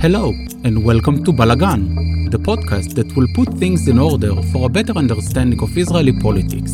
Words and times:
Hello, 0.00 0.28
and 0.62 0.84
welcome 0.84 1.24
to 1.24 1.32
Balagan, 1.32 2.30
the 2.30 2.38
podcast 2.38 2.94
that 2.94 3.16
will 3.16 3.26
put 3.34 3.52
things 3.54 3.88
in 3.88 3.98
order 3.98 4.40
for 4.52 4.66
a 4.66 4.68
better 4.68 4.92
understanding 4.92 5.60
of 5.60 5.76
Israeli 5.76 6.12
politics. 6.12 6.72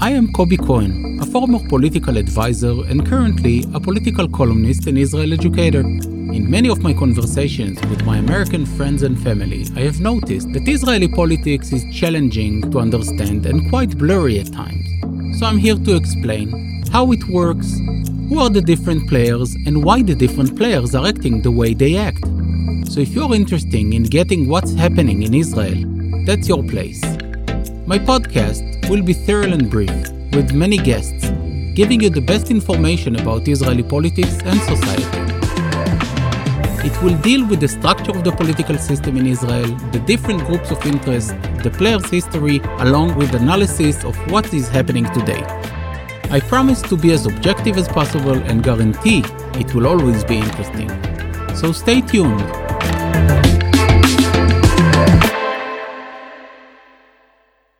I 0.00 0.10
am 0.10 0.28
Kobi 0.32 0.56
Cohen, 0.64 1.18
a 1.20 1.26
former 1.26 1.58
political 1.68 2.16
advisor 2.16 2.84
and 2.86 3.04
currently 3.04 3.64
a 3.74 3.80
political 3.80 4.28
columnist 4.28 4.86
and 4.86 4.96
Israel 4.96 5.32
educator. 5.32 5.80
In 5.80 6.48
many 6.48 6.68
of 6.68 6.84
my 6.84 6.92
conversations 6.92 7.80
with 7.88 8.04
my 8.04 8.18
American 8.18 8.64
friends 8.64 9.02
and 9.02 9.20
family, 9.20 9.66
I 9.74 9.80
have 9.80 10.00
noticed 10.00 10.52
that 10.52 10.68
Israeli 10.68 11.08
politics 11.08 11.72
is 11.72 11.84
challenging 11.92 12.70
to 12.70 12.78
understand 12.78 13.44
and 13.44 13.68
quite 13.70 13.98
blurry 13.98 14.38
at 14.38 14.52
times. 14.52 14.86
So 15.36 15.46
I'm 15.46 15.58
here 15.58 15.74
to 15.74 15.96
explain 15.96 16.84
how 16.92 17.10
it 17.10 17.24
works, 17.24 17.80
who 18.30 18.38
are 18.38 18.48
the 18.48 18.60
different 18.60 19.08
players 19.08 19.56
and 19.66 19.82
why 19.82 20.00
the 20.02 20.14
different 20.14 20.56
players 20.56 20.94
are 20.94 21.04
acting 21.04 21.42
the 21.42 21.50
way 21.50 21.74
they 21.74 21.96
act. 21.96 22.24
So 22.88 23.00
if 23.00 23.08
you're 23.08 23.34
interested 23.34 23.74
in 23.74 24.04
getting 24.04 24.48
what's 24.48 24.72
happening 24.72 25.24
in 25.24 25.34
Israel, 25.34 25.82
that's 26.26 26.46
your 26.48 26.62
place. 26.62 27.02
My 27.86 27.98
podcast 27.98 28.88
will 28.88 29.02
be 29.02 29.14
thorough 29.14 29.50
and 29.50 29.68
brief, 29.68 29.90
with 30.36 30.52
many 30.52 30.76
guests, 30.76 31.28
giving 31.74 32.02
you 32.02 32.08
the 32.08 32.20
best 32.20 32.52
information 32.52 33.16
about 33.16 33.48
Israeli 33.48 33.82
politics 33.82 34.38
and 34.44 34.60
society. 34.60 35.18
It 36.88 37.02
will 37.02 37.18
deal 37.22 37.44
with 37.48 37.58
the 37.58 37.68
structure 37.68 38.12
of 38.12 38.22
the 38.22 38.30
political 38.30 38.78
system 38.78 39.16
in 39.16 39.26
Israel, 39.26 39.66
the 39.90 40.02
different 40.06 40.46
groups 40.46 40.70
of 40.70 40.86
interest, 40.86 41.30
the 41.64 41.70
players' 41.76 42.08
history, 42.08 42.60
along 42.78 43.16
with 43.16 43.34
analysis 43.34 44.04
of 44.04 44.16
what 44.30 44.54
is 44.54 44.68
happening 44.68 45.06
today. 45.18 45.42
I 46.32 46.38
promise 46.38 46.80
to 46.82 46.96
be 46.96 47.10
as 47.10 47.26
objective 47.26 47.76
as 47.76 47.88
possible 47.88 48.38
and 48.48 48.62
guarantee 48.62 49.24
it 49.54 49.74
will 49.74 49.88
always 49.88 50.22
be 50.22 50.36
interesting. 50.38 50.88
So 51.56 51.72
stay 51.72 52.02
tuned. 52.02 52.40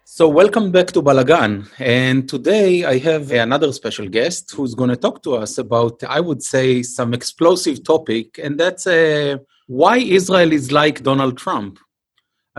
So, 0.02 0.28
welcome 0.28 0.72
back 0.72 0.88
to 0.88 1.00
Balagan. 1.00 1.70
And 1.78 2.28
today 2.28 2.84
I 2.84 2.98
have 2.98 3.30
another 3.30 3.72
special 3.72 4.08
guest 4.08 4.50
who's 4.50 4.74
going 4.74 4.90
to 4.90 4.96
talk 4.96 5.22
to 5.22 5.36
us 5.36 5.56
about, 5.56 6.02
I 6.02 6.18
would 6.18 6.42
say, 6.42 6.82
some 6.82 7.14
explosive 7.14 7.84
topic, 7.84 8.40
and 8.42 8.58
that's 8.58 8.84
uh, 8.84 9.36
why 9.68 9.98
Israel 9.98 10.50
is 10.52 10.72
like 10.72 11.04
Donald 11.04 11.38
Trump. 11.38 11.78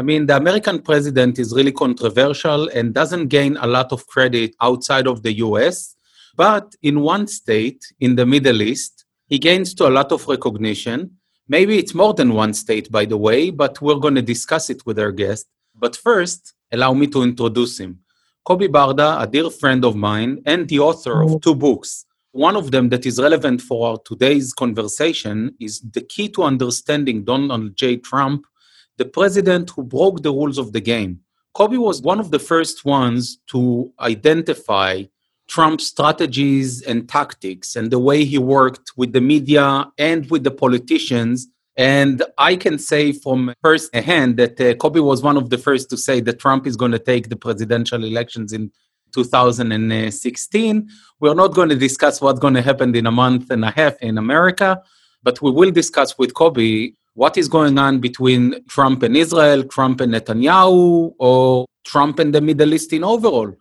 I 0.01 0.03
mean, 0.03 0.25
the 0.25 0.35
American 0.35 0.81
president 0.81 1.37
is 1.37 1.53
really 1.53 1.71
controversial 1.71 2.69
and 2.69 2.91
doesn't 2.91 3.27
gain 3.27 3.55
a 3.57 3.67
lot 3.67 3.91
of 3.91 4.07
credit 4.07 4.55
outside 4.59 5.05
of 5.05 5.21
the 5.21 5.33
US. 5.45 5.95
But 6.35 6.73
in 6.81 7.01
one 7.01 7.27
state, 7.27 7.83
in 7.99 8.15
the 8.15 8.25
Middle 8.25 8.63
East, 8.63 9.05
he 9.27 9.37
gains 9.37 9.75
to 9.75 9.87
a 9.87 9.93
lot 9.97 10.11
of 10.11 10.27
recognition. 10.27 11.17
Maybe 11.47 11.77
it's 11.77 11.93
more 11.93 12.15
than 12.15 12.33
one 12.33 12.55
state, 12.55 12.91
by 12.91 13.05
the 13.05 13.15
way, 13.15 13.51
but 13.51 13.79
we're 13.79 13.99
going 13.99 14.15
to 14.15 14.23
discuss 14.23 14.71
it 14.71 14.83
with 14.87 14.97
our 14.97 15.11
guest. 15.11 15.45
But 15.75 15.95
first, 15.95 16.55
allow 16.71 16.93
me 16.95 17.05
to 17.05 17.21
introduce 17.21 17.79
him. 17.79 17.99
Kobi 18.43 18.69
Barda, 18.69 19.21
a 19.21 19.27
dear 19.27 19.51
friend 19.51 19.85
of 19.85 19.95
mine 19.95 20.41
and 20.47 20.67
the 20.67 20.79
author 20.79 21.21
of 21.21 21.41
two 21.41 21.53
books. 21.53 22.07
One 22.31 22.55
of 22.55 22.71
them 22.71 22.89
that 22.89 23.05
is 23.05 23.21
relevant 23.21 23.61
for 23.61 23.87
our 23.87 23.99
today's 24.03 24.51
conversation 24.51 25.53
is 25.59 25.79
The 25.81 26.01
Key 26.01 26.29
to 26.29 26.41
Understanding 26.41 27.23
Donald 27.23 27.75
J. 27.75 27.97
Trump 27.97 28.47
the 28.97 29.05
president 29.05 29.71
who 29.71 29.83
broke 29.83 30.23
the 30.23 30.31
rules 30.31 30.57
of 30.57 30.73
the 30.73 30.81
game. 30.81 31.21
Kobi 31.55 31.77
was 31.77 32.01
one 32.01 32.19
of 32.19 32.31
the 32.31 32.39
first 32.39 32.85
ones 32.85 33.39
to 33.47 33.91
identify 33.99 35.03
Trump's 35.47 35.87
strategies 35.87 36.81
and 36.81 37.09
tactics 37.09 37.75
and 37.75 37.91
the 37.91 37.99
way 37.99 38.23
he 38.23 38.37
worked 38.37 38.91
with 38.95 39.11
the 39.11 39.19
media 39.19 39.85
and 39.97 40.29
with 40.31 40.43
the 40.45 40.51
politicians. 40.51 41.47
And 41.75 42.23
I 42.37 42.55
can 42.55 42.77
say 42.77 43.11
from 43.11 43.53
first 43.61 43.93
hand 43.93 44.37
that 44.37 44.61
uh, 44.61 44.75
Kobi 44.75 45.03
was 45.03 45.21
one 45.21 45.35
of 45.35 45.49
the 45.49 45.57
first 45.57 45.89
to 45.89 45.97
say 45.97 46.21
that 46.21 46.39
Trump 46.39 46.65
is 46.67 46.77
going 46.77 46.91
to 46.91 46.99
take 46.99 47.27
the 47.27 47.35
presidential 47.35 48.03
elections 48.03 48.53
in 48.53 48.71
2016. 49.13 50.89
We're 51.19 51.33
not 51.33 51.53
going 51.53 51.69
to 51.69 51.75
discuss 51.75 52.21
what's 52.21 52.39
going 52.39 52.53
to 52.53 52.61
happen 52.61 52.95
in 52.95 53.05
a 53.05 53.11
month 53.11 53.51
and 53.51 53.65
a 53.65 53.71
half 53.71 53.97
in 54.01 54.17
America, 54.17 54.81
but 55.21 55.41
we 55.41 55.51
will 55.51 55.71
discuss 55.71 56.17
with 56.17 56.33
Kobi 56.33 56.95
what 57.13 57.37
is 57.37 57.47
going 57.47 57.77
on 57.77 57.99
between 57.99 58.63
Trump 58.67 59.03
and 59.03 59.17
Israel, 59.17 59.63
Trump 59.63 60.01
and 60.01 60.13
Netanyahu, 60.13 61.13
or 61.19 61.65
Trump 61.85 62.19
and 62.19 62.33
the 62.33 62.41
Middle 62.41 62.73
East 62.73 62.93
in 62.93 63.03
overall. 63.03 63.53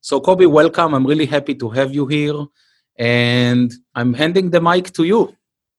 So, 0.00 0.20
Kobi, 0.20 0.50
welcome. 0.50 0.94
I'm 0.94 1.06
really 1.06 1.26
happy 1.26 1.54
to 1.56 1.68
have 1.70 1.94
you 1.94 2.06
here. 2.06 2.44
And 2.98 3.72
I'm 3.94 4.14
handing 4.14 4.50
the 4.50 4.60
mic 4.60 4.92
to 4.92 5.04
you. 5.04 5.34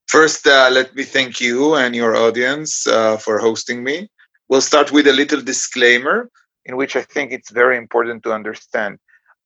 First, 0.07 0.47
uh, 0.47 0.69
let 0.71 0.95
me 0.95 1.03
thank 1.03 1.39
you 1.39 1.75
and 1.75 1.95
your 1.95 2.15
audience 2.15 2.85
uh, 2.87 3.17
for 3.17 3.39
hosting 3.39 3.83
me. 3.83 4.09
We'll 4.49 4.61
start 4.61 4.91
with 4.91 5.07
a 5.07 5.13
little 5.13 5.41
disclaimer 5.41 6.29
in 6.65 6.77
which 6.77 6.95
I 6.95 7.01
think 7.01 7.31
it's 7.31 7.51
very 7.51 7.77
important 7.77 8.23
to 8.23 8.33
understand. 8.33 8.99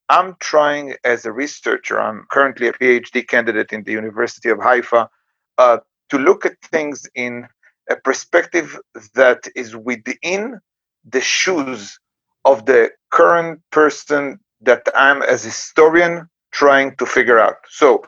I'm 0.09 0.35
trying 0.39 0.95
as 1.03 1.25
a 1.25 1.31
researcher, 1.31 1.99
I'm 1.99 2.25
currently 2.31 2.67
a 2.67 2.73
PhD 2.73 3.27
candidate 3.27 3.73
in 3.73 3.83
the 3.83 3.91
University 3.91 4.49
of 4.49 4.59
Haifa, 4.59 5.09
uh, 5.57 5.77
to 6.09 6.17
look 6.17 6.45
at 6.45 6.61
things 6.61 7.05
in 7.15 7.47
a 7.89 7.95
perspective 7.95 8.79
that 9.15 9.47
is 9.55 9.75
within 9.75 10.59
the 11.05 11.21
shoes 11.21 11.99
of 12.45 12.65
the 12.65 12.91
current 13.11 13.61
person 13.71 14.39
that 14.61 14.87
I'm 14.95 15.21
as 15.21 15.43
historian 15.43 16.29
trying 16.51 16.95
to 16.97 17.05
figure 17.05 17.39
out. 17.39 17.57
So 17.69 18.03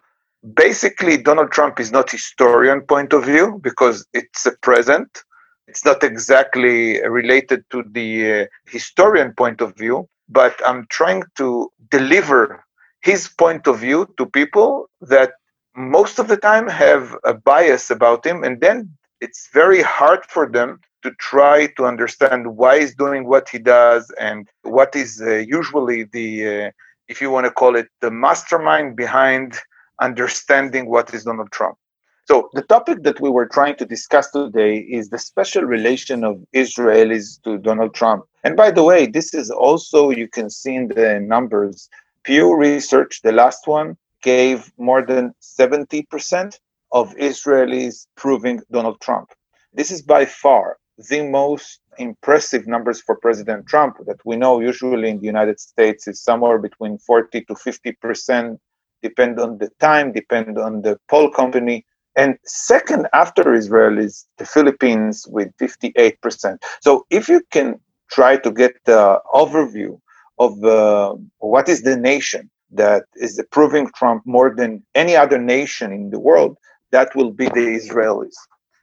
basically 0.53 1.18
Donald 1.18 1.51
Trump 1.51 1.79
is 1.79 1.91
not 1.91 2.09
historian 2.12 2.81
point 2.81 3.13
of 3.13 3.25
view 3.25 3.59
because 3.62 4.06
it's 4.13 4.45
a 4.45 4.51
present. 4.62 5.23
It's 5.68 5.85
not 5.85 6.03
exactly 6.03 7.01
related 7.07 7.63
to 7.72 7.84
the 7.91 8.41
uh, 8.41 8.45
historian 8.66 9.34
point 9.34 9.62
of 9.62 9.75
view, 9.75 10.07
but 10.28 10.59
I'm 10.66 10.88
trying 10.89 11.23
to 11.38 11.69
deliver 11.91 12.63
his 13.01 13.28
point 13.28 13.68
of 13.68 13.79
view 13.79 14.07
to 14.18 14.25
people 14.25 14.89
that 15.01 15.34
most 15.75 16.19
of 16.19 16.28
the 16.28 16.38
time 16.38 16.68
have 16.68 17.16
a 17.23 17.34
bias 17.34 17.89
about 17.89 18.25
him 18.25 18.44
and 18.44 18.59
then 18.59 18.97
it's 19.22 19.50
very 19.53 19.81
hard 19.81 20.25
for 20.25 20.50
them 20.50 20.80
to 21.03 21.12
try 21.12 21.68
to 21.78 21.85
understand 21.85 22.57
why 22.57 22.80
he's 22.80 22.96
doing 22.96 23.25
what 23.25 23.47
he 23.50 23.57
does 23.57 24.12
and 24.19 24.47
what 24.63 24.96
is 24.96 25.22
uh, 25.22 25.35
usually 25.35 26.03
the, 26.03 26.66
uh, 26.66 26.72
if 27.07 27.22
you 27.22 27.31
want 27.31 27.46
to 27.46 27.52
call 27.52 27.75
it, 27.75 27.88
the 28.02 28.12
mastermind 28.12 28.96
behind 28.96 29.57
understanding 30.02 30.90
what 30.90 31.13
is 31.13 31.24
Donald 31.24 31.52
Trump. 31.52 31.78
So 32.25 32.50
the 32.53 32.62
topic 32.62 33.03
that 33.03 33.19
we 33.19 33.30
were 33.30 33.47
trying 33.47 33.75
to 33.78 33.85
discuss 33.85 34.30
today 34.30 34.78
is 34.78 35.09
the 35.09 35.18
special 35.18 35.63
relation 35.63 36.24
of 36.24 36.44
Israelis 36.53 37.41
to 37.44 37.57
Donald 37.57 37.96
Trump. 37.96 38.25
And 38.44 38.56
by 38.56 38.72
the 38.72 38.84
way, 38.84 39.07
this 39.07 39.34
is 39.34 39.50
also, 39.50 40.12
you 40.12 40.28
can 40.28 40.50
see 40.50 40.75
in 40.75 40.90
the 40.90 41.19
numbers, 41.19 41.90
Pew 42.24 42.56
Research, 42.56 43.22
the 43.24 43.31
last 43.31 43.66
one, 43.66 43.97
gave 44.22 44.72
more 44.78 45.01
than 45.01 45.34
70% 45.41 46.59
of 46.91 47.16
Israelis 47.16 48.07
proving 48.16 48.61
Donald 48.72 49.00
Trump. 49.01 49.29
This 49.73 49.91
is 49.91 50.01
by 50.01 50.25
far 50.25 50.77
the 51.09 51.22
most 51.22 51.79
impressive 51.97 52.67
numbers 52.67 53.01
for 53.01 53.16
President 53.17 53.67
Trump 53.67 53.97
that 54.05 54.19
we 54.25 54.35
know 54.35 54.59
usually 54.59 55.09
in 55.09 55.19
the 55.19 55.25
United 55.25 55.59
States 55.59 56.07
is 56.07 56.22
somewhere 56.22 56.57
between 56.57 56.97
40 56.97 57.45
to 57.45 57.55
50 57.55 57.91
percent, 57.94 58.59
depend 59.01 59.39
on 59.39 59.57
the 59.59 59.69
time, 59.79 60.11
depend 60.11 60.57
on 60.57 60.81
the 60.81 61.00
poll 61.07 61.29
company. 61.29 61.85
And 62.16 62.38
second 62.44 63.07
after 63.13 63.53
Israel 63.53 63.97
is 63.97 64.25
the 64.38 64.45
Philippines 64.45 65.25
with 65.29 65.50
58 65.59 66.21
percent. 66.21 66.63
So 66.81 67.06
if 67.09 67.29
you 67.29 67.41
can 67.51 67.79
try 68.11 68.38
to 68.38 68.51
get 68.51 68.73
the 68.85 69.21
overview 69.33 70.00
of 70.39 70.63
uh, 70.63 71.16
what 71.38 71.69
is 71.69 71.83
the 71.83 71.95
nation 71.95 72.50
that 72.71 73.03
is 73.16 73.38
approving 73.39 73.89
Trump 73.95 74.23
more 74.25 74.53
than 74.56 74.83
any 74.95 75.16
other 75.16 75.38
nation 75.38 75.91
in 75.91 76.09
the 76.09 76.19
world, 76.19 76.57
that 76.91 77.15
will 77.15 77.31
be 77.31 77.45
the 77.45 77.80
Israelis. 77.80 78.36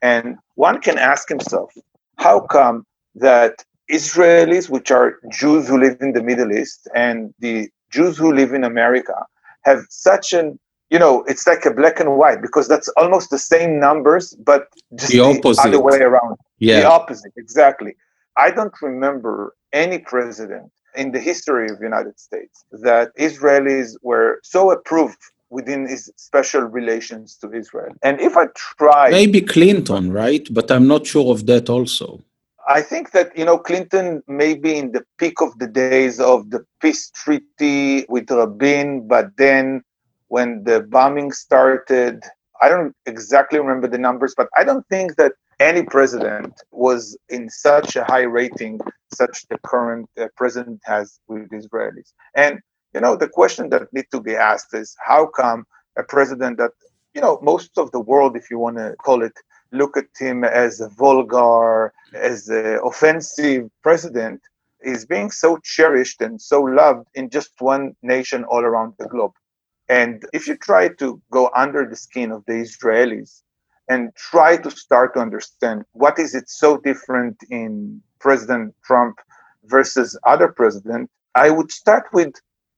And 0.02 0.36
one 0.54 0.80
can 0.80 0.98
ask 0.98 1.28
himself, 1.28 1.72
how 2.16 2.40
come 2.40 2.86
that 3.14 3.64
Israelis, 3.90 4.68
which 4.68 4.90
are 4.90 5.18
Jews 5.30 5.68
who 5.68 5.78
live 5.78 5.98
in 6.00 6.12
the 6.12 6.22
Middle 6.22 6.52
East, 6.52 6.88
and 6.94 7.34
the 7.38 7.68
Jews 7.90 8.16
who 8.18 8.32
live 8.32 8.52
in 8.52 8.64
America, 8.64 9.14
have 9.64 9.80
such 9.88 10.32
an 10.32 10.58
you 10.90 10.98
know, 10.98 11.24
it's 11.24 11.46
like 11.46 11.64
a 11.66 11.72
black 11.72 11.98
and 11.98 12.16
white 12.16 12.40
because 12.40 12.68
that's 12.68 12.88
almost 12.96 13.30
the 13.30 13.38
same 13.38 13.80
numbers, 13.80 14.34
but 14.34 14.68
just 14.94 15.12
the, 15.12 15.20
opposite. 15.20 15.62
the 15.62 15.68
other 15.68 15.80
way 15.80 15.98
around. 15.98 16.36
Yeah. 16.58 16.80
The 16.80 16.90
opposite, 16.90 17.32
exactly. 17.36 17.96
I 18.36 18.50
don't 18.50 18.74
remember 18.80 19.56
any 19.72 19.98
president 19.98 20.70
in 20.94 21.12
the 21.12 21.20
history 21.20 21.68
of 21.68 21.78
the 21.78 21.84
United 21.84 22.18
States 22.20 22.64
that 22.70 23.14
Israelis 23.16 23.96
were 24.02 24.38
so 24.42 24.70
approved 24.70 25.18
within 25.50 25.88
his 25.88 26.10
special 26.16 26.62
relations 26.62 27.36
to 27.36 27.52
Israel. 27.52 27.92
And 28.02 28.20
if 28.20 28.36
I 28.36 28.46
try. 28.54 29.10
Maybe 29.10 29.40
Clinton, 29.40 30.12
right? 30.12 30.46
But 30.50 30.70
I'm 30.70 30.86
not 30.86 31.06
sure 31.06 31.32
of 31.32 31.46
that 31.46 31.68
also. 31.68 32.22
I 32.68 32.82
think 32.82 33.12
that, 33.12 33.36
you 33.38 33.44
know, 33.44 33.58
Clinton 33.58 34.22
may 34.26 34.54
be 34.54 34.76
in 34.76 34.90
the 34.90 35.04
peak 35.18 35.40
of 35.40 35.56
the 35.58 35.68
days 35.68 36.18
of 36.18 36.50
the 36.50 36.64
peace 36.80 37.10
treaty 37.10 38.04
with 38.08 38.28
Rabin, 38.28 39.06
but 39.06 39.36
then 39.36 39.82
when 40.28 40.64
the 40.64 40.80
bombing 40.80 41.30
started, 41.30 42.24
I 42.60 42.68
don't 42.68 42.94
exactly 43.06 43.60
remember 43.60 43.86
the 43.86 43.98
numbers, 43.98 44.34
but 44.36 44.48
I 44.56 44.64
don't 44.64 44.86
think 44.88 45.14
that 45.16 45.32
any 45.60 45.84
president 45.84 46.60
was 46.72 47.16
in 47.28 47.48
such 47.48 47.94
a 47.96 48.04
high 48.04 48.22
rating, 48.22 48.80
such 49.14 49.46
the 49.48 49.58
current 49.58 50.08
uh, 50.18 50.26
president 50.36 50.80
has 50.84 51.20
with 51.28 51.48
Israelis. 51.50 52.12
And 52.34 52.60
you 52.96 53.02
know, 53.02 53.14
the 53.14 53.28
question 53.28 53.68
that 53.70 53.92
needs 53.92 54.08
to 54.10 54.22
be 54.22 54.34
asked 54.34 54.72
is 54.72 54.96
how 55.06 55.26
come 55.26 55.66
a 55.98 56.02
president 56.02 56.56
that 56.56 56.70
you 57.14 57.20
know 57.20 57.38
most 57.42 57.76
of 57.76 57.92
the 57.92 58.00
world, 58.00 58.36
if 58.36 58.50
you 58.50 58.58
want 58.58 58.78
to 58.78 58.96
call 59.04 59.22
it, 59.22 59.36
look 59.70 59.98
at 59.98 60.06
him 60.18 60.44
as 60.44 60.80
a 60.80 60.88
vulgar, 60.88 61.92
as 62.14 62.48
an 62.48 62.80
offensive 62.82 63.68
president, 63.82 64.40
is 64.80 65.04
being 65.04 65.30
so 65.30 65.58
cherished 65.62 66.22
and 66.22 66.40
so 66.40 66.62
loved 66.62 67.06
in 67.14 67.28
just 67.28 67.50
one 67.58 67.94
nation 68.02 68.44
all 68.44 68.64
around 68.64 68.94
the 68.98 69.08
globe. 69.08 69.34
And 69.90 70.24
if 70.32 70.48
you 70.48 70.56
try 70.56 70.88
to 71.00 71.20
go 71.30 71.50
under 71.54 71.86
the 71.86 71.96
skin 71.96 72.32
of 72.32 72.44
the 72.46 72.54
Israelis 72.54 73.42
and 73.90 74.10
try 74.16 74.56
to 74.56 74.70
start 74.70 75.12
to 75.14 75.20
understand 75.20 75.84
what 75.92 76.18
is 76.18 76.34
it 76.34 76.48
so 76.48 76.78
different 76.78 77.36
in 77.50 78.00
President 78.20 78.74
Trump 78.86 79.18
versus 79.64 80.18
other 80.24 80.48
president, 80.48 81.10
I 81.34 81.50
would 81.50 81.70
start 81.70 82.06
with 82.14 82.32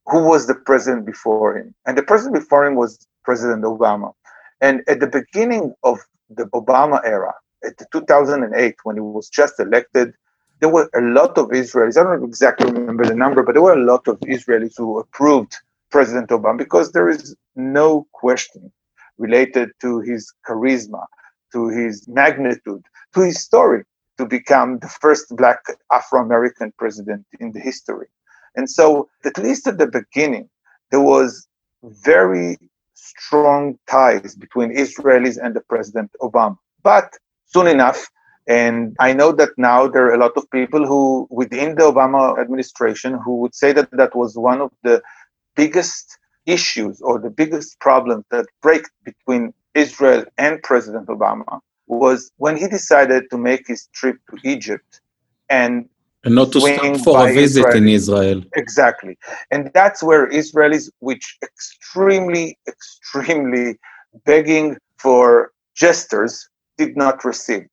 who 0.08 0.24
was 0.24 0.46
the 0.46 0.54
president 0.54 1.06
before 1.06 1.56
him. 1.56 1.74
And 1.86 1.96
the 1.96 2.02
president 2.02 2.42
before 2.42 2.66
him 2.66 2.74
was 2.74 3.06
President 3.24 3.62
Obama. 3.64 4.12
And 4.60 4.82
at 4.88 5.00
the 5.00 5.06
beginning 5.06 5.74
of 5.82 5.98
the 6.30 6.44
Obama 6.46 7.00
era, 7.04 7.34
at 7.64 7.76
the 7.76 7.86
2008, 7.92 8.76
when 8.84 8.96
he 8.96 9.00
was 9.00 9.28
just 9.28 9.60
elected, 9.60 10.14
there 10.60 10.68
were 10.68 10.90
a 10.94 11.00
lot 11.00 11.36
of 11.38 11.48
Israelis. 11.48 11.98
I 11.98 12.04
don't 12.04 12.24
exactly 12.24 12.70
remember 12.70 13.04
the 13.04 13.14
number, 13.14 13.42
but 13.42 13.52
there 13.52 13.62
were 13.62 13.74
a 13.74 13.84
lot 13.84 14.08
of 14.08 14.18
Israelis 14.20 14.74
who 14.76 14.98
approved 14.98 15.56
President 15.90 16.30
Obama 16.30 16.58
because 16.58 16.92
there 16.92 17.08
is 17.08 17.36
no 17.54 18.06
question 18.12 18.72
related 19.18 19.70
to 19.80 20.00
his 20.00 20.32
charisma, 20.46 21.04
to 21.52 21.68
his 21.68 22.06
magnitude, 22.08 22.84
to 23.14 23.20
his 23.20 23.40
story 23.40 23.84
to 24.16 24.26
become 24.26 24.78
the 24.80 24.88
first 24.88 25.36
black 25.36 25.60
Afro 25.92 26.20
American 26.20 26.72
president 26.76 27.24
in 27.40 27.52
the 27.52 27.60
history. 27.60 28.08
And 28.56 28.70
so, 28.70 29.08
at 29.24 29.38
least 29.38 29.66
at 29.66 29.78
the 29.78 29.86
beginning, 29.86 30.48
there 30.90 31.00
was 31.00 31.46
very 31.82 32.58
strong 32.94 33.78
ties 33.88 34.34
between 34.34 34.76
Israelis 34.76 35.38
and 35.42 35.54
the 35.54 35.60
President 35.60 36.10
Obama. 36.20 36.56
But 36.82 37.16
soon 37.46 37.66
enough, 37.66 38.08
and 38.46 38.96
I 38.98 39.12
know 39.12 39.32
that 39.32 39.50
now 39.58 39.86
there 39.88 40.06
are 40.06 40.14
a 40.14 40.18
lot 40.18 40.36
of 40.36 40.50
people 40.50 40.86
who, 40.86 41.26
within 41.30 41.74
the 41.74 41.82
Obama 41.82 42.40
administration, 42.40 43.18
who 43.24 43.36
would 43.36 43.54
say 43.54 43.72
that 43.72 43.90
that 43.92 44.16
was 44.16 44.36
one 44.36 44.60
of 44.60 44.72
the 44.82 45.02
biggest 45.54 46.18
issues 46.46 47.00
or 47.02 47.18
the 47.18 47.30
biggest 47.30 47.78
problem 47.78 48.24
that 48.30 48.46
break 48.62 48.84
between 49.04 49.52
Israel 49.74 50.24
and 50.38 50.62
President 50.62 51.06
Obama 51.08 51.60
was 51.86 52.30
when 52.38 52.56
he 52.56 52.66
decided 52.68 53.24
to 53.30 53.38
make 53.38 53.66
his 53.66 53.88
trip 53.92 54.16
to 54.30 54.38
Egypt 54.48 55.00
and 55.50 55.88
and 56.28 56.34
not 56.34 56.52
to 56.52 56.60
stop 56.60 56.96
for 57.06 57.16
a 57.26 57.32
visit 57.32 57.60
Israel. 57.60 57.76
in 57.76 57.88
Israel. 57.88 58.40
Exactly. 58.54 59.14
And 59.50 59.70
that's 59.78 60.00
where 60.08 60.24
Israelis, 60.42 60.90
which 61.08 61.26
extremely, 61.42 62.46
extremely 62.72 63.66
begging 64.30 64.76
for 64.98 65.52
gestures, 65.74 66.34
did 66.76 66.96
not 66.96 67.24
receive. 67.24 67.66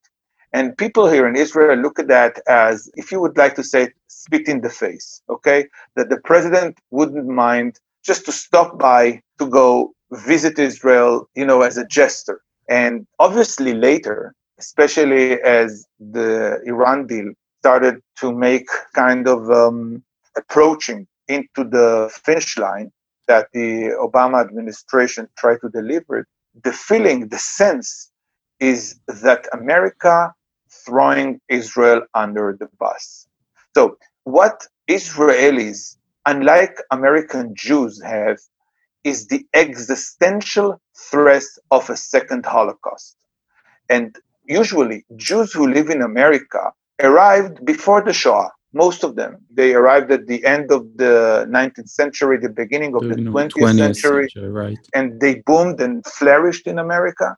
And 0.54 0.78
people 0.78 1.06
here 1.16 1.28
in 1.28 1.36
Israel 1.36 1.78
look 1.86 2.00
at 2.00 2.08
that 2.08 2.34
as, 2.48 2.90
if 2.96 3.12
you 3.12 3.20
would 3.20 3.38
like 3.38 3.56
to 3.56 3.64
say, 3.64 3.82
spit 4.08 4.48
in 4.48 4.62
the 4.62 4.70
face, 4.70 5.22
okay? 5.30 5.60
That 5.98 6.08
the 6.10 6.22
president 6.30 6.72
wouldn't 6.92 7.28
mind 7.28 7.72
just 8.10 8.26
to 8.28 8.32
stop 8.32 8.70
by 8.80 9.22
to 9.40 9.46
go 9.60 9.94
visit 10.32 10.58
Israel, 10.58 11.12
you 11.36 11.46
know, 11.46 11.62
as 11.62 11.76
a 11.78 11.86
gesture. 12.00 12.40
And 12.70 13.06
obviously 13.20 13.74
later, 13.74 14.34
especially 14.58 15.42
as 15.42 15.86
the 16.00 16.62
Iran 16.66 17.08
deal 17.08 17.34
started 17.66 18.00
to 18.16 18.32
make 18.32 18.68
kind 18.94 19.28
of 19.28 19.50
um, 19.50 20.04
approaching 20.38 21.08
into 21.28 21.64
the 21.64 22.12
finish 22.24 22.60
line 22.60 22.92
that 23.28 23.48
the 23.54 23.70
Obama 24.08 24.40
administration 24.48 25.28
tried 25.36 25.60
to 25.62 25.70
deliver, 25.70 26.28
the 26.64 26.72
feeling, 26.72 27.28
the 27.30 27.40
sense 27.40 28.12
is 28.60 29.00
that 29.08 29.48
America 29.52 30.32
throwing 30.86 31.42
Israel 31.50 32.02
under 32.14 32.56
the 32.60 32.70
bus. 32.80 33.28
So, 33.76 33.98
what 34.26 34.68
Israelis, 34.88 35.98
unlike 36.28 36.76
American 36.92 37.56
Jews, 37.56 38.00
have 38.04 38.38
is 39.04 39.26
the 39.26 39.44
existential 39.56 40.80
threat 41.10 41.50
of 41.72 41.90
a 41.90 41.98
second 41.98 42.46
Holocaust. 42.46 43.18
And 43.90 44.16
usually, 44.46 45.04
Jews 45.16 45.52
who 45.52 45.66
live 45.68 45.90
in 45.90 46.04
America 46.04 46.72
arrived 47.02 47.66
before 47.66 48.02
the 48.02 48.14
Shoah. 48.14 48.52
Most 48.74 49.04
of 49.06 49.16
them. 49.16 49.38
They 49.50 49.74
arrived 49.74 50.12
at 50.12 50.28
the 50.28 50.44
end 50.46 50.70
of 50.70 50.98
the 50.98 51.48
19th 51.50 51.90
century, 51.90 52.38
the 52.38 52.50
beginning 52.50 52.94
of 52.94 53.04
the 53.04 53.16
20th, 53.16 53.52
20th 53.52 53.78
century, 53.78 54.30
century 54.30 54.52
right. 54.52 54.78
and 54.94 55.22
they 55.22 55.36
boomed 55.46 55.80
and 55.80 56.06
flourished 56.06 56.68
in 56.68 56.78
America. 56.78 57.38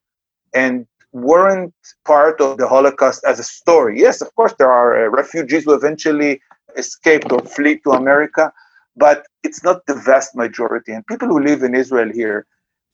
And 0.54 0.88
weren't 1.12 1.74
part 2.06 2.40
of 2.42 2.58
the 2.58 2.68
Holocaust 2.68 3.24
as 3.26 3.40
a 3.40 3.44
story. 3.44 4.00
Yes, 4.00 4.22
of 4.22 4.34
course, 4.36 4.54
there 4.58 4.72
are 4.72 5.06
uh, 5.06 5.10
refugees 5.10 5.64
who 5.66 5.74
eventually 5.74 6.42
escaped 6.76 7.32
or 7.32 7.40
flee 7.40 7.80
to 7.80 7.92
America, 7.92 8.52
but 8.96 9.26
it's 9.44 9.64
not 9.64 9.86
the 9.86 9.96
vast 9.96 10.36
majority. 10.36 10.92
And 10.92 11.06
people 11.08 11.28
who 11.28 11.40
live 11.40 11.64
in 11.64 11.76
Israel 11.76 12.12
here 12.12 12.46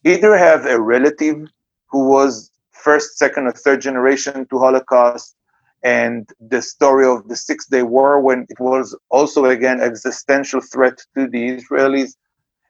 either 0.06 0.36
have 0.38 0.66
a 0.66 0.80
relative 0.80 1.48
who 1.90 2.08
was 2.10 2.52
first, 2.72 3.18
second, 3.18 3.48
or 3.48 3.52
third 3.52 3.82
generation 3.82 4.46
to 4.50 4.60
Holocaust, 4.60 5.36
and 5.84 6.30
the 6.40 6.62
story 6.62 7.06
of 7.06 7.28
the 7.28 7.36
Six 7.36 7.68
Day 7.68 7.84
War 7.84 8.20
when 8.22 8.46
it 8.50 8.60
was 8.60 8.98
also 9.10 9.46
again 9.46 9.82
existential 9.82 10.62
threat 10.62 10.98
to 11.16 11.28
the 11.28 11.58
Israelis. 11.58 12.16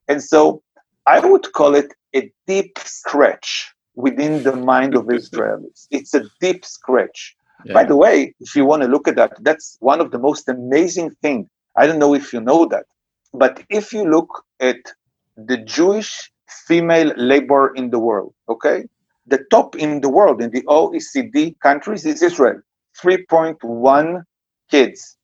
And 0.07 0.21
so 0.21 0.61
I 1.05 1.19
would 1.19 1.51
call 1.53 1.75
it 1.75 1.93
a 2.15 2.31
deep 2.47 2.79
scratch 2.79 3.73
within 3.95 4.43
the 4.43 4.55
mind 4.55 4.95
of 4.95 5.05
Israelis. 5.05 5.87
It's 5.91 6.13
a 6.13 6.25
deep 6.41 6.65
scratch. 6.65 7.35
Yeah. 7.65 7.73
By 7.73 7.83
the 7.83 7.95
way, 7.95 8.33
if 8.39 8.55
you 8.55 8.65
want 8.65 8.81
to 8.81 8.87
look 8.87 9.07
at 9.07 9.15
that, 9.15 9.33
that's 9.41 9.77
one 9.79 10.01
of 10.01 10.11
the 10.11 10.19
most 10.19 10.49
amazing 10.49 11.11
things. 11.21 11.47
I 11.77 11.87
don't 11.87 11.99
know 11.99 12.13
if 12.13 12.33
you 12.33 12.41
know 12.41 12.65
that, 12.65 12.85
but 13.33 13.63
if 13.69 13.93
you 13.93 14.03
look 14.09 14.43
at 14.59 14.77
the 15.37 15.57
Jewish 15.57 16.31
female 16.47 17.13
labor 17.15 17.73
in 17.75 17.89
the 17.89 17.99
world, 17.99 18.33
okay, 18.49 18.85
the 19.27 19.43
top 19.49 19.75
in 19.75 20.01
the 20.01 20.09
world 20.09 20.41
in 20.41 20.51
the 20.51 20.63
OECD 20.63 21.57
countries 21.59 22.05
is 22.05 22.21
Israel, 22.21 22.61
3.1 23.01 24.23
kids. 24.69 25.17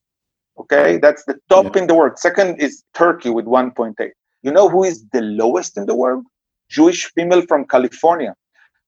Okay, 0.58 0.98
that's 0.98 1.24
the 1.26 1.38
top 1.50 1.76
yeah. 1.76 1.82
in 1.82 1.88
the 1.88 1.96
world. 1.96 2.20
Second 2.20 2.62
is 2.62 2.84
Turkey 2.94 3.30
with 3.30 3.46
1.8. 3.46 3.96
You 4.42 4.52
know 4.52 4.70
who 4.70 4.84
is 4.84 5.06
the 5.14 5.22
lowest 5.22 5.78
in 5.78 5.86
the 5.86 5.96
world? 5.96 6.26
Jewish 6.70 7.06
female 7.14 7.42
from 7.48 7.66
California, 7.66 8.36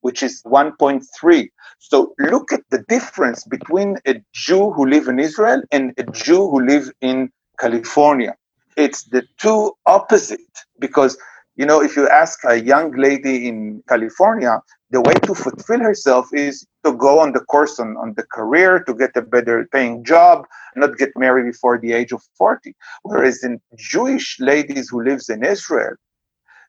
which 0.02 0.22
is 0.22 0.44
1.3. 0.44 1.48
So 1.80 2.14
look 2.20 2.52
at 2.52 2.62
the 2.70 2.84
difference 2.90 3.46
between 3.46 3.98
a 4.06 4.22
Jew 4.34 4.72
who 4.72 4.86
live 4.86 5.08
in 5.08 5.20
Israel 5.20 5.62
and 5.72 5.94
a 5.98 6.04
Jew 6.04 6.50
who 6.50 6.66
live 6.66 6.92
in 7.02 7.32
California. 7.60 8.36
It's 8.78 9.04
the 9.04 9.24
two 9.38 9.74
opposite 9.86 10.40
because 10.80 11.18
you 11.55 11.65
know 11.65 11.81
if 11.81 11.96
you 11.96 12.08
ask 12.08 12.39
a 12.46 12.62
young 12.62 12.91
lady 12.91 13.48
in 13.48 13.84
California, 13.88 14.62
the 14.89 15.01
way 15.01 15.13
to 15.13 15.34
fulfill 15.34 15.79
herself 15.79 16.27
is 16.34 16.65
to 16.84 16.93
go 16.93 17.20
on 17.20 17.34
the 17.34 17.41
course 17.41 17.79
on, 17.79 17.96
on 17.98 18.13
the 18.15 18.24
career 18.24 18.84
to 18.84 18.93
get 18.93 19.12
a 19.15 19.22
better 19.22 19.67
paying 19.72 20.03
job, 20.03 20.46
not 20.75 20.98
get 20.98 21.12
married 21.15 21.46
before 21.46 21.77
the 21.77 21.93
age 21.93 22.12
of 22.12 22.22
40. 22.38 22.75
Whereas 23.03 23.43
in 23.43 23.62
Jewish 23.77 24.39
ladies 24.39 24.89
who 24.89 25.03
lives 25.03 25.29
in 25.29 25.43
Israel, 25.43 25.96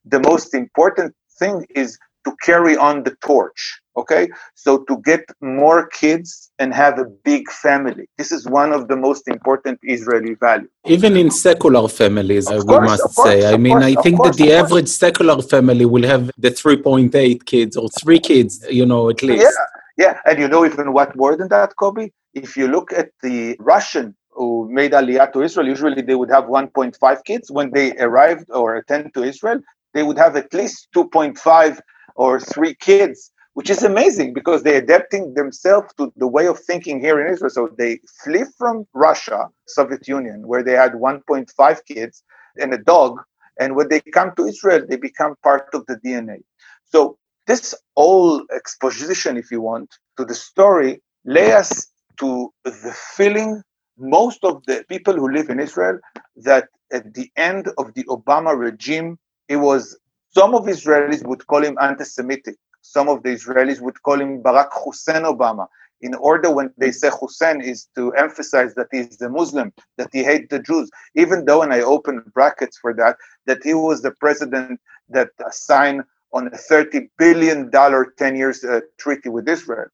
the 0.05 0.21
most 0.21 0.55
important 0.55 1.15
thing 1.39 1.67
is 1.75 1.99
to 2.25 2.35
carry 2.45 2.77
on 2.77 3.03
the 3.05 3.15
torch 3.23 3.83
okay? 3.97 4.29
So 4.55 4.79
to 4.85 4.97
get 5.05 5.25
more 5.41 5.87
kids 5.89 6.51
and 6.59 6.73
have 6.75 6.99
a 6.99 7.05
big 7.05 7.51
family. 7.51 8.09
This 8.19 8.33
is 8.33 8.47
one 8.47 8.73
of 8.73 8.89
the 8.89 8.97
most 8.97 9.29
important 9.29 9.79
israeli 9.83 10.35
values. 10.35 10.71
Even 10.87 11.17
in 11.17 11.31
secular 11.31 11.89
families 11.89 12.51
of 12.51 12.67
we 12.67 12.79
must 12.81 13.03
course, 13.03 13.29
say. 13.29 13.53
I 13.53 13.57
mean 13.57 13.73
course, 13.73 13.85
i 13.85 13.95
think 14.03 14.17
course, 14.19 14.37
that 14.37 14.43
the 14.43 14.53
average 14.53 14.89
secular 14.89 15.41
family 15.43 15.85
will 15.85 16.07
have 16.07 16.31
the 16.39 16.51
3.8 16.51 17.45
kids 17.45 17.77
or 17.77 17.89
three 18.03 18.19
kids 18.19 18.65
you 18.71 18.87
know 18.87 19.11
at 19.11 19.23
least. 19.23 19.43
yeah. 19.43 19.67
Yeah 20.05 20.19
and 20.27 20.39
you 20.39 20.49
know 20.49 20.65
even 20.65 20.93
what 20.93 21.15
more 21.17 21.37
than 21.37 21.49
that 21.49 21.75
kobi? 21.77 22.11
If 22.35 22.57
you 22.57 22.67
look 22.67 22.93
at 22.93 23.11
the 23.23 23.57
russian 23.59 24.15
who 24.31 24.67
made 24.71 24.93
aliyah 24.93 25.31
to 25.35 25.43
israel 25.43 25.67
usually 25.67 26.03
they 26.03 26.15
would 26.15 26.31
have 26.31 26.45
1.5 26.45 27.25
kids. 27.25 27.51
When 27.51 27.71
they 27.73 27.89
arrived 27.99 28.47
or 28.51 28.77
attend 28.77 29.13
to 29.15 29.23
israel 29.23 29.61
they 29.95 30.03
would 30.03 30.17
have 30.17 30.37
at 30.37 30.53
least 30.55 30.89
2.5 30.97 31.79
or 32.17 32.41
three 32.41 32.75
kids, 32.75 33.33
which 33.55 33.71
is 33.71 33.83
amazing 33.83 34.33
because 34.35 34.63
they're 34.63 34.83
adapting 34.83 35.35
themselves 35.35 35.93
to 35.99 36.13
the 36.17 36.27
way 36.27 36.47
of 36.47 36.59
thinking 36.61 37.01
here 37.01 37.21
in 37.25 37.33
Israel. 37.33 37.51
So 37.51 37.69
they 37.79 38.01
flee 38.25 38.45
from 38.59 38.87
Russia, 38.95 39.49
Soviet 39.67 40.09
Union, 40.09 40.47
where 40.47 40.63
they 40.63 40.73
had 40.73 40.93
1.5 40.93 41.79
kids 41.87 42.23
and 42.57 42.73
a 42.73 42.79
dog. 42.79 43.19
And 43.61 43.77
when 43.77 43.89
they 43.89 44.01
come 44.01 44.33
to 44.37 44.47
Israel, 44.47 44.85
they 44.89 44.97
become 44.97 45.35
part 45.43 45.69
of 45.75 45.85
the 45.87 45.97
DNA. 46.05 46.39
So 46.85 47.19
this 47.47 47.75
whole 47.97 48.45
exposition, 48.55 49.37
if 49.37 49.51
you 49.51 49.61
want, 49.61 49.91
to 50.17 50.25
the 50.25 50.35
story 50.35 51.03
lay 51.25 51.53
us 51.53 51.89
to 52.19 52.53
the 52.65 52.97
feeling 53.17 53.63
most 53.99 54.45
of 54.45 54.65
the 54.67 54.85
people 54.89 55.15
who 55.15 55.31
live 55.31 55.51
in 55.51 55.61
Israel 55.61 55.99
that 56.37 56.69
at 56.93 57.15
the 57.15 57.31
end 57.37 57.69
of 57.79 57.95
the 57.95 58.05
Obama 58.05 58.57
regime, 58.57 59.19
it 59.49 59.57
was 59.57 59.99
some 60.35 60.55
of 60.55 60.65
Israelis 60.65 61.25
would 61.27 61.47
call 61.47 61.63
him 61.63 61.77
anti-Semitic. 61.81 62.57
Some 62.81 63.09
of 63.09 63.23
the 63.23 63.31
Israelis 63.31 63.81
would 63.81 64.03
call 64.03 64.21
him 64.21 64.43
Barack 64.43 64.71
Hussein 64.85 65.23
Obama. 65.25 65.67
In 66.01 66.15
order, 66.15 66.51
when 66.51 66.73
they 66.79 66.91
say 66.91 67.11
Hussein, 67.21 67.61
is 67.61 67.89
to 67.97 68.13
emphasize 68.15 68.75
that 68.75 68.89
he's 68.91 69.21
a 69.21 69.29
Muslim, 69.29 69.73
that 69.99 70.09
he 70.13 70.25
hates 70.25 70.49
the 70.51 70.59
Jews. 70.59 70.91
Even 71.15 71.45
though, 71.45 71.63
and 71.63 71.73
I 71.73 71.81
open 71.83 72.25
brackets 72.35 72.79
for 72.79 72.95
that, 72.95 73.17
that 73.47 73.61
he 73.63 73.75
was 73.75 74.03
the 74.03 74.11
president 74.13 74.81
that 75.11 75.29
signed 75.51 76.03
on 76.33 76.49
a 76.49 76.57
30 76.57 77.11
billion 77.19 77.71
dollar 77.71 78.15
10 78.19 78.35
years 78.35 78.65
uh, 78.65 78.81
treaty 78.99 79.29
with 79.29 79.47
Israel. 79.49 79.87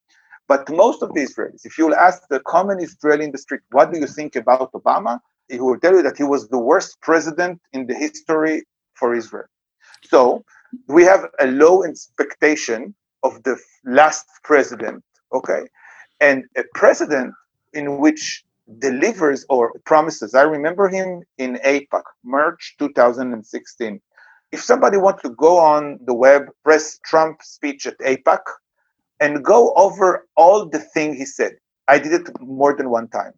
But 0.47 0.71
most 0.71 1.03
of 1.03 1.13
the 1.15 1.21
Israelis, 1.21 1.67
if 1.67 1.77
you'll 1.77 1.97
ask 1.97 2.23
the 2.31 2.41
common 2.41 2.81
Israeli 2.81 3.25
in 3.25 3.33
the 3.33 3.39
street, 3.39 3.61
what 3.73 3.93
do 3.93 3.99
you 3.99 4.07
think 4.07 4.37
about 4.37 4.73
Obama? 4.73 5.19
He 5.49 5.61
will 5.61 5.79
tell 5.81 5.95
you 5.95 6.03
that 6.03 6.17
he 6.17 6.23
was 6.23 6.49
the 6.49 6.59
worst 6.59 7.01
president 7.03 7.61
in 7.73 7.87
the 7.87 7.95
history 7.95 8.63
for 8.95 9.15
Israel. 9.15 9.47
So 10.05 10.45
we 10.87 11.05
have 11.05 11.27
a 11.41 11.47
low 11.47 11.85
expectation 11.85 12.95
of 13.23 13.43
the 13.43 13.59
last 13.85 14.27
president, 14.45 15.03
okay? 15.33 15.63
And 16.21 16.45
a 16.57 16.65
president 16.75 17.35
in 17.73 17.99
which 17.99 18.45
delivers 18.79 19.47
or 19.49 19.73
promises. 19.85 20.35
I 20.35 20.43
remember 20.43 20.89
him 20.89 21.23
in 21.39 21.59
AIPAC, 21.65 22.03
March 22.25 22.77
2016. 22.79 24.01
If 24.53 24.63
somebody 24.63 24.97
wants 24.97 25.23
to 25.23 25.31
go 25.31 25.59
on 25.59 25.99
the 26.05 26.15
web, 26.15 26.49
press 26.65 26.99
Trump 27.05 27.43
speech 27.43 27.87
at 27.87 27.99
AIPAC, 27.99 28.41
and 29.21 29.45
go 29.45 29.73
over 29.75 30.27
all 30.37 30.69
the 30.69 30.79
thing 30.79 31.15
he 31.15 31.25
said. 31.25 31.53
I 31.89 31.99
did 31.99 32.13
it 32.13 32.31
more 32.41 32.77
than 32.77 32.91
one 32.91 33.09
time. 33.09 33.33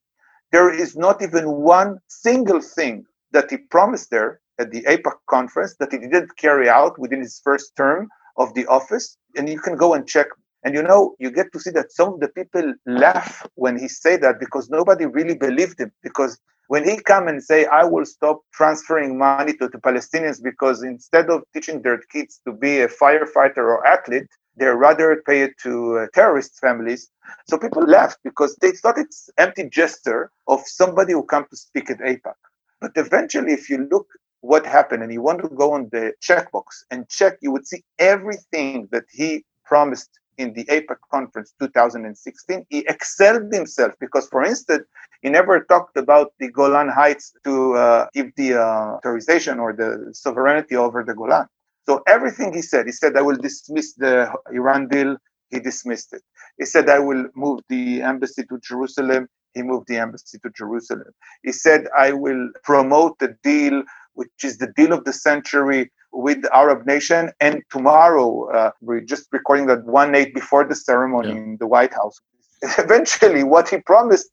There 0.53 0.71
is 0.73 0.97
not 0.97 1.23
even 1.23 1.51
one 1.51 1.99
single 2.09 2.61
thing 2.61 3.07
that 3.33 3.51
he 3.51 3.57
promised 3.57 4.11
there 4.11 4.41
at 4.61 4.71
the 4.71 4.83
AIPAC 4.83 5.17
conference 5.29 5.75
that 5.81 5.93
he 5.93 5.99
didn't 5.99 6.37
carry 6.37 6.69
out 6.69 6.99
within 6.99 7.21
his 7.21 7.41
first 7.43 7.75
term 7.77 8.09
of 8.37 8.55
the 8.55 8.67
office. 8.67 9.17
And 9.37 9.49
you 9.49 9.61
can 9.61 9.77
go 9.77 9.95
and 9.95 10.07
check. 10.07 10.27
And 10.65 10.75
you 10.75 10.83
know, 10.83 11.15
you 11.19 11.31
get 11.31 11.53
to 11.55 11.61
see 11.61 11.71
that 11.71 11.91
some 11.91 12.15
of 12.15 12.21
the 12.21 12.29
people 12.29 12.75
laugh 12.87 13.47
when 13.55 13.79
he 13.79 13.89
say 13.89 14.17
that 14.19 14.39
because 14.39 14.69
nobody 14.69 15.07
really 15.07 15.35
believed 15.35 15.81
him. 15.81 15.91
Because 16.03 16.39
when 16.69 16.85
he 16.89 17.01
come 17.01 17.27
and 17.27 17.43
say, 17.43 17.65
I 17.65 17.85
will 17.85 18.05
stop 18.05 18.43
transferring 18.53 19.19
money 19.19 19.55
to 19.55 19.69
the 19.69 19.79
Palestinians 19.79 20.41
because 20.43 20.83
instead 20.83 21.31
of 21.31 21.43
teaching 21.55 21.83
their 21.83 21.99
kids 22.13 22.41
to 22.47 22.53
be 22.53 22.81
a 22.81 22.89
firefighter 22.89 23.65
or 23.73 23.85
athlete, 23.87 24.29
they 24.57 24.67
rather 24.67 25.23
pay 25.27 25.43
it 25.43 25.55
to 25.63 25.99
uh, 25.99 26.07
terrorist 26.15 26.59
families. 26.61 27.11
So 27.49 27.59
people 27.59 27.83
left 27.83 28.19
because 28.23 28.55
they 28.61 28.73
thought 28.73 28.99
it's 28.99 29.31
empty 29.39 29.69
gesture 29.69 30.31
of 30.47 30.61
somebody 30.67 31.13
who 31.15 31.25
come 31.25 31.47
to 31.51 31.57
speak 31.57 31.91
at 31.91 31.99
AIPAC. 31.99 32.35
But 32.81 32.93
eventually, 32.97 33.53
if 33.53 33.69
you 33.69 33.89
look 33.91 34.07
what 34.41 34.65
happened 34.67 35.03
and 35.03 35.13
you 35.13 35.23
want 35.23 35.41
to 35.43 35.49
go 35.49 35.73
on 35.73 35.89
the 35.93 36.13
checkbox 36.23 36.65
and 36.91 37.09
check, 37.09 37.35
you 37.43 37.51
would 37.53 37.67
see 37.67 37.85
everything 37.99 38.89
that 38.93 39.05
he 39.11 39.45
promised 39.65 40.11
in 40.39 40.55
the 40.55 40.65
AIPAC 40.65 40.97
conference 41.11 41.53
2016. 41.61 42.67
He 42.71 42.79
excelled 42.89 43.53
himself 43.53 43.93
because, 44.01 44.27
for 44.29 44.43
instance, 44.43 44.87
he 45.23 45.29
never 45.29 45.61
talked 45.65 45.97
about 45.99 46.33
the 46.41 46.51
Golan 46.51 46.89
Heights 46.89 47.35
to 47.45 47.75
uh, 47.75 48.07
give 48.15 48.35
the 48.37 48.55
uh, 48.55 48.97
authorization 48.97 49.59
or 49.59 49.75
the 49.75 50.11
sovereignty 50.13 50.77
over 50.77 51.05
the 51.05 51.15
Golan. 51.15 51.47
So 51.87 52.03
everything 52.07 52.55
he 52.55 52.63
said, 52.63 52.87
he 52.87 52.93
said, 52.93 53.17
I 53.17 53.23
will 53.23 53.37
dismiss 53.37 53.95
the 53.95 54.33
Iran 54.53 54.89
deal. 54.89 55.17
He 55.51 55.61
dismissed 55.61 56.13
it. 56.15 56.23
He 56.59 56.65
said, 56.65 56.89
I 56.89 57.01
will 57.01 57.27
move 57.35 57.61
the 57.69 58.01
embassy 58.03 58.45
to 58.45 58.59
Jerusalem. 58.61 59.29
He 59.55 59.63
moved 59.63 59.89
the 59.89 59.97
embassy 59.97 60.39
to 60.45 60.51
Jerusalem. 60.57 61.11
He 61.43 61.53
said, 61.53 61.89
I 61.99 62.13
will 62.13 62.51
promote 62.63 63.19
the 63.19 63.37
deal, 63.43 63.83
which 64.21 64.45
is 64.45 64.59
the 64.59 64.71
deal 64.79 64.93
of 64.93 65.03
the 65.09 65.15
century 65.29 65.91
with 66.13 66.43
the 66.43 66.55
Arab 66.63 66.81
nation. 66.95 67.23
And 67.41 67.55
tomorrow, 67.71 68.29
uh, 68.59 68.71
we're 68.83 69.07
just 69.13 69.25
recording 69.33 69.65
that 69.71 69.83
one 69.87 70.13
night 70.13 70.35
before 70.41 70.65
the 70.71 70.77
ceremony 70.77 71.29
yeah. 71.31 71.37
in 71.37 71.57
the 71.63 71.67
White 71.75 71.95
House. 72.01 72.17
Eventually, 72.85 73.43
what 73.55 73.71
he 73.71 73.79
promised 73.93 74.33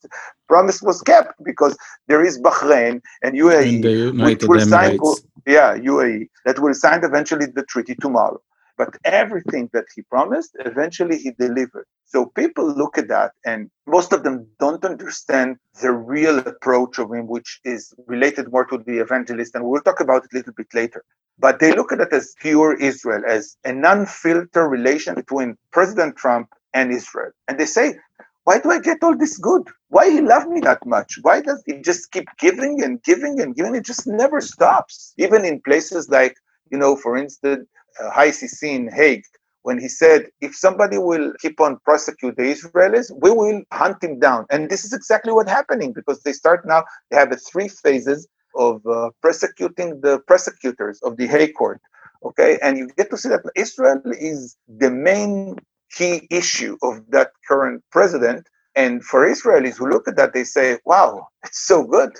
promise 0.49 0.81
was 0.81 1.01
kept 1.11 1.31
because 1.49 1.73
there 2.09 2.21
is 2.29 2.33
Bahrain 2.47 2.95
and 3.23 3.31
UAE, 3.43 4.21
which 4.27 4.43
will 4.43 4.65
sign 4.75 4.99
yeah, 5.45 5.77
UAE, 5.77 6.27
that 6.45 6.59
will 6.59 6.73
sign 6.73 6.99
eventually 7.09 7.45
the 7.45 7.63
treaty 7.71 7.95
tomorrow. 8.05 8.41
But 8.77 8.95
everything 9.03 9.69
that 9.73 9.85
he 9.95 10.03
promised, 10.03 10.55
eventually 10.59 11.17
he 11.17 11.31
delivered. 11.31 11.85
So 12.05 12.27
people 12.27 12.73
look 12.73 12.97
at 12.97 13.07
that, 13.09 13.31
and 13.45 13.69
most 13.85 14.13
of 14.13 14.23
them 14.23 14.47
don't 14.59 14.85
understand 14.85 15.57
the 15.81 15.91
real 15.91 16.39
approach 16.39 16.99
of 16.99 17.11
him, 17.11 17.27
which 17.27 17.59
is 17.65 17.93
related 18.05 18.51
more 18.51 18.65
to 18.65 18.77
the 18.77 18.99
evangelist, 18.99 19.55
and 19.55 19.65
we'll 19.65 19.81
talk 19.81 19.99
about 19.99 20.25
it 20.25 20.33
a 20.33 20.37
little 20.37 20.53
bit 20.53 20.67
later. 20.73 21.03
But 21.39 21.59
they 21.59 21.73
look 21.73 21.91
at 21.91 21.99
it 21.99 22.13
as 22.13 22.35
pure 22.39 22.75
Israel, 22.75 23.23
as 23.27 23.57
a 23.65 23.73
non-filter 23.73 24.67
relation 24.67 25.15
between 25.15 25.57
President 25.71 26.15
Trump 26.15 26.49
and 26.73 26.91
Israel. 26.91 27.31
And 27.47 27.59
they 27.59 27.65
say, 27.65 27.95
why 28.43 28.59
do 28.59 28.71
I 28.71 28.79
get 28.79 29.03
all 29.03 29.17
this 29.17 29.37
good? 29.37 29.63
Why 29.89 30.09
he 30.09 30.21
love 30.21 30.47
me 30.47 30.61
that 30.61 30.85
much? 30.85 31.19
Why 31.21 31.41
does 31.41 31.61
he 31.65 31.81
just 31.81 32.11
keep 32.11 32.27
giving 32.39 32.81
and 32.83 33.03
giving 33.03 33.41
and 33.41 33.55
giving? 33.55 33.75
It 33.75 33.85
just 33.85 34.07
never 34.07 34.39
stops. 34.39 35.13
Even 35.17 35.43
in 35.43 35.61
places 35.61 36.09
like, 36.09 36.35
you 36.71 36.77
know, 36.77 36.95
for 36.95 37.17
instance, 37.17 37.67
uh, 38.03 38.11
ICC 38.11 38.63
in 38.63 38.87
Hague, 38.91 39.23
when 39.63 39.79
he 39.79 39.89
said, 39.89 40.27
if 40.39 40.55
somebody 40.55 40.97
will 40.97 41.33
keep 41.41 41.59
on 41.59 41.77
prosecute 41.83 42.37
the 42.37 42.43
Israelis, 42.43 43.11
we 43.21 43.31
will 43.31 43.61
hunt 43.73 44.01
him 44.03 44.19
down. 44.19 44.45
And 44.49 44.69
this 44.69 44.85
is 44.85 44.93
exactly 44.93 45.33
what's 45.33 45.51
happening 45.51 45.91
because 45.93 46.21
they 46.23 46.33
start 46.33 46.65
now, 46.65 46.85
they 47.11 47.17
have 47.17 47.35
three 47.51 47.67
phases 47.67 48.27
of 48.55 48.85
uh, 48.87 49.09
prosecuting 49.21 49.99
the 50.01 50.19
prosecutors 50.27 51.01
of 51.03 51.17
the 51.17 51.27
Hague 51.27 51.53
Court. 51.55 51.81
Okay, 52.23 52.57
and 52.63 52.77
you 52.77 52.87
get 52.97 53.09
to 53.11 53.17
see 53.17 53.29
that 53.29 53.43
Israel 53.55 54.01
is 54.19 54.57
the 54.67 54.89
main 54.89 55.57
key 55.91 56.27
issue 56.31 56.77
of 56.81 57.01
that 57.09 57.31
current 57.47 57.83
president. 57.91 58.47
And 58.75 59.03
for 59.03 59.29
Israelis 59.29 59.77
who 59.77 59.89
look 59.89 60.07
at 60.07 60.15
that, 60.17 60.33
they 60.33 60.43
say, 60.43 60.79
wow, 60.85 61.27
it's 61.43 61.65
so 61.67 61.83
good. 61.83 62.11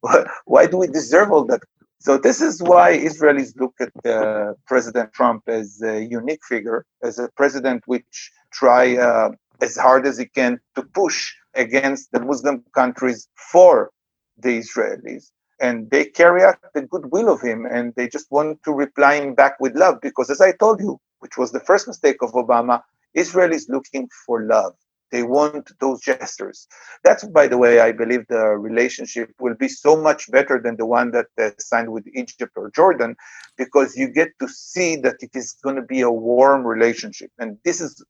why 0.44 0.66
do 0.66 0.78
we 0.78 0.86
deserve 0.86 1.30
all 1.32 1.44
that? 1.46 1.62
So 2.02 2.16
this 2.16 2.40
is 2.40 2.62
why 2.62 2.96
Israelis 2.96 3.52
look 3.60 3.74
at 3.78 3.92
uh, 4.10 4.54
President 4.66 5.12
Trump 5.12 5.42
as 5.46 5.82
a 5.82 6.02
unique 6.02 6.40
figure, 6.48 6.86
as 7.02 7.18
a 7.18 7.28
president 7.36 7.82
which 7.84 8.30
try 8.54 8.96
uh, 8.96 9.32
as 9.60 9.76
hard 9.76 10.06
as 10.06 10.16
he 10.16 10.24
can 10.24 10.58
to 10.76 10.82
push 10.82 11.34
against 11.54 12.10
the 12.12 12.20
Muslim 12.20 12.64
countries 12.74 13.28
for 13.52 13.90
the 14.38 14.60
Israelis. 14.60 15.30
And 15.60 15.90
they 15.90 16.06
carry 16.06 16.42
out 16.42 16.56
the 16.72 16.82
goodwill 16.82 17.28
of 17.28 17.42
him 17.42 17.66
and 17.66 17.92
they 17.96 18.08
just 18.08 18.30
want 18.30 18.62
to 18.64 18.72
reply 18.72 19.16
him 19.16 19.34
back 19.34 19.60
with 19.60 19.76
love 19.76 20.00
because, 20.00 20.30
as 20.30 20.40
I 20.40 20.52
told 20.52 20.80
you, 20.80 20.98
which 21.18 21.36
was 21.36 21.52
the 21.52 21.60
first 21.60 21.86
mistake 21.86 22.22
of 22.22 22.32
Obama, 22.32 22.80
Israel 23.12 23.52
is 23.52 23.68
looking 23.68 24.08
for 24.24 24.46
love. 24.46 24.74
They 25.10 25.22
want 25.22 25.70
those 25.80 26.00
gestures. 26.00 26.66
That's, 27.04 27.24
by 27.24 27.46
the 27.48 27.58
way, 27.58 27.80
I 27.80 27.92
believe 27.92 28.26
the 28.28 28.46
relationship 28.68 29.30
will 29.40 29.54
be 29.54 29.68
so 29.68 30.00
much 30.00 30.30
better 30.30 30.60
than 30.62 30.76
the 30.76 30.86
one 30.86 31.10
that 31.12 31.26
uh, 31.40 31.50
signed 31.58 31.92
with 31.92 32.06
Egypt 32.14 32.52
or 32.56 32.70
Jordan, 32.70 33.16
because 33.56 33.96
you 33.96 34.08
get 34.08 34.30
to 34.40 34.48
see 34.48 34.96
that 34.96 35.16
it 35.20 35.30
is 35.34 35.56
going 35.64 35.76
to 35.76 35.82
be 35.82 36.00
a 36.02 36.10
warm 36.10 36.66
relationship. 36.66 37.30
And 37.38 37.58
this 37.64 37.80
is 37.80 38.04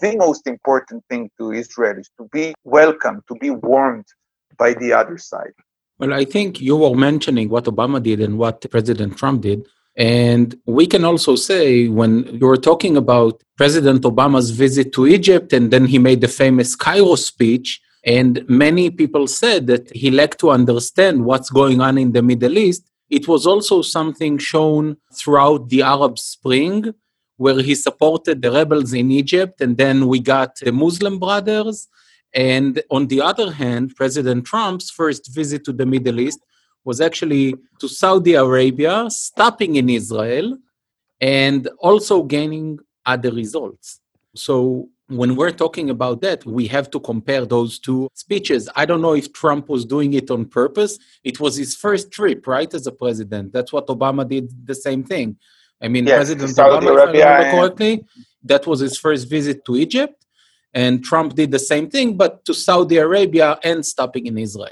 the 0.00 0.16
most 0.16 0.46
important 0.46 1.04
thing 1.08 1.30
to 1.38 1.52
Israel 1.52 1.98
is 1.98 2.10
to 2.18 2.28
be 2.32 2.54
welcomed, 2.64 3.22
to 3.28 3.34
be 3.36 3.50
warmed 3.50 4.06
by 4.58 4.74
the 4.74 4.92
other 4.92 5.18
side. 5.18 5.54
Well, 5.98 6.12
I 6.12 6.24
think 6.24 6.60
you 6.60 6.76
were 6.76 6.94
mentioning 6.94 7.48
what 7.48 7.64
Obama 7.64 8.02
did 8.02 8.20
and 8.20 8.38
what 8.38 8.68
President 8.70 9.16
Trump 9.16 9.42
did. 9.42 9.66
And 9.96 10.54
we 10.66 10.86
can 10.86 11.04
also 11.04 11.36
say 11.36 11.88
when 11.88 12.24
you 12.40 12.46
were 12.46 12.56
talking 12.56 12.96
about 12.96 13.42
President 13.56 14.02
Obama's 14.02 14.50
visit 14.50 14.92
to 14.94 15.06
Egypt 15.06 15.52
and 15.52 15.70
then 15.70 15.84
he 15.86 15.98
made 15.98 16.22
the 16.22 16.28
famous 16.28 16.74
Cairo 16.74 17.14
speech, 17.14 17.80
and 18.04 18.44
many 18.48 18.90
people 18.90 19.26
said 19.26 19.66
that 19.66 19.92
he 19.94 20.10
lacked 20.10 20.40
to 20.40 20.50
understand 20.50 21.24
what's 21.24 21.50
going 21.50 21.80
on 21.80 21.98
in 21.98 22.12
the 22.12 22.22
Middle 22.22 22.58
East. 22.58 22.90
It 23.10 23.28
was 23.28 23.46
also 23.46 23.82
something 23.82 24.38
shown 24.38 24.96
throughout 25.12 25.68
the 25.68 25.82
Arab 25.82 26.18
Spring, 26.18 26.94
where 27.36 27.60
he 27.60 27.74
supported 27.74 28.40
the 28.40 28.50
rebels 28.50 28.94
in 28.94 29.10
Egypt, 29.10 29.60
and 29.60 29.76
then 29.76 30.08
we 30.08 30.20
got 30.20 30.56
the 30.56 30.72
Muslim 30.72 31.18
Brothers. 31.18 31.88
And 32.34 32.82
on 32.90 33.08
the 33.08 33.20
other 33.20 33.52
hand, 33.52 33.94
President 33.94 34.46
Trump's 34.46 34.90
first 34.90 35.32
visit 35.34 35.64
to 35.66 35.72
the 35.72 35.84
Middle 35.84 36.18
East 36.18 36.40
was 36.84 37.00
actually 37.00 37.54
to 37.78 37.88
Saudi 37.88 38.34
Arabia, 38.34 39.08
stopping 39.08 39.76
in 39.76 39.88
Israel, 39.88 40.58
and 41.20 41.68
also 41.78 42.22
gaining 42.22 42.78
other 43.06 43.30
results. 43.30 44.00
So 44.34 44.88
when 45.08 45.36
we're 45.36 45.52
talking 45.52 45.90
about 45.90 46.20
that, 46.22 46.44
we 46.44 46.66
have 46.68 46.90
to 46.90 47.00
compare 47.00 47.44
those 47.44 47.78
two 47.78 48.08
speeches. 48.14 48.68
I 48.74 48.86
don't 48.86 49.02
know 49.02 49.14
if 49.14 49.32
Trump 49.32 49.68
was 49.68 49.84
doing 49.84 50.14
it 50.14 50.30
on 50.30 50.46
purpose. 50.46 50.98
It 51.22 51.38
was 51.38 51.56
his 51.56 51.76
first 51.76 52.10
trip, 52.10 52.46
right, 52.46 52.72
as 52.72 52.86
a 52.86 52.92
president. 52.92 53.52
That's 53.52 53.72
what 53.72 53.86
Obama 53.88 54.26
did 54.28 54.50
the 54.66 54.74
same 54.74 55.04
thing. 55.04 55.36
I 55.80 55.88
mean, 55.88 56.06
yes, 56.06 56.16
President 56.18 56.50
Obama, 56.52 56.90
Arabia, 56.92 57.20
if 57.20 57.26
I 57.26 57.36
remember 57.36 57.58
correctly, 57.58 58.04
that 58.44 58.66
was 58.66 58.80
his 58.80 58.96
first 58.98 59.28
visit 59.28 59.64
to 59.66 59.76
Egypt. 59.76 60.24
And 60.74 61.04
Trump 61.04 61.34
did 61.34 61.50
the 61.50 61.58
same 61.58 61.90
thing, 61.90 62.16
but 62.16 62.44
to 62.46 62.54
Saudi 62.54 62.96
Arabia 62.96 63.58
and 63.62 63.84
stopping 63.84 64.26
in 64.26 64.38
Israel. 64.38 64.70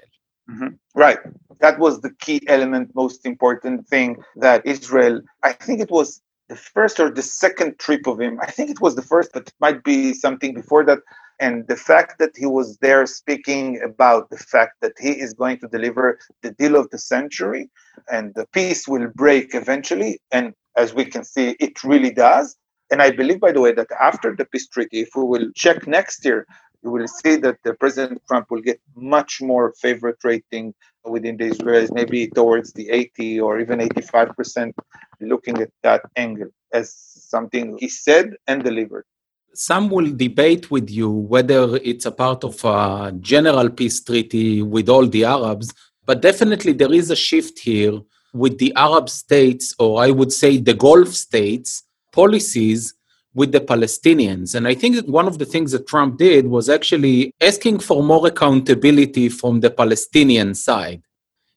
Mm-hmm. 0.49 0.69
Right. 0.95 1.19
That 1.61 1.79
was 1.79 2.01
the 2.01 2.13
key 2.15 2.41
element, 2.49 2.95
most 2.95 3.27
important 3.27 3.87
thing 3.87 4.17
that 4.37 4.67
Israel, 4.67 5.21
I 5.43 5.53
think 5.53 5.81
it 5.81 5.91
was 5.91 6.23
the 6.49 6.57
first 6.57 6.99
or 6.99 7.11
the 7.11 7.23
second 7.23 7.79
trip 7.79 8.07
of 8.07 8.21
him. 8.21 8.39
I 8.41 8.51
think 8.51 8.71
it 8.71 8.81
was 8.81 8.97
the 8.97 9.03
first, 9.03 9.31
but 9.33 9.49
it 9.49 9.55
might 9.61 9.85
be 9.85 10.13
something 10.15 10.53
before 10.55 10.85
that. 10.85 10.99
And 11.39 11.67
the 11.69 11.77
fact 11.77 12.19
that 12.19 12.33
he 12.37 12.47
was 12.47 12.77
there 12.79 13.07
speaking 13.07 13.81
about 13.83 14.31
the 14.31 14.37
fact 14.37 14.75
that 14.83 14.93
he 14.99 15.13
is 15.13 15.33
going 15.33 15.59
to 15.61 15.69
deliver 15.69 16.19
the 16.43 16.51
deal 16.51 16.77
of 16.77 16.91
the 16.91 16.99
century 16.99 17.71
and 18.11 18.35
the 18.35 18.47
peace 18.53 18.89
will 18.89 19.09
break 19.15 19.55
eventually. 19.55 20.21
And 20.33 20.53
as 20.77 20.93
we 20.93 21.05
can 21.05 21.25
see, 21.25 21.57
it 21.61 21.83
really 21.85 22.11
does. 22.11 22.57
And 22.91 23.01
I 23.01 23.11
believe, 23.11 23.41
by 23.41 23.53
the 23.53 23.61
way, 23.61 23.73
that 23.73 23.87
after 24.01 24.35
the 24.35 24.45
peace 24.45 24.67
treaty, 24.69 25.01
if 25.01 25.11
we 25.15 25.25
will 25.25 25.51
check 25.55 25.87
next 25.87 26.25
year, 26.25 26.47
you 26.83 26.91
will 26.91 27.07
see 27.07 27.37
that 27.37 27.59
the 27.65 27.75
President 27.75 28.21
Trump 28.27 28.51
will 28.51 28.63
get 28.63 28.81
much 28.97 29.41
more 29.41 29.73
favorite 29.81 30.19
rating 30.25 30.75
within 31.05 31.37
the 31.37 31.51
Israelis, 31.51 31.93
maybe 31.93 32.29
towards 32.29 32.73
the 32.73 32.91
80 32.91 33.41
or 33.41 33.61
even 33.61 33.79
85%, 33.81 34.73
looking 35.21 35.61
at 35.61 35.71
that 35.83 36.03
angle 36.17 36.49
as 36.73 36.95
something 36.95 37.77
he 37.79 37.89
said 37.89 38.35
and 38.47 38.63
delivered. 38.63 39.05
Some 39.55 39.91
will 39.91 40.11
debate 40.15 40.71
with 40.71 40.89
you 40.91 41.11
whether 41.11 41.77
it's 41.77 42.07
a 42.07 42.13
part 42.13 42.45
of 42.45 42.65
a 42.65 43.13
general 43.21 43.69
peace 43.69 44.03
treaty 44.03 44.63
with 44.63 44.89
all 44.89 45.07
the 45.07 45.25
Arabs, 45.25 45.73
but 46.07 46.23
definitely 46.23 46.73
there 46.73 46.93
is 46.93 47.11
a 47.11 47.17
shift 47.17 47.59
here 47.59 48.01
with 48.33 48.59
the 48.59 48.73
Arab 48.77 49.09
states, 49.09 49.75
or 49.79 50.01
I 50.01 50.11
would 50.11 50.33
say 50.33 50.59
the 50.59 50.75
Gulf 50.75 51.09
states, 51.09 51.83
policies 52.13 52.95
with 53.35 53.53
the 53.53 53.61
Palestinians. 53.61 54.55
And 54.55 54.67
I 54.67 54.75
think 54.75 54.97
that 54.97 55.09
one 55.09 55.27
of 55.27 55.39
the 55.39 55.45
things 55.45 55.73
that 55.73 55.87
Trump 55.87 56.19
did 56.19 56.47
was 56.47 56.69
actually 56.69 57.33
asking 57.41 57.79
for 57.81 58.03
more 58.03 58.27
accountability 58.27 59.29
from 59.29 59.61
the 59.61 59.71
Palestinian 59.71 60.55
side. 60.55 61.03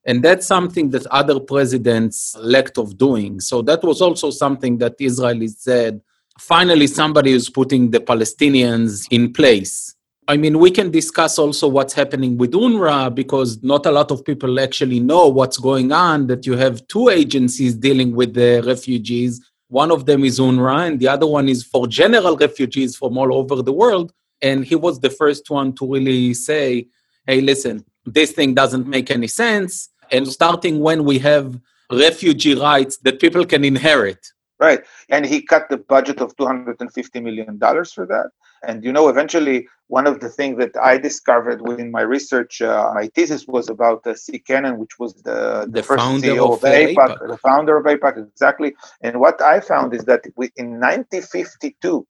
And 0.05 0.21
that's 0.21 0.45
something 0.45 0.89
that 0.89 1.05
other 1.07 1.39
presidents 1.39 2.35
lacked 2.39 2.77
of 2.77 2.97
doing. 2.97 3.39
So 3.39 3.61
that 3.63 3.83
was 3.83 4.01
also 4.01 4.29
something 4.31 4.77
that 4.79 4.99
Israelis 4.99 5.57
said 5.57 6.01
finally, 6.39 6.87
somebody 6.87 7.31
is 7.31 7.49
putting 7.49 7.91
the 7.91 7.99
Palestinians 7.99 9.07
in 9.11 9.33
place. 9.33 9.95
I 10.27 10.37
mean, 10.37 10.59
we 10.59 10.71
can 10.71 10.89
discuss 10.89 11.37
also 11.37 11.67
what's 11.67 11.93
happening 11.93 12.37
with 12.37 12.53
UNRWA 12.53 13.13
because 13.13 13.61
not 13.61 13.85
a 13.85 13.91
lot 13.91 14.09
of 14.09 14.23
people 14.23 14.59
actually 14.59 15.01
know 15.01 15.27
what's 15.27 15.57
going 15.57 15.91
on. 15.91 16.27
That 16.27 16.45
you 16.45 16.55
have 16.55 16.87
two 16.87 17.09
agencies 17.09 17.75
dealing 17.75 18.15
with 18.15 18.33
the 18.33 18.63
refugees 18.65 19.41
one 19.67 19.91
of 19.91 20.05
them 20.05 20.23
is 20.23 20.39
UNRWA, 20.39 20.87
and 20.87 20.99
the 20.99 21.07
other 21.07 21.27
one 21.27 21.49
is 21.49 21.63
for 21.63 21.87
general 21.87 22.37
refugees 22.37 22.95
from 22.95 23.17
all 23.17 23.33
over 23.33 23.61
the 23.61 23.73
world. 23.73 24.13
And 24.41 24.65
he 24.65 24.75
was 24.75 24.99
the 24.99 25.09
first 25.09 25.49
one 25.49 25.73
to 25.73 25.91
really 25.91 26.33
say, 26.33 26.87
hey, 27.25 27.41
listen, 27.41 27.85
this 28.05 28.31
thing 28.31 28.53
doesn't 28.53 28.87
make 28.87 29.09
any 29.09 29.27
sense. 29.27 29.89
And 30.11 30.27
starting 30.27 30.79
when 30.79 31.05
we 31.05 31.17
have 31.19 31.59
refugee 31.91 32.55
rights 32.55 32.97
that 32.97 33.19
people 33.19 33.45
can 33.45 33.63
inherit. 33.63 34.27
Right. 34.59 34.81
And 35.09 35.25
he 35.25 35.41
cut 35.41 35.69
the 35.69 35.77
budget 35.77 36.19
of 36.21 36.35
$250 36.35 37.23
million 37.23 37.57
for 37.57 38.05
that. 38.05 38.29
And 38.65 38.83
you 38.83 38.91
know, 38.91 39.09
eventually, 39.09 39.67
one 39.87 40.07
of 40.07 40.19
the 40.19 40.29
things 40.29 40.57
that 40.57 40.71
I 40.81 40.97
discovered 40.97 41.61
within 41.61 41.91
my 41.91 42.01
research, 42.01 42.61
uh, 42.61 42.91
my 42.93 43.07
thesis 43.15 43.45
was 43.47 43.69
about 43.69 44.05
uh, 44.07 44.15
Si 44.15 44.39
Kenen, 44.47 44.77
which 44.77 44.97
was 44.97 45.13
the, 45.15 45.65
the, 45.67 45.81
the 45.81 45.83
first 45.83 46.03
CEO 46.03 46.53
of, 46.53 46.61
AIPAC, 46.61 46.95
AIPAC, 46.95 47.27
the 47.27 47.37
founder 47.37 47.77
of 47.77 47.85
AIPAC, 47.85 48.27
exactly. 48.29 48.73
And 49.01 49.19
what 49.19 49.41
I 49.41 49.59
found 49.59 49.93
is 49.93 50.05
that 50.05 50.23
we, 50.37 50.51
in 50.55 50.79
1952, 50.79 52.07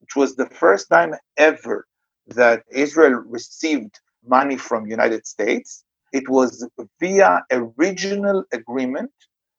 which 0.00 0.16
was 0.16 0.36
the 0.36 0.46
first 0.46 0.90
time 0.90 1.14
ever 1.38 1.86
that 2.28 2.64
Israel 2.70 3.12
received 3.26 3.98
money 4.26 4.56
from 4.56 4.86
United 4.86 5.26
States, 5.26 5.84
it 6.12 6.28
was 6.28 6.68
via 7.00 7.42
a 7.50 7.62
regional 7.76 8.44
agreement 8.52 9.10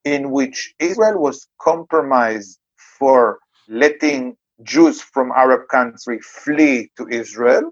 in 0.04 0.32
which 0.32 0.74
Israel 0.80 1.19
was 1.19 1.48
compromised 1.60 2.60
for 3.00 3.39
letting 3.67 4.38
Jews 4.63 5.02
from 5.02 5.32
Arab 5.32 5.68
country 5.70 6.20
flee 6.20 6.91
to 6.98 7.08
Israel, 7.08 7.72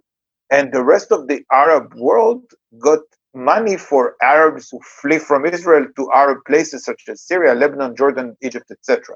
and 0.52 0.72
the 0.72 0.84
rest 0.84 1.12
of 1.12 1.28
the 1.28 1.44
Arab 1.52 1.94
world 1.96 2.44
got 2.80 3.00
money 3.34 3.78
for 3.78 4.16
Arabs 4.22 4.70
who 4.70 4.80
flee 4.82 5.20
from 5.20 5.46
Israel 5.46 5.88
to 5.96 6.12
Arab 6.12 6.40
places 6.46 6.84
such 6.84 7.04
as 7.08 7.22
Syria, 7.22 7.56
Lebanon, 7.56 7.96
Jordan, 7.96 8.38
Egypt, 8.42 8.70
etc. 8.70 9.16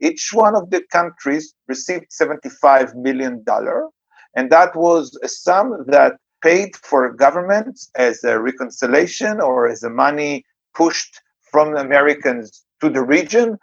Each 0.00 0.30
one 0.32 0.54
of 0.54 0.70
the 0.70 0.82
countries 0.92 1.54
received 1.68 2.06
$75 2.10 2.94
million, 2.96 3.42
and 4.34 4.50
that 4.50 4.76
was 4.76 5.18
a 5.22 5.28
sum 5.28 5.84
that 5.86 6.14
paid 6.42 6.76
for 6.76 7.10
governments 7.12 7.90
as 7.96 8.22
a 8.22 8.38
reconciliation 8.38 9.40
or 9.40 9.66
as 9.66 9.82
a 9.82 9.90
money 9.90 10.44
pushed 10.74 11.20
from 11.50 11.74
Americans 11.76 12.64
to 12.82 12.90
the 12.90 13.02
region 13.02 13.56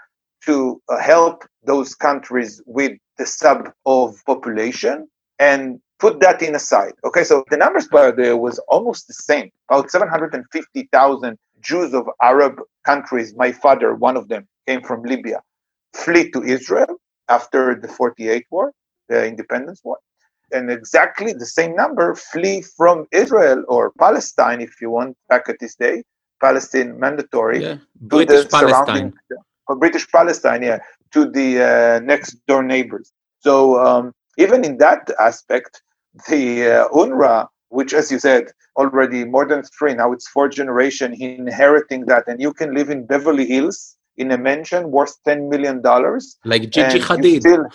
to 0.46 0.82
uh, 0.90 1.00
help 1.00 1.44
those 1.66 1.96
countries 1.96 2.62
with 2.66 2.94
the 3.18 3.26
sub 3.26 3.72
of 3.86 4.16
population 4.26 5.08
and 5.40 5.80
put 6.00 6.20
that 6.20 6.42
in 6.42 6.56
aside. 6.56 6.94
Okay, 7.04 7.24
so 7.24 7.44
the 7.50 7.58
numbers 7.58 7.88
by 7.88 8.12
there 8.12 8.38
was 8.38 8.60
almost 8.68 9.08
the 9.08 9.14
same. 9.14 9.50
About 9.70 9.90
750,000 9.90 11.38
Jews 11.62 11.94
of 11.94 12.10
Arab 12.22 12.60
countries, 12.84 13.34
my 13.36 13.52
father, 13.52 13.96
one 13.96 14.18
of 14.18 14.28
them, 14.28 14.48
came 14.68 14.82
from 14.82 15.04
Libya, 15.04 15.42
flee 15.94 16.30
to 16.32 16.44
Israel 16.44 16.98
after 17.30 17.76
the 17.76 17.88
48 17.88 18.46
war, 18.52 18.74
the 19.10 19.26
independence 19.26 19.82
war. 19.84 19.98
And 20.52 20.70
exactly 20.70 21.34
the 21.34 21.46
same 21.46 21.76
number 21.76 22.14
flee 22.16 22.62
from 22.62 23.06
Israel 23.12 23.64
or 23.68 23.92
Palestine, 23.98 24.62
if 24.62 24.82
you 24.82 24.90
want, 24.90 25.18
back 25.30 25.50
at 25.50 25.58
this 25.60 25.76
day, 25.76 26.04
Palestine 26.42 27.00
mandatory, 27.00 27.62
yeah. 27.64 27.78
British 27.96 28.50
Palestine. 28.50 29.14
Or 29.68 29.76
British 29.76 30.08
Palestine, 30.10 30.62
yeah, 30.62 30.80
to 31.12 31.30
the 31.30 31.62
uh, 31.62 32.00
next 32.04 32.36
door 32.48 32.64
neighbors. 32.64 33.12
So 33.40 33.80
um, 33.80 34.14
even 34.38 34.66
in 34.66 34.78
that 34.78 35.10
aspect, 35.20 35.82
the 36.28 36.66
uh, 36.68 36.88
UNRWA, 36.90 37.48
which, 37.70 37.94
as 37.94 38.12
you 38.12 38.20
said, 38.20 38.52
already 38.78 39.26
more 39.26 39.46
than 39.46 39.64
three 39.64 39.94
now, 39.94 40.12
it's 40.12 40.28
fourth 40.28 40.54
generation 40.54 41.14
inheriting 41.14 42.06
that, 42.06 42.28
and 42.28 42.42
you 42.42 42.54
can 42.54 42.74
live 42.74 42.90
in 42.90 43.06
Beverly 43.06 43.46
Hills 43.46 43.98
in 44.18 44.32
a 44.32 44.38
mansion 44.38 44.92
worth 44.92 45.16
ten 45.24 45.50
million 45.50 45.82
dollars, 45.82 46.38
like 46.46 46.70
Gigi 46.70 47.00
Hadid. 47.00 47.42
Still, 47.42 47.66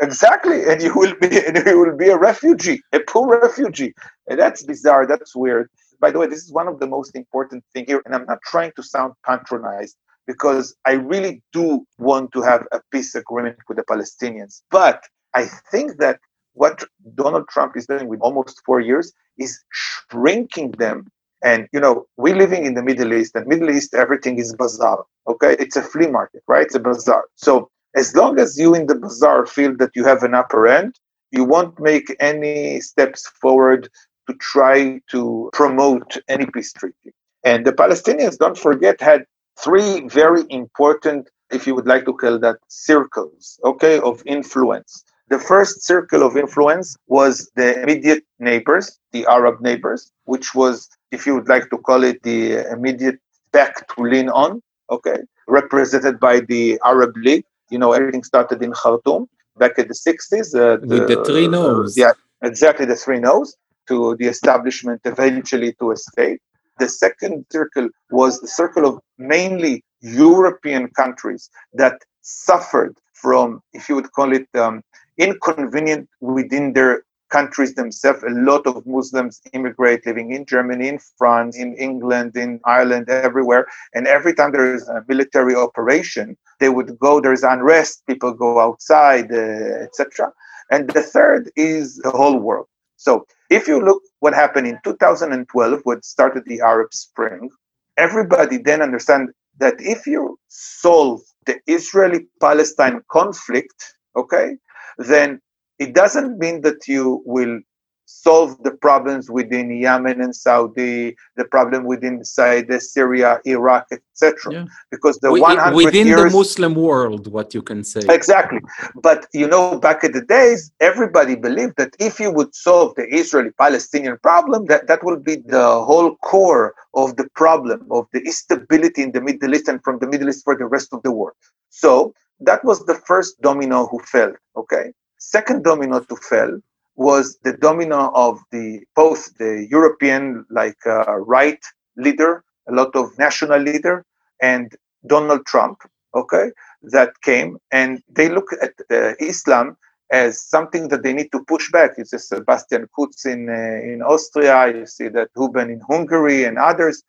exactly, 0.00 0.64
and 0.68 0.82
you 0.82 0.94
will 0.94 1.14
be 1.20 1.28
and 1.46 1.56
you 1.66 1.78
will 1.78 1.96
be 1.96 2.08
a 2.08 2.18
refugee, 2.18 2.80
a 2.92 3.00
poor 3.00 3.40
refugee, 3.40 3.94
and 4.28 4.38
that's 4.38 4.62
bizarre. 4.62 5.06
That's 5.06 5.34
weird. 5.34 5.70
By 6.00 6.10
the 6.10 6.18
way, 6.18 6.26
this 6.26 6.44
is 6.44 6.52
one 6.52 6.68
of 6.68 6.78
the 6.78 6.86
most 6.86 7.16
important 7.16 7.64
thing 7.72 7.86
here, 7.86 8.02
and 8.04 8.14
I'm 8.14 8.26
not 8.26 8.38
trying 8.44 8.72
to 8.76 8.82
sound 8.82 9.14
patronized 9.24 9.96
because 10.26 10.74
I 10.84 10.92
really 10.92 11.42
do 11.52 11.86
want 11.98 12.32
to 12.32 12.42
have 12.42 12.66
a 12.72 12.80
peace 12.90 13.14
agreement 13.14 13.58
with 13.68 13.76
the 13.78 13.84
Palestinians. 13.84 14.62
But 14.70 15.04
I 15.34 15.46
think 15.70 15.98
that 15.98 16.20
what 16.54 16.84
Donald 17.14 17.48
Trump 17.48 17.76
is 17.76 17.86
doing 17.86 18.08
with 18.08 18.20
almost 18.20 18.62
four 18.64 18.80
years 18.80 19.12
is 19.38 19.62
shrinking 19.70 20.72
them. 20.72 21.06
And 21.44 21.68
you 21.72 21.80
know, 21.80 22.06
we're 22.16 22.36
living 22.36 22.64
in 22.64 22.74
the 22.74 22.82
Middle 22.82 23.12
East, 23.12 23.36
and 23.36 23.46
Middle 23.46 23.70
East 23.70 23.94
everything 23.94 24.38
is 24.38 24.54
bazaar. 24.54 25.04
Okay, 25.28 25.56
it's 25.58 25.76
a 25.76 25.82
flea 25.82 26.06
market, 26.06 26.42
right? 26.48 26.64
It's 26.64 26.74
a 26.74 26.80
bazaar. 26.80 27.24
So 27.34 27.70
as 27.94 28.14
long 28.14 28.38
as 28.38 28.58
you 28.58 28.74
in 28.74 28.86
the 28.86 28.94
bazaar 28.94 29.46
feel 29.46 29.76
that 29.76 29.90
you 29.94 30.04
have 30.04 30.22
an 30.22 30.34
upper 30.34 30.66
end, 30.66 30.98
you 31.30 31.44
won't 31.44 31.78
make 31.78 32.14
any 32.20 32.80
steps 32.80 33.26
forward 33.40 33.88
to 34.28 34.34
try 34.34 35.00
to 35.10 35.50
promote 35.52 36.16
any 36.28 36.46
peace 36.46 36.72
treaty. 36.72 37.12
And 37.44 37.64
the 37.64 37.72
Palestinians, 37.72 38.38
don't 38.38 38.58
forget, 38.58 39.00
had 39.00 39.24
three 39.58 40.06
very 40.08 40.44
important, 40.50 41.28
if 41.50 41.66
you 41.66 41.74
would 41.74 41.86
like 41.86 42.04
to 42.06 42.12
call 42.12 42.38
that, 42.38 42.56
circles, 42.68 43.58
okay, 43.64 43.98
of 44.00 44.22
influence. 44.26 45.04
The 45.28 45.38
first 45.38 45.84
circle 45.84 46.22
of 46.22 46.36
influence 46.36 46.96
was 47.08 47.50
the 47.56 47.82
immediate 47.82 48.24
neighbors, 48.38 48.98
the 49.12 49.26
Arab 49.26 49.60
neighbors, 49.60 50.12
which 50.24 50.54
was, 50.54 50.88
if 51.10 51.26
you 51.26 51.34
would 51.34 51.48
like 51.48 51.68
to 51.70 51.78
call 51.78 52.04
it, 52.04 52.22
the 52.22 52.70
immediate 52.70 53.18
back 53.52 53.88
to 53.88 54.02
lean 54.02 54.28
on, 54.28 54.62
okay, 54.90 55.18
represented 55.48 56.20
by 56.20 56.40
the 56.40 56.78
Arab 56.84 57.16
League. 57.16 57.44
You 57.70 57.78
know, 57.78 57.92
everything 57.92 58.22
started 58.22 58.62
in 58.62 58.72
Khartoum 58.72 59.28
back 59.58 59.78
in 59.78 59.88
the 59.88 59.94
60s. 59.94 60.54
Uh, 60.54 60.76
the, 60.76 60.86
With 60.86 61.08
the 61.08 61.24
three 61.24 61.48
no's. 61.48 61.96
Yeah, 61.96 62.12
exactly, 62.42 62.86
the 62.86 62.96
three 62.96 63.18
no's 63.18 63.56
to 63.88 64.16
the 64.16 64.26
establishment 64.26 65.00
eventually 65.04 65.72
to 65.80 65.90
a 65.90 65.96
state. 65.96 66.40
The 66.78 66.88
second 66.88 67.46
circle 67.50 67.88
was 68.10 68.40
the 68.40 68.48
circle 68.48 68.86
of 68.86 69.00
mainly 69.18 69.84
European 70.00 70.88
countries 70.90 71.48
that 71.72 72.02
suffered 72.22 72.96
from, 73.14 73.62
if 73.72 73.88
you 73.88 73.94
would 73.94 74.12
call 74.12 74.32
it, 74.32 74.46
um, 74.54 74.82
inconvenient 75.16 76.08
within 76.20 76.74
their 76.74 77.02
countries 77.30 77.74
themselves. 77.74 78.22
A 78.22 78.30
lot 78.30 78.66
of 78.66 78.86
Muslims 78.86 79.40
immigrate 79.52 80.06
living 80.06 80.32
in 80.32 80.44
Germany, 80.44 80.88
in 80.88 80.98
France, 81.18 81.56
in 81.56 81.74
England, 81.76 82.36
in 82.36 82.60
Ireland, 82.64 83.08
everywhere. 83.08 83.66
And 83.94 84.06
every 84.06 84.34
time 84.34 84.52
there 84.52 84.74
is 84.74 84.86
a 84.88 85.04
military 85.08 85.54
operation, 85.54 86.36
they 86.60 86.68
would 86.68 86.98
go, 86.98 87.20
there's 87.20 87.42
unrest, 87.42 88.06
people 88.06 88.32
go 88.32 88.60
outside, 88.60 89.32
uh, 89.32 89.84
etc. 89.86 90.32
And 90.70 90.88
the 90.90 91.02
third 91.02 91.50
is 91.56 91.96
the 91.98 92.10
whole 92.10 92.38
world. 92.38 92.68
So 92.96 93.26
if 93.50 93.68
you 93.68 93.80
look 93.80 94.02
what 94.20 94.34
happened 94.34 94.66
in 94.66 94.78
2012, 94.84 95.80
what 95.84 96.04
started 96.04 96.44
the 96.46 96.60
Arab 96.60 96.92
Spring, 96.92 97.50
everybody 97.96 98.58
then 98.58 98.82
understand 98.82 99.30
that 99.58 99.74
if 99.78 100.06
you 100.06 100.38
solve 100.48 101.20
the 101.46 101.58
Israeli-Palestine 101.66 103.00
conflict, 103.10 103.94
okay, 104.16 104.56
then 104.98 105.40
it 105.78 105.94
doesn't 105.94 106.38
mean 106.38 106.62
that 106.62 106.88
you 106.88 107.22
will 107.24 107.60
solve 108.06 108.62
the 108.62 108.70
problems 108.70 109.30
within 109.30 109.70
Yemen 109.70 110.20
and 110.20 110.34
Saudi, 110.34 111.16
the 111.36 111.44
problem 111.44 111.84
within 111.84 112.14
inside 112.14 112.72
Syria, 112.82 113.40
Iraq, 113.44 113.86
etc. 113.90 114.52
Yeah. 114.52 114.64
Because 114.90 115.18
the 115.18 115.32
100 115.32 115.74
within 115.74 116.06
years, 116.06 116.32
the 116.32 116.38
Muslim 116.38 116.74
world, 116.74 117.26
what 117.26 117.52
you 117.52 117.62
can 117.62 117.84
say 117.84 118.00
exactly. 118.08 118.60
But 118.94 119.26
you 119.32 119.48
know, 119.48 119.78
back 119.78 120.04
in 120.04 120.12
the 120.12 120.22
days, 120.22 120.72
everybody 120.80 121.34
believed 121.34 121.74
that 121.76 121.94
if 121.98 122.18
you 122.18 122.30
would 122.30 122.54
solve 122.54 122.94
the 122.94 123.06
Israeli-Palestinian 123.12 124.18
problem, 124.22 124.66
that 124.66 124.86
that 124.86 125.04
will 125.04 125.18
be 125.18 125.36
the 125.36 125.66
whole 125.88 126.16
core 126.16 126.74
of 126.94 127.16
the 127.16 127.28
problem 127.34 127.86
of 127.90 128.06
the 128.12 128.20
instability 128.20 129.02
in 129.02 129.12
the 129.12 129.20
Middle 129.20 129.54
East 129.54 129.68
and 129.68 129.82
from 129.82 129.98
the 129.98 130.06
Middle 130.06 130.28
East 130.28 130.44
for 130.44 130.56
the 130.56 130.66
rest 130.66 130.88
of 130.92 131.02
the 131.02 131.10
world. 131.10 131.36
So 131.70 132.14
that 132.40 132.64
was 132.64 132.86
the 132.86 132.94
first 132.94 133.40
domino 133.42 133.86
who 133.86 133.98
fell. 134.00 134.32
Okay, 134.56 134.92
second 135.18 135.64
domino 135.64 136.00
to 136.00 136.16
fall 136.16 136.60
was 136.96 137.38
the 137.44 137.52
domino 137.52 138.10
of 138.14 138.40
the 138.50 138.80
both 138.94 139.36
the 139.38 139.66
European 139.70 140.44
like 140.50 140.78
uh, 140.86 141.16
right 141.16 141.62
leader, 141.96 142.44
a 142.68 142.72
lot 142.72 142.94
of 142.96 143.16
national 143.18 143.60
leader, 143.60 144.04
and 144.40 144.74
Donald 145.06 145.46
Trump. 145.46 145.78
Okay, 146.14 146.50
that 146.82 147.20
came 147.20 147.58
and 147.70 148.02
they 148.08 148.28
look 148.28 148.48
at 148.62 148.72
uh, 148.90 149.12
Islam 149.20 149.76
as 150.10 150.40
something 150.40 150.88
that 150.88 151.02
they 151.02 151.12
need 151.12 151.30
to 151.32 151.44
push 151.44 151.70
back. 151.70 151.92
It's 151.98 152.12
a 152.12 152.18
Sebastian 152.18 152.88
Kurz 152.94 153.24
in 153.24 153.48
uh, 153.48 153.92
in 153.92 154.02
Austria. 154.02 154.74
You 154.74 154.86
see 154.86 155.08
that 155.08 155.28
Orbán 155.36 155.70
in 155.70 155.80
Hungary 155.80 156.44
and 156.44 156.58
others. 156.58 157.02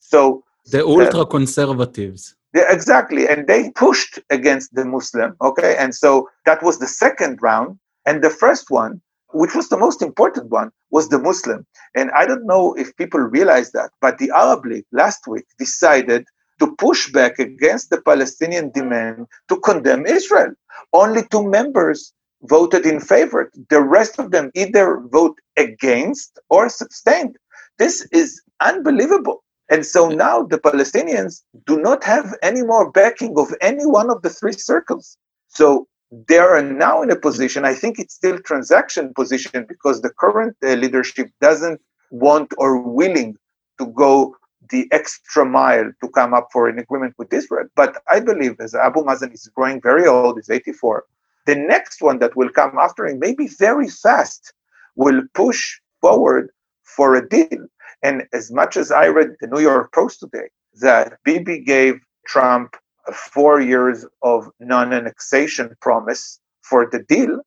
So 0.00 0.44
the 0.66 0.84
ultra 0.84 1.26
conservatives. 1.26 2.34
Yeah, 2.54 2.72
exactly, 2.72 3.26
and 3.26 3.48
they 3.48 3.70
pushed 3.72 4.20
against 4.30 4.74
the 4.74 4.84
Muslim. 4.84 5.34
Okay, 5.42 5.76
and 5.76 5.94
so 5.94 6.28
that 6.46 6.62
was 6.62 6.78
the 6.78 6.86
second 6.86 7.40
round, 7.42 7.78
and 8.06 8.22
the 8.22 8.30
first 8.30 8.70
one 8.70 9.02
which 9.34 9.54
was 9.54 9.68
the 9.68 9.76
most 9.76 10.00
important 10.00 10.50
one, 10.50 10.70
was 10.90 11.08
the 11.08 11.18
Muslim. 11.18 11.66
And 11.94 12.10
I 12.12 12.24
don't 12.24 12.46
know 12.46 12.74
if 12.74 12.96
people 12.96 13.20
realize 13.20 13.72
that, 13.72 13.90
but 14.00 14.18
the 14.18 14.30
Arab 14.30 14.64
League 14.64 14.86
last 14.92 15.26
week 15.26 15.46
decided 15.58 16.26
to 16.60 16.74
push 16.76 17.10
back 17.10 17.38
against 17.38 17.90
the 17.90 18.00
Palestinian 18.00 18.70
demand 18.70 19.26
to 19.48 19.58
condemn 19.60 20.06
Israel. 20.06 20.52
Only 20.92 21.22
two 21.30 21.46
members 21.48 22.12
voted 22.44 22.86
in 22.86 23.00
favor. 23.00 23.50
The 23.70 23.82
rest 23.82 24.18
of 24.18 24.30
them 24.30 24.50
either 24.54 25.00
vote 25.00 25.36
against 25.56 26.38
or 26.48 26.66
abstained. 26.66 27.36
This 27.78 28.06
is 28.12 28.40
unbelievable. 28.60 29.42
And 29.70 29.84
so 29.84 30.08
now 30.08 30.42
the 30.42 30.58
Palestinians 30.58 31.42
do 31.66 31.80
not 31.80 32.04
have 32.04 32.34
any 32.42 32.62
more 32.62 32.90
backing 32.90 33.34
of 33.36 33.52
any 33.60 33.86
one 33.86 34.10
of 34.10 34.22
the 34.22 34.30
three 34.30 34.52
circles. 34.52 35.16
So 35.48 35.88
they 36.28 36.38
are 36.38 36.62
now 36.62 37.02
in 37.02 37.10
a 37.10 37.16
position, 37.16 37.64
I 37.64 37.74
think 37.74 37.98
it's 37.98 38.14
still 38.14 38.38
transaction 38.38 39.12
position 39.14 39.64
because 39.68 40.02
the 40.02 40.10
current 40.10 40.56
uh, 40.62 40.74
leadership 40.74 41.30
doesn't 41.40 41.80
want 42.10 42.52
or 42.58 42.78
willing 42.78 43.36
to 43.78 43.86
go 43.86 44.36
the 44.70 44.88
extra 44.92 45.44
mile 45.44 45.90
to 46.00 46.08
come 46.10 46.32
up 46.32 46.48
for 46.52 46.68
an 46.68 46.78
agreement 46.78 47.14
with 47.18 47.32
Israel. 47.32 47.66
But 47.74 48.02
I 48.08 48.20
believe 48.20 48.56
as 48.60 48.74
Abu 48.74 49.00
Mazen 49.00 49.34
is 49.34 49.50
growing 49.54 49.80
very 49.80 50.06
old, 50.06 50.36
he's 50.36 50.50
84, 50.50 51.04
the 51.46 51.56
next 51.56 52.00
one 52.00 52.18
that 52.20 52.36
will 52.36 52.50
come 52.50 52.78
after 52.78 53.06
him, 53.06 53.18
maybe 53.18 53.48
very 53.48 53.88
fast, 53.88 54.52
will 54.96 55.22
push 55.34 55.78
forward 56.00 56.50
for 56.82 57.14
a 57.14 57.28
deal. 57.28 57.66
And 58.02 58.26
as 58.32 58.50
much 58.52 58.76
as 58.76 58.90
I 58.90 59.08
read 59.08 59.36
the 59.40 59.48
New 59.48 59.60
York 59.60 59.92
Post 59.92 60.20
today, 60.20 60.48
that 60.80 61.18
Bibi 61.24 61.60
gave 61.60 62.00
Trump 62.26 62.76
four 63.12 63.60
years 63.60 64.06
of 64.22 64.50
non-annexation 64.60 65.74
promise 65.80 66.40
for 66.62 66.88
the 66.90 67.00
deal. 67.08 67.40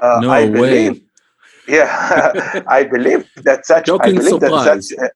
Uh, 0.00 0.20
no 0.22 0.30
I 0.30 0.48
believe, 0.48 0.92
way. 0.92 1.02
Yeah, 1.66 2.62
I 2.68 2.84
believe 2.84 3.28
that 3.36 3.66
such. 3.66 3.86
Joking 3.86 4.14
I 4.14 4.18
believe 4.18 4.40
surprise. 4.40 4.64
that 4.64 4.84
such. 4.84 5.10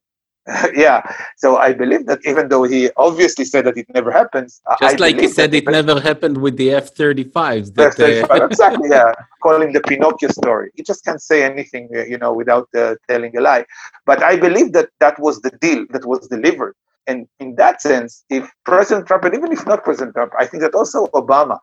Yeah, 0.74 1.02
so 1.36 1.56
I 1.58 1.72
believe 1.72 2.06
that 2.06 2.18
even 2.24 2.48
though 2.48 2.64
he 2.64 2.90
obviously 2.96 3.44
said 3.44 3.64
that 3.66 3.76
it 3.76 3.86
never 3.94 4.10
happens, 4.10 4.60
just 4.80 4.96
I 4.96 4.98
like 4.98 5.20
he 5.20 5.28
said 5.28 5.54
it 5.54 5.64
never 5.66 6.00
happened 6.00 6.38
with 6.38 6.56
the 6.56 6.72
F-35s. 6.72 7.78
F-35 7.78 8.28
uh... 8.28 8.46
exactly, 8.46 8.88
yeah, 8.90 9.12
calling 9.40 9.72
the 9.72 9.80
Pinocchio 9.80 10.30
story. 10.30 10.72
He 10.74 10.82
just 10.82 11.04
can't 11.04 11.22
say 11.22 11.44
anything, 11.44 11.88
uh, 11.94 12.02
you 12.06 12.18
know, 12.18 12.32
without 12.32 12.68
uh, 12.76 12.96
telling 13.08 13.36
a 13.36 13.40
lie. 13.40 13.64
But 14.04 14.24
I 14.24 14.34
believe 14.36 14.72
that 14.72 14.88
that 14.98 15.16
was 15.20 15.40
the 15.42 15.50
deal 15.60 15.86
that 15.90 16.04
was 16.06 16.26
delivered. 16.26 16.74
And 17.06 17.26
in 17.40 17.56
that 17.56 17.82
sense, 17.82 18.24
if 18.30 18.48
President 18.64 19.06
Trump, 19.06 19.24
and 19.24 19.34
even 19.34 19.52
if 19.52 19.66
not 19.66 19.84
President 19.84 20.14
Trump, 20.14 20.32
I 20.38 20.46
think 20.46 20.62
that 20.62 20.74
also 20.74 21.06
Obama, 21.08 21.58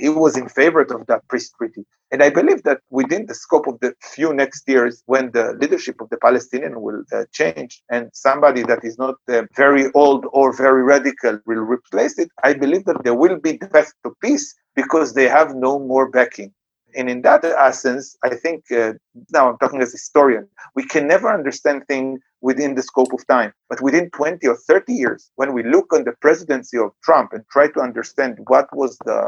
he 0.00 0.08
was 0.08 0.36
in 0.36 0.48
favor 0.48 0.80
of 0.80 1.06
that 1.06 1.22
peace 1.30 1.50
treaty. 1.50 1.84
And 2.10 2.22
I 2.22 2.30
believe 2.30 2.62
that 2.62 2.80
within 2.90 3.26
the 3.26 3.34
scope 3.34 3.66
of 3.66 3.80
the 3.80 3.94
few 4.00 4.32
next 4.32 4.68
years, 4.68 5.02
when 5.06 5.32
the 5.32 5.56
leadership 5.60 6.00
of 6.00 6.08
the 6.10 6.16
Palestinian 6.16 6.80
will 6.80 7.02
uh, 7.12 7.24
change 7.32 7.82
and 7.90 8.08
somebody 8.12 8.62
that 8.62 8.84
is 8.84 8.98
not 8.98 9.16
uh, 9.28 9.42
very 9.56 9.90
old 9.94 10.24
or 10.32 10.56
very 10.56 10.82
radical 10.82 11.40
will 11.44 11.60
replace 11.60 12.18
it, 12.18 12.30
I 12.42 12.54
believe 12.54 12.84
that 12.84 13.02
there 13.04 13.14
will 13.14 13.38
be 13.38 13.52
the 13.56 13.68
path 13.68 13.92
to 14.04 14.12
peace 14.22 14.54
because 14.76 15.14
they 15.14 15.28
have 15.28 15.54
no 15.54 15.78
more 15.78 16.08
backing. 16.08 16.52
And 16.96 17.10
in 17.10 17.22
that 17.22 17.44
essence, 17.44 18.16
I 18.22 18.36
think 18.36 18.70
uh, 18.70 18.92
now 19.32 19.50
I'm 19.50 19.58
talking 19.58 19.82
as 19.82 19.90
a 19.90 19.98
historian, 19.98 20.46
we 20.76 20.86
can 20.86 21.08
never 21.08 21.32
understand 21.32 21.82
things 21.88 22.20
within 22.44 22.74
the 22.74 22.82
scope 22.82 23.12
of 23.14 23.26
time. 23.26 23.52
But 23.70 23.80
within 23.80 24.10
20 24.10 24.46
or 24.46 24.56
30 24.56 24.92
years, 24.92 25.30
when 25.36 25.54
we 25.54 25.62
look 25.62 25.92
on 25.94 26.04
the 26.04 26.12
presidency 26.20 26.76
of 26.76 26.90
Trump 27.02 27.32
and 27.32 27.42
try 27.50 27.68
to 27.68 27.80
understand 27.80 28.38
what 28.46 28.68
was 28.76 28.98
the 29.06 29.20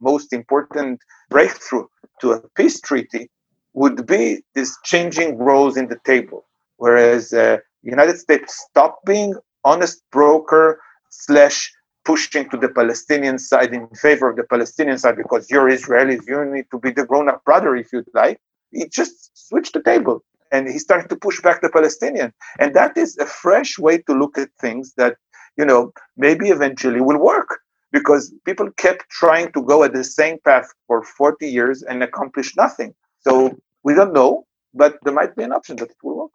most 0.00 0.32
important 0.32 1.00
breakthrough 1.28 1.86
to 2.20 2.32
a 2.32 2.40
peace 2.56 2.80
treaty, 2.80 3.28
would 3.72 4.06
be 4.06 4.42
this 4.54 4.76
changing 4.84 5.36
roles 5.36 5.76
in 5.76 5.88
the 5.88 5.98
table. 6.04 6.44
Whereas 6.76 7.32
uh, 7.32 7.58
United 7.82 8.18
States 8.18 8.48
stopped 8.68 9.04
being 9.04 9.34
honest 9.64 10.02
broker 10.12 10.80
slash 11.10 11.72
pushing 12.04 12.48
to 12.50 12.56
the 12.56 12.68
Palestinian 12.68 13.38
side 13.38 13.72
in 13.74 13.86
favor 14.06 14.30
of 14.30 14.36
the 14.36 14.44
Palestinian 14.44 14.98
side 14.98 15.16
because 15.16 15.50
you're 15.50 15.70
Israelis, 15.70 16.26
you 16.26 16.44
need 16.44 16.66
to 16.70 16.78
be 16.78 16.90
the 16.90 17.04
grown-up 17.04 17.44
brother 17.44 17.76
if 17.76 17.92
you'd 17.92 18.14
like. 18.14 18.38
He 18.72 18.88
just 18.88 19.14
switched 19.34 19.74
the 19.74 19.82
table 19.82 20.22
and 20.52 20.68
he 20.68 20.78
started 20.78 21.08
to 21.10 21.16
push 21.16 21.40
back 21.40 21.60
the 21.60 21.70
Palestinian. 21.70 22.32
And 22.58 22.74
that 22.74 22.96
is 22.96 23.16
a 23.18 23.26
fresh 23.26 23.78
way 23.78 23.98
to 23.98 24.12
look 24.12 24.38
at 24.38 24.48
things 24.60 24.94
that, 24.96 25.16
you 25.56 25.64
know, 25.64 25.92
maybe 26.16 26.48
eventually 26.48 27.00
will 27.00 27.18
work 27.18 27.60
because 27.92 28.32
people 28.44 28.70
kept 28.76 29.08
trying 29.10 29.52
to 29.52 29.62
go 29.62 29.82
at 29.82 29.92
the 29.92 30.04
same 30.04 30.38
path 30.44 30.68
for 30.86 31.02
40 31.02 31.48
years 31.48 31.82
and 31.82 32.02
accomplish 32.02 32.56
nothing. 32.56 32.94
So 33.20 33.58
we 33.82 33.94
don't 33.94 34.12
know, 34.12 34.46
but 34.74 34.98
there 35.02 35.14
might 35.14 35.36
be 35.36 35.42
an 35.42 35.52
option 35.52 35.76
that 35.76 35.90
it 35.90 35.96
will 36.02 36.16
work. 36.16 36.30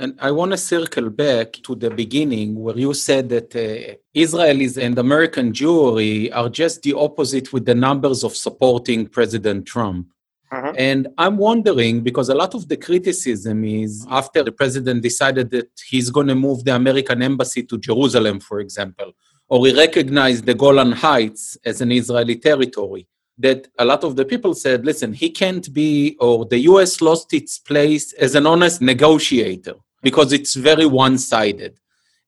And 0.00 0.16
I 0.20 0.30
want 0.30 0.52
to 0.52 0.56
circle 0.56 1.10
back 1.10 1.54
to 1.64 1.74
the 1.74 1.90
beginning 1.90 2.54
where 2.54 2.78
you 2.78 2.94
said 2.94 3.28
that 3.30 3.56
uh, 3.56 3.96
Israelis 4.14 4.80
and 4.80 4.96
American 4.96 5.52
Jewry 5.52 6.30
are 6.32 6.48
just 6.48 6.82
the 6.82 6.94
opposite 6.94 7.52
with 7.52 7.66
the 7.66 7.74
numbers 7.74 8.22
of 8.22 8.36
supporting 8.36 9.08
President 9.08 9.66
Trump. 9.66 10.06
Uh-huh. 10.50 10.72
And 10.78 11.08
I'm 11.18 11.36
wondering 11.36 12.00
because 12.00 12.28
a 12.30 12.34
lot 12.34 12.54
of 12.54 12.68
the 12.68 12.76
criticism 12.76 13.64
is 13.64 14.06
after 14.08 14.42
the 14.42 14.52
president 14.52 15.02
decided 15.02 15.50
that 15.50 15.70
he's 15.86 16.10
going 16.10 16.28
to 16.28 16.34
move 16.34 16.64
the 16.64 16.74
American 16.74 17.22
embassy 17.22 17.62
to 17.64 17.78
Jerusalem, 17.78 18.40
for 18.40 18.60
example, 18.60 19.12
or 19.48 19.66
he 19.66 19.76
recognized 19.76 20.46
the 20.46 20.54
Golan 20.54 20.92
Heights 20.92 21.58
as 21.64 21.80
an 21.80 21.92
Israeli 21.92 22.36
territory 22.36 23.06
that 23.38 23.68
a 23.78 23.84
lot 23.84 24.04
of 24.04 24.16
the 24.16 24.24
people 24.24 24.54
said, 24.54 24.84
listen, 24.84 25.12
he 25.12 25.30
can't 25.30 25.72
be, 25.72 26.16
or 26.18 26.44
the 26.44 26.58
US 26.60 27.00
lost 27.00 27.32
its 27.32 27.58
place 27.58 28.12
as 28.14 28.34
an 28.34 28.46
honest 28.46 28.80
negotiator 28.80 29.74
because 30.02 30.32
it's 30.32 30.54
very 30.54 30.86
one 30.86 31.18
sided. 31.18 31.78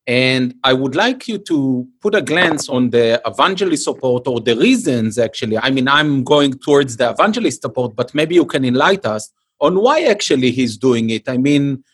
And 0.07 0.55
I 0.65 0.73
would 0.73 0.95
like 0.95 1.29
you 1.29 1.39
to 1.39 1.87
put 2.01 2.15
a 2.15 2.23
glance 2.23 2.69
on 2.69 2.91
the 2.91 3.21
evangelist 3.27 3.85
support 3.85 4.27
or 4.27 4.41
the 4.41 4.57
reasons, 4.57 5.19
actually. 5.19 5.59
I 5.59 5.71
mean, 5.71 5.89
I'm 5.89 6.25
going 6.25 6.55
towards 6.55 6.97
the 6.97 7.11
evangelist 7.11 7.63
support, 7.63 7.95
but 7.95 8.15
maybe 8.15 8.35
you 8.35 8.47
can 8.47 8.65
enlighten 8.65 9.11
us 9.11 9.31
on 9.61 9.81
why 9.81 10.03
actually 10.03 10.51
he's 10.51 10.77
doing 10.77 11.11
it. 11.11 11.29
I 11.29 11.37
mean, 11.37 11.85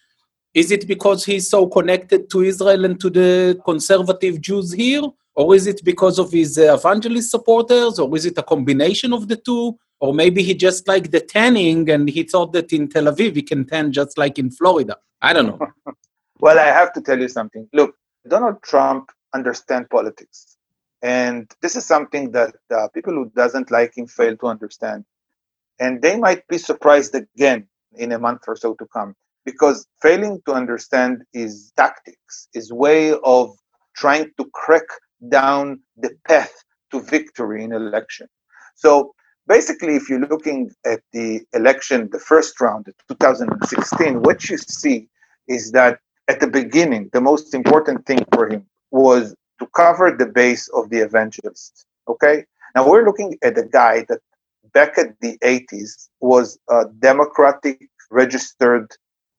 is 0.55 0.71
it 0.71 0.87
because 0.87 1.25
he's 1.25 1.51
so 1.51 1.67
connected 1.67 2.31
to 2.31 2.43
Israel 2.43 2.85
and 2.85 2.99
to 3.01 3.11
the 3.11 3.61
conservative 3.65 4.41
Jews 4.41 4.73
here? 4.73 5.03
Or 5.35 5.55
is 5.55 5.67
it 5.67 5.85
because 5.85 6.19
of 6.19 6.33
his 6.33 6.57
uh, 6.57 6.75
evangelist 6.75 7.31
supporters? 7.31 7.99
Or 7.99 8.17
is 8.17 8.25
it 8.25 8.39
a 8.39 8.43
combination 8.43 9.13
of 9.13 9.29
the 9.29 9.37
two? 9.37 9.77
Or 10.01 10.15
maybe 10.15 10.43
he 10.43 10.55
just 10.55 10.89
liked 10.89 11.13
the 11.13 11.21
tanning 11.21 11.91
and 11.91 12.09
he 12.09 12.23
thought 12.23 12.53
that 12.53 12.73
in 12.73 12.89
Tel 12.89 13.05
Aviv 13.05 13.35
he 13.35 13.43
can 13.43 13.67
tan 13.67 13.93
just 13.93 14.17
like 14.17 14.39
in 14.39 14.51
Florida. 14.51 14.97
I 15.21 15.33
don't 15.33 15.47
know. 15.47 15.59
well, 16.41 16.59
I 16.59 16.67
have 16.67 16.93
to 16.95 17.01
tell 17.01 17.19
you 17.19 17.29
something. 17.29 17.69
Look, 17.73 17.95
Donald 18.29 18.63
Trump 18.63 19.11
understands 19.35 19.89
politics. 19.91 20.57
And 21.03 21.51
this 21.63 21.77
is 21.77 21.85
something 21.85 22.33
that 22.33 22.55
uh, 22.75 22.89
people 22.95 23.13
who 23.15 23.31
doesn't 23.37 23.71
like 23.71 23.97
him 23.97 24.07
fail 24.07 24.37
to 24.39 24.47
understand. 24.47 25.05
And 25.79 26.01
they 26.03 26.19
might 26.19 26.47
be 26.49 26.59
surprised 26.59 27.15
again 27.15 27.69
in 27.95 28.13
a 28.13 28.19
month 28.19 28.43
or 28.49 28.57
so 28.57 28.75
to 28.75 28.87
come. 28.87 29.15
Because 29.45 29.87
failing 30.03 30.41
to 30.47 30.53
understand 30.53 31.23
is 31.33 31.73
tactics, 31.77 32.49
is 32.55 32.73
way 32.73 33.15
of 33.25 33.55
trying 33.97 34.31
to 34.39 34.51
crack 34.53 34.89
down 35.29 35.81
the 35.97 36.11
path 36.27 36.53
to 36.91 37.01
victory 37.01 37.63
in 37.63 37.73
election. 37.73 38.27
So 38.75 39.15
basically, 39.47 39.97
if 39.97 40.09
you're 40.09 40.21
looking 40.21 40.71
at 40.85 41.01
the 41.13 41.43
election, 41.53 42.09
the 42.11 42.19
first 42.19 42.61
round, 42.61 42.87
2016, 43.09 44.23
what 44.23 44.49
you 44.49 44.59
see 44.59 45.09
is 45.49 45.71
that 45.73 46.01
at 46.29 46.41
the 46.41 46.47
beginning, 46.47 47.11
the 47.13 47.21
most 47.21 47.55
important 47.55 48.07
thing 48.07 48.25
for 48.33 48.49
him 48.49 48.67
was 48.91 49.35
to 49.59 49.67
cover 49.75 50.15
the 50.19 50.27
base 50.27 50.69
of 50.69 50.91
the 50.91 50.99
evangelists. 50.99 51.87
Okay? 52.09 52.45
Now 52.75 52.89
we're 52.89 53.05
looking 53.05 53.39
at 53.43 53.57
a 53.59 53.65
guy 53.65 54.05
that 54.09 54.21
back 54.73 54.99
at 54.99 55.19
the 55.21 55.39
80s 55.39 56.09
was 56.21 56.59
a 56.69 56.85
democratic 56.99 57.89
registered 58.11 58.89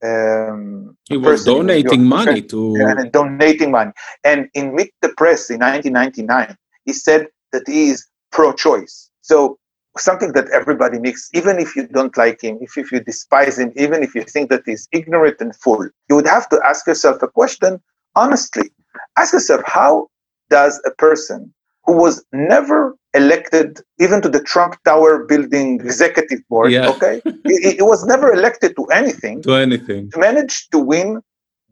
um, 0.03 0.95
he 1.09 1.17
was 1.17 1.43
donating 1.43 2.03
money 2.03 2.41
to 2.43 2.75
and 2.75 3.11
donating 3.11 3.71
money 3.71 3.91
and 4.23 4.47
in 4.53 4.75
meet 4.75 4.93
the 5.01 5.09
press 5.09 5.49
in 5.49 5.59
1999 5.59 6.55
he 6.85 6.93
said 6.93 7.27
that 7.51 7.63
he 7.65 7.89
is 7.89 8.05
pro-choice 8.31 9.09
so 9.21 9.57
something 9.99 10.33
that 10.33 10.49
everybody 10.49 10.99
makes 10.99 11.29
even 11.33 11.59
if 11.59 11.75
you 11.75 11.87
don't 11.87 12.17
like 12.17 12.41
him 12.41 12.57
if, 12.61 12.77
if 12.77 12.91
you 12.91 12.99
despise 12.99 13.59
him 13.59 13.71
even 13.75 14.03
if 14.03 14.15
you 14.15 14.23
think 14.23 14.49
that 14.49 14.63
he's 14.65 14.87
ignorant 14.91 15.37
and 15.39 15.55
fool, 15.55 15.87
you 16.09 16.15
would 16.15 16.27
have 16.27 16.47
to 16.49 16.59
ask 16.63 16.87
yourself 16.87 17.21
a 17.21 17.27
question 17.27 17.81
honestly 18.15 18.69
ask 19.17 19.33
yourself 19.33 19.61
how 19.65 20.07
does 20.49 20.81
a 20.85 20.91
person 20.91 21.53
who 21.85 21.93
was 21.93 22.23
never 22.33 22.95
elected 23.13 23.79
even 23.99 24.21
to 24.21 24.29
the 24.29 24.41
Trump 24.41 24.75
Tower 24.83 25.25
building 25.25 25.79
executive 25.79 26.41
board. 26.49 26.71
Yeah. 26.71 26.89
Okay, 26.89 27.21
he, 27.45 27.75
he, 27.77 27.81
was 27.81 28.05
never 28.05 28.31
elected 28.33 28.75
to 28.75 28.85
anything. 28.85 29.41
To 29.43 29.53
anything. 29.53 30.11
Managed 30.15 30.71
to 30.73 30.79
win 30.79 31.21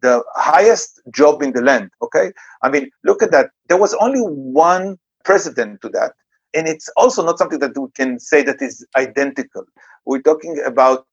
the 0.02 0.24
highest 0.36 1.02
job 1.14 1.42
in 1.42 1.52
the 1.52 1.62
land. 1.62 1.90
Okay, 2.02 2.32
I 2.64 2.70
mean, 2.70 2.90
look 3.04 3.22
at 3.22 3.32
that. 3.32 3.52
There 3.68 3.78
was 3.78 3.94
only 3.96 4.22
one 4.22 4.98
president 5.24 5.82
to 5.82 5.90
that, 5.90 6.14
and 6.56 6.68
it's 6.68 6.90
also 6.96 7.24
not 7.24 7.38
something 7.38 7.60
that 7.60 7.78
we 7.78 7.88
can 7.96 8.20
say 8.20 8.42
that 8.44 8.62
is 8.62 8.86
identical. 8.96 9.66
We're 10.06 10.22
talking 10.22 10.60
about 10.66 11.06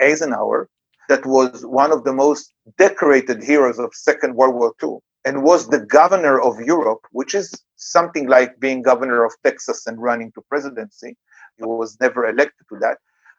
Eisenhower, 0.00 0.68
that 1.08 1.26
was 1.26 1.66
one 1.66 1.92
of 1.92 2.04
the 2.04 2.12
most 2.12 2.52
decorated 2.78 3.42
heroes 3.42 3.78
of 3.78 3.94
Second 3.94 4.36
World 4.36 4.54
War 4.54 4.72
II 4.82 4.98
and 5.24 5.42
was 5.42 5.68
the 5.68 5.80
governor 5.80 6.40
of 6.40 6.60
Europe, 6.60 7.00
which 7.12 7.34
is 7.34 7.52
something 7.76 8.28
like 8.28 8.58
being 8.60 8.82
governor 8.82 9.24
of 9.24 9.32
Texas 9.42 9.86
and 9.86 10.00
running 10.00 10.32
to 10.32 10.42
presidency. 10.48 11.16
He 11.56 11.64
was 11.64 11.96
never 12.00 12.26
elected 12.26 12.66
to 12.70 12.78
that. 12.80 12.98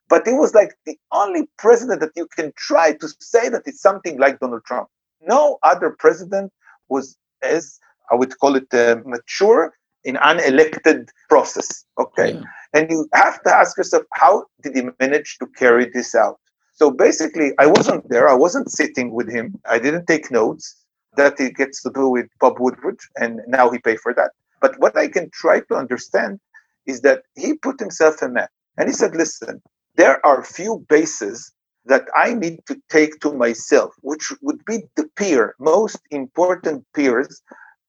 But 0.10 0.28
he 0.28 0.34
was 0.34 0.54
like 0.54 0.76
the 0.86 0.98
only 1.12 1.50
president 1.58 2.00
that 2.02 2.12
you 2.16 2.28
can 2.36 2.54
try 2.56 2.94
to 2.94 3.08
say 3.20 3.50
that 3.50 3.64
it's 3.66 3.82
something 3.82 4.20
like 4.20 4.40
Donald 4.40 4.64
Trump. 4.66 4.88
No 5.22 5.58
other 5.64 5.96
president 5.98 6.52
was 6.90 7.18
as, 7.42 7.80
I 8.12 8.16
would 8.16 8.38
call 8.38 8.56
it, 8.56 8.72
uh, 8.74 8.98
mature 9.06 9.74
in 10.06 10.16
unelected 10.16 11.10
process. 11.30 11.84
Okay. 12.00 12.34
Yeah. 12.34 12.44
And 12.74 12.90
you 12.90 13.08
have 13.14 13.42
to 13.44 13.54
ask 13.54 13.78
yourself, 13.78 14.04
how 14.14 14.46
did 14.62 14.76
he 14.76 14.84
manage 15.00 15.38
to 15.40 15.48
carry 15.58 15.90
this 15.94 16.16
out? 16.16 16.40
So 16.74 16.92
basically, 16.92 17.52
I 17.58 17.68
wasn't 17.68 18.08
there. 18.10 18.28
I 18.30 18.34
wasn't 18.34 18.70
sitting 18.70 19.12
with 19.12 19.30
him. 19.30 19.60
I 19.70 19.80
didn't 19.80 20.08
take 20.08 20.30
notes 20.30 20.76
that 21.16 21.40
he 21.40 21.50
gets 21.50 21.82
to 21.84 21.92
do 21.92 22.10
with 22.10 22.28
Bob 22.40 22.60
Woodward, 22.60 23.00
and 23.16 23.40
now 23.48 23.70
he 23.70 23.80
paid 23.80 24.00
for 24.02 24.14
that. 24.14 24.32
But 24.62 24.80
what 24.80 24.98
I 24.98 25.08
can 25.08 25.30
try 25.32 25.62
to 25.62 25.76
understand 25.76 26.40
is 26.86 27.02
that 27.02 27.24
he 27.36 27.56
put 27.56 27.80
himself 27.80 28.22
a 28.22 28.30
map 28.30 28.50
and 28.78 28.90
he 28.90 28.94
said, 28.94 29.16
listen, 29.16 29.62
there 29.96 30.24
are 30.26 30.44
few 30.44 30.86
bases 30.90 31.52
that 31.86 32.06
I 32.16 32.34
need 32.34 32.60
to 32.68 32.76
take 32.90 33.20
to 33.22 33.34
myself, 33.34 33.94
which 34.02 34.34
would 34.42 34.64
be 34.66 34.84
the 34.98 35.08
peer, 35.16 35.56
most 35.60 36.00
important 36.12 36.84
peers 36.94 37.42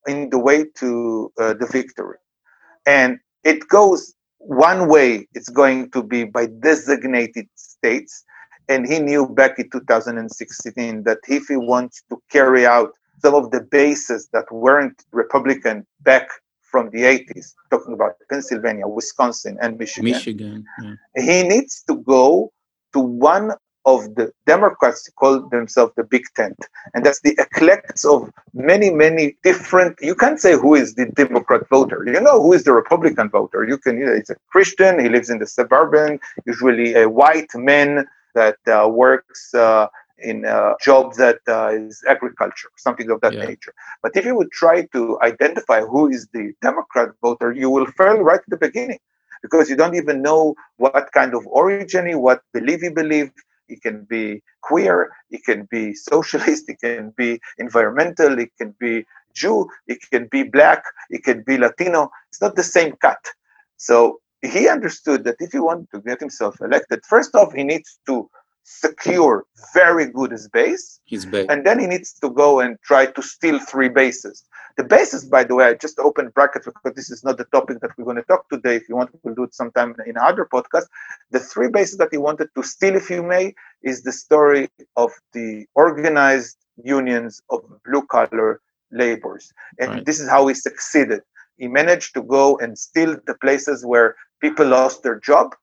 in 0.07 0.29
the 0.29 0.39
way 0.39 0.65
to 0.75 1.31
uh, 1.39 1.53
the 1.53 1.67
victory. 1.67 2.17
And 2.85 3.19
it 3.43 3.67
goes 3.67 4.13
one 4.39 4.87
way, 4.87 5.27
it's 5.33 5.49
going 5.49 5.91
to 5.91 6.01
be 6.01 6.23
by 6.23 6.47
designated 6.47 7.47
states. 7.55 8.23
And 8.69 8.87
he 8.87 8.99
knew 8.99 9.27
back 9.27 9.59
in 9.59 9.69
2016 9.69 11.03
that 11.03 11.19
if 11.27 11.47
he 11.47 11.57
wants 11.57 12.03
to 12.09 12.21
carry 12.31 12.65
out 12.65 12.91
some 13.19 13.33
of 13.33 13.51
the 13.51 13.61
bases 13.61 14.29
that 14.33 14.51
weren't 14.51 15.03
Republican 15.11 15.85
back 16.01 16.27
from 16.61 16.89
the 16.91 16.99
80s, 16.99 17.53
talking 17.71 17.93
about 17.93 18.13
Pennsylvania, 18.29 18.87
Wisconsin, 18.87 19.57
and 19.61 19.77
Michigan. 19.77 20.11
Michigan. 20.11 20.65
Yeah. 20.83 20.93
He 21.15 21.43
needs 21.43 21.83
to 21.87 21.95
go 21.95 22.51
to 22.93 22.99
one 22.99 23.51
of 23.87 24.15
the 24.15 24.31
Democrats 24.45 25.09
call 25.15 25.47
themselves 25.47 25.93
the 25.95 26.03
Big 26.03 26.23
Tent. 26.35 26.59
And 26.93 27.05
that's 27.05 27.21
the 27.21 27.35
eclectics 27.39 28.03
of 28.03 28.29
many, 28.53 28.89
many 28.89 29.37
different. 29.43 29.97
You 30.01 30.13
can't 30.13 30.39
say 30.39 30.53
who 30.57 30.75
is 30.75 30.95
the 30.95 31.05
Democrat 31.05 31.67
voter. 31.69 32.03
You 32.05 32.19
know 32.19 32.41
who 32.41 32.51
is 32.51 32.65
the 32.65 32.73
Republican 32.73 33.29
voter. 33.29 33.63
You 33.63 33.77
can, 33.77 33.97
you 33.97 34.05
know, 34.05 34.11
it's 34.11 34.29
a 34.29 34.35
Christian, 34.51 34.99
he 34.99 35.07
lives 35.07 35.29
in 35.29 35.39
the 35.39 35.47
suburban, 35.47 36.19
usually 36.45 36.95
a 36.95 37.07
white 37.07 37.51
man 37.55 38.05
that 38.35 38.57
uh, 38.67 38.89
works 38.89 39.53
uh, 39.55 39.87
in 40.19 40.43
a 40.43 40.73
job 40.83 41.13
that 41.15 41.39
uh, 41.47 41.69
is 41.69 42.03
agriculture, 42.09 42.69
something 42.75 43.09
of 43.09 43.21
that 43.21 43.33
yeah. 43.33 43.45
nature. 43.45 43.73
But 44.03 44.11
if 44.15 44.25
you 44.25 44.35
would 44.35 44.51
try 44.51 44.85
to 44.93 45.17
identify 45.21 45.79
who 45.81 46.09
is 46.09 46.27
the 46.33 46.51
Democrat 46.61 47.09
voter, 47.21 47.53
you 47.53 47.69
will 47.69 47.85
fail 47.85 48.17
right 48.17 48.39
at 48.39 48.49
the 48.49 48.57
beginning 48.57 48.99
because 49.41 49.69
you 49.69 49.75
don't 49.75 49.95
even 49.95 50.21
know 50.21 50.55
what 50.77 51.11
kind 51.13 51.33
of 51.33 51.45
origin 51.47 52.19
what 52.19 52.41
belief 52.53 52.81
he 52.81 52.89
believe. 52.89 53.31
It 53.69 53.81
can 53.81 54.05
be 54.05 54.41
queer, 54.61 55.09
it 55.29 55.43
can 55.45 55.67
be 55.69 55.93
socialist, 55.93 56.69
it 56.69 56.79
can 56.81 57.13
be 57.17 57.39
environmental, 57.57 58.39
it 58.39 58.51
can 58.57 58.75
be 58.79 59.05
Jew, 59.33 59.69
it 59.87 59.99
can 60.11 60.27
be 60.31 60.43
black, 60.43 60.83
it 61.09 61.23
can 61.23 61.43
be 61.43 61.57
Latino. 61.57 62.09
It's 62.29 62.41
not 62.41 62.55
the 62.55 62.63
same 62.63 62.93
cut. 63.01 63.23
So 63.77 64.19
he 64.41 64.67
understood 64.67 65.23
that 65.25 65.35
if 65.39 65.51
he 65.51 65.59
wanted 65.59 65.89
to 65.91 66.01
get 66.01 66.19
himself 66.19 66.59
elected, 66.61 67.05
first 67.05 67.35
off, 67.35 67.53
he 67.53 67.63
needs 67.63 67.99
to 68.07 68.29
secure 68.63 69.45
very 69.73 70.05
good 70.11 70.31
his 70.31 70.47
base. 70.49 70.99
His 71.05 71.25
base. 71.25 71.47
And 71.49 71.65
then 71.65 71.79
he 71.79 71.87
needs 71.87 72.13
to 72.21 72.29
go 72.29 72.59
and 72.59 72.77
try 72.83 73.05
to 73.05 73.21
steal 73.21 73.59
three 73.59 73.89
bases. 73.89 74.43
The 74.77 74.83
bases, 74.83 75.25
by 75.25 75.43
the 75.43 75.55
way, 75.55 75.65
I 75.65 75.73
just 75.73 75.97
opened 75.97 76.35
brackets 76.35 76.67
because 76.67 76.95
this 76.95 77.09
is 77.09 77.23
not 77.23 77.37
the 77.39 77.45
topic 77.45 77.79
that 77.81 77.97
we're 77.97 78.05
going 78.05 78.17
to 78.17 78.23
talk 78.23 78.47
today. 78.47 78.75
If 78.75 78.87
you 78.87 78.95
want, 78.95 79.09
we'll 79.23 79.33
do 79.33 79.43
it 79.43 79.55
sometime 79.55 79.95
in 80.05 80.17
other 80.17 80.45
podcast. 80.45 80.85
The 81.31 81.39
three 81.39 81.67
bases 81.67 81.97
that 81.97 82.09
he 82.11 82.17
wanted 82.17 82.49
to 82.55 82.61
steal, 82.61 82.95
if 82.95 83.09
you 83.09 83.23
may, 83.23 83.55
is 83.81 84.03
the 84.03 84.11
story 84.11 84.69
of 84.95 85.11
the 85.33 85.65
organized 85.73 86.57
unions 86.83 87.41
of 87.49 87.63
blue 87.85 88.03
collar 88.03 88.61
laborers. 88.91 89.51
And 89.79 89.89
right. 89.89 90.05
this 90.05 90.19
is 90.19 90.29
how 90.29 90.45
he 90.45 90.53
succeeded. 90.53 91.21
He 91.57 91.67
managed 91.67 92.13
to 92.13 92.21
go 92.21 92.57
and 92.59 92.77
steal 92.77 93.17
the 93.25 93.33
places 93.33 93.83
where 93.83 94.15
people 94.41 94.67
lost 94.67 95.01
their 95.01 95.19
job. 95.19 95.55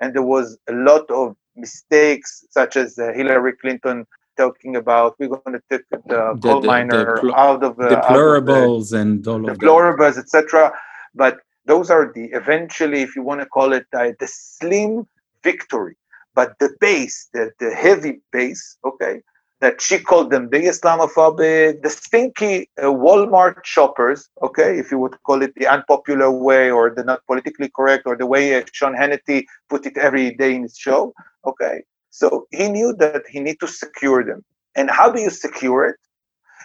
And 0.00 0.14
there 0.14 0.22
was 0.22 0.58
a 0.66 0.72
lot 0.72 1.10
of 1.10 1.36
mistakes 1.56 2.44
such 2.48 2.76
as 2.76 2.98
uh, 2.98 3.12
Hillary 3.12 3.52
Clinton 3.60 4.06
talking 4.42 4.74
about 4.82 5.08
we're 5.18 5.34
going 5.36 5.56
to 5.58 5.62
take 5.70 5.84
the, 5.90 5.98
the 6.12 6.22
coal 6.42 6.60
the, 6.60 6.66
miner 6.66 7.20
the, 7.22 7.34
out 7.46 7.62
of 7.68 7.72
the 7.76 7.88
deplorables 7.96 8.86
and 9.00 9.26
all 9.26 9.42
of 9.48 9.56
deplorables, 9.56 10.16
etc. 10.22 10.72
But 11.14 11.34
those 11.70 11.88
are 11.94 12.06
the 12.16 12.24
eventually, 12.40 13.00
if 13.06 13.10
you 13.16 13.22
want 13.30 13.40
to 13.40 13.48
call 13.56 13.72
it, 13.78 13.86
uh, 14.00 14.12
the 14.22 14.28
slim 14.28 15.06
victory. 15.42 15.96
But 16.34 16.48
the 16.62 16.70
base, 16.80 17.16
the, 17.34 17.44
the 17.60 17.70
heavy 17.84 18.14
base, 18.32 18.64
okay, 18.90 19.14
that 19.62 19.80
she 19.80 19.96
called 20.10 20.30
them 20.32 20.48
the 20.50 20.62
Islamophobic, 20.72 21.82
the 21.82 21.90
stinky 21.90 22.68
uh, 22.78 22.86
Walmart 23.04 23.56
shoppers, 23.64 24.28
okay, 24.46 24.70
if 24.82 24.90
you 24.90 24.98
would 24.98 25.16
call 25.22 25.40
it 25.46 25.52
the 25.54 25.68
unpopular 25.74 26.30
way 26.48 26.70
or 26.70 26.84
the 26.96 27.04
not 27.04 27.20
politically 27.28 27.70
correct 27.76 28.02
or 28.06 28.16
the 28.16 28.26
way 28.26 28.44
uh, 28.56 28.64
Sean 28.72 28.94
Hannity 29.00 29.44
put 29.70 29.86
it 29.86 29.96
every 29.96 30.34
day 30.42 30.52
in 30.56 30.62
his 30.62 30.76
show, 30.76 31.14
okay. 31.46 31.76
So 32.12 32.46
he 32.50 32.68
knew 32.68 32.94
that 32.98 33.22
he 33.28 33.40
need 33.40 33.58
to 33.60 33.66
secure 33.66 34.22
them. 34.22 34.44
And 34.76 34.90
how 34.90 35.10
do 35.10 35.20
you 35.20 35.30
secure 35.30 35.86
it? 35.86 35.96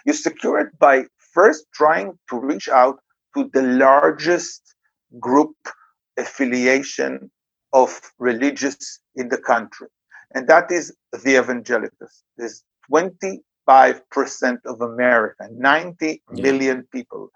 You 0.04 0.12
secure 0.12 0.60
it 0.60 0.78
by 0.78 1.06
first 1.32 1.64
trying 1.72 2.18
to 2.28 2.38
reach 2.38 2.68
out 2.68 2.98
to 3.34 3.50
the 3.54 3.62
largest 3.62 4.74
group 5.18 5.56
affiliation 6.18 7.30
of 7.72 7.98
religious 8.18 9.00
in 9.16 9.30
the 9.30 9.38
country. 9.38 9.88
And 10.34 10.46
that 10.48 10.70
is 10.70 10.94
the 11.24 11.38
evangelicals. 11.38 12.22
There's 12.36 12.62
25% 12.92 13.38
of 14.66 14.82
America, 14.82 15.48
90 15.50 16.22
yeah. 16.34 16.42
million 16.42 16.86
people, 16.92 17.30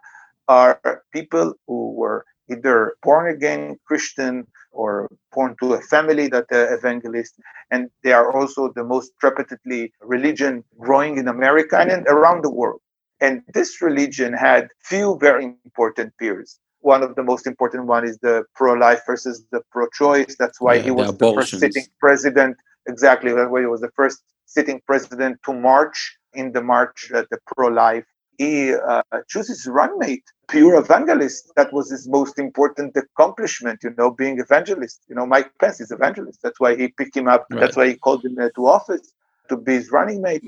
are 0.48 1.03
people 1.14 1.55
who 1.66 1.92
were 1.92 2.27
either 2.53 2.95
born 3.03 3.35
again 3.35 3.79
Christian 3.87 4.47
or 4.73 5.11
born 5.33 5.55
to 5.61 5.75
a 5.75 5.81
family 5.81 6.27
that 6.29 6.47
are 6.51 6.75
evangelist. 6.75 7.35
And 7.71 7.91
they 8.03 8.12
are 8.12 8.33
also 8.33 8.73
the 8.75 8.85
most 8.85 9.12
trepidantly 9.23 9.93
religion 10.01 10.65
growing 10.79 11.19
in 11.19 11.29
America 11.29 11.77
and 11.79 12.07
around 12.09 12.43
the 12.43 12.51
world. 12.51 12.81
And 13.21 13.43
this 13.55 13.81
religion 13.81 14.33
had 14.33 14.69
few 14.83 15.19
very 15.21 15.45
important 15.45 16.12
peers. 16.19 16.59
One 16.81 17.03
of 17.05 17.15
the 17.15 17.23
most 17.23 17.47
important 17.47 17.87
one 17.87 18.05
is 18.05 18.19
the 18.19 18.45
pro-life 18.57 19.03
versus 19.07 19.45
the 19.53 19.61
pro-choice. 19.71 20.35
That's 20.38 20.61
why 20.61 20.75
yeah, 20.75 20.83
he 20.83 20.91
was 20.91 21.07
the, 21.07 21.12
the 21.12 21.35
first 21.35 21.61
sitting 21.61 21.87
president 22.01 22.57
exactly 22.88 23.33
that 23.33 23.51
way. 23.53 23.61
He 23.61 23.67
was 23.67 23.83
the 23.83 23.93
first 23.95 24.19
sitting 24.47 24.81
president 24.87 25.38
to 25.47 25.53
march 25.53 26.17
in 26.35 26.53
the 26.53 26.62
march, 26.62 27.11
uh, 27.15 27.25
the 27.31 27.38
pro-life. 27.47 28.05
He 28.38 28.75
uh, 28.75 29.03
chooses 29.29 29.66
running 29.66 29.99
mate, 29.99 30.25
pure 30.49 30.77
evangelist. 30.77 31.53
That 31.57 31.73
was 31.73 31.90
his 31.90 32.09
most 32.09 32.38
important 32.38 32.97
accomplishment, 32.97 33.81
you 33.83 33.95
know, 33.97 34.11
being 34.11 34.38
evangelist. 34.38 35.03
You 35.09 35.14
know, 35.14 35.27
Mike 35.27 35.51
Pence 35.61 35.81
is 35.81 35.90
evangelist. 35.90 36.40
That's 36.42 36.59
why 36.59 36.77
he 36.77 36.88
picked 36.88 37.16
him 37.16 37.29
up. 37.29 37.47
Right. 37.51 37.61
That's 37.61 37.77
why 37.77 37.88
he 37.88 37.95
called 37.95 38.25
him 38.25 38.37
to 38.37 38.66
office 38.66 39.12
to 39.49 39.57
be 39.57 39.75
his 39.75 39.90
running 39.90 40.23
mate. 40.23 40.45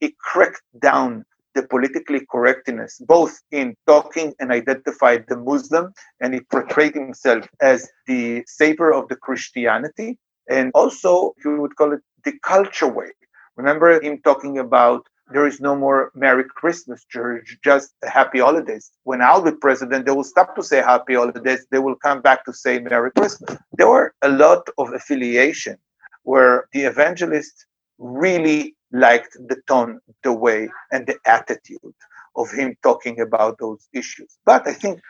He 0.00 0.14
cracked 0.18 0.62
down 0.80 1.24
the 1.54 1.62
politically 1.62 2.20
correctness, 2.30 3.00
both 3.06 3.40
in 3.50 3.74
talking 3.86 4.34
and 4.38 4.52
identified 4.52 5.24
the 5.28 5.38
Muslim, 5.38 5.92
and 6.20 6.34
he 6.34 6.40
portrayed 6.40 6.94
himself 6.94 7.48
as 7.60 7.88
the 8.06 8.44
savior 8.46 8.92
of 8.92 9.08
the 9.08 9.16
Christianity, 9.16 10.18
and 10.48 10.70
also, 10.74 11.34
you 11.42 11.60
would 11.60 11.74
call 11.76 11.92
it 11.92 12.00
the 12.24 12.34
culture 12.42 12.86
way. 12.86 13.10
Remember 13.56 14.00
him 14.00 14.20
talking 14.22 14.58
about 14.58 15.06
there 15.30 15.46
is 15.46 15.60
no 15.60 15.74
more 15.74 16.12
Merry 16.14 16.44
Christmas, 16.44 17.04
George, 17.10 17.58
just 17.64 17.94
Happy 18.04 18.38
Holidays. 18.38 18.92
When 19.02 19.20
I'll 19.20 19.42
be 19.42 19.52
president, 19.52 20.06
they 20.06 20.12
will 20.12 20.24
stop 20.24 20.54
to 20.56 20.62
say 20.62 20.78
Happy 20.78 21.14
Holidays. 21.14 21.66
They 21.70 21.78
will 21.78 21.96
come 21.96 22.22
back 22.22 22.44
to 22.44 22.52
say 22.52 22.78
Merry 22.78 23.10
Christmas. 23.10 23.58
There 23.72 23.88
were 23.88 24.14
a 24.22 24.28
lot 24.28 24.68
of 24.78 24.92
affiliation 24.92 25.76
where 26.22 26.68
the 26.72 26.82
evangelist 26.82 27.66
really 27.98 28.76
liked 28.92 29.36
the 29.48 29.56
tone, 29.66 30.00
the 30.22 30.32
way, 30.32 30.68
and 30.92 31.06
the 31.06 31.18
attitude 31.26 31.94
of 32.36 32.50
him 32.50 32.76
talking 32.82 33.20
about 33.20 33.58
those 33.58 33.88
issues. 33.92 34.38
But 34.44 34.66
I 34.68 34.72
think 34.72 35.00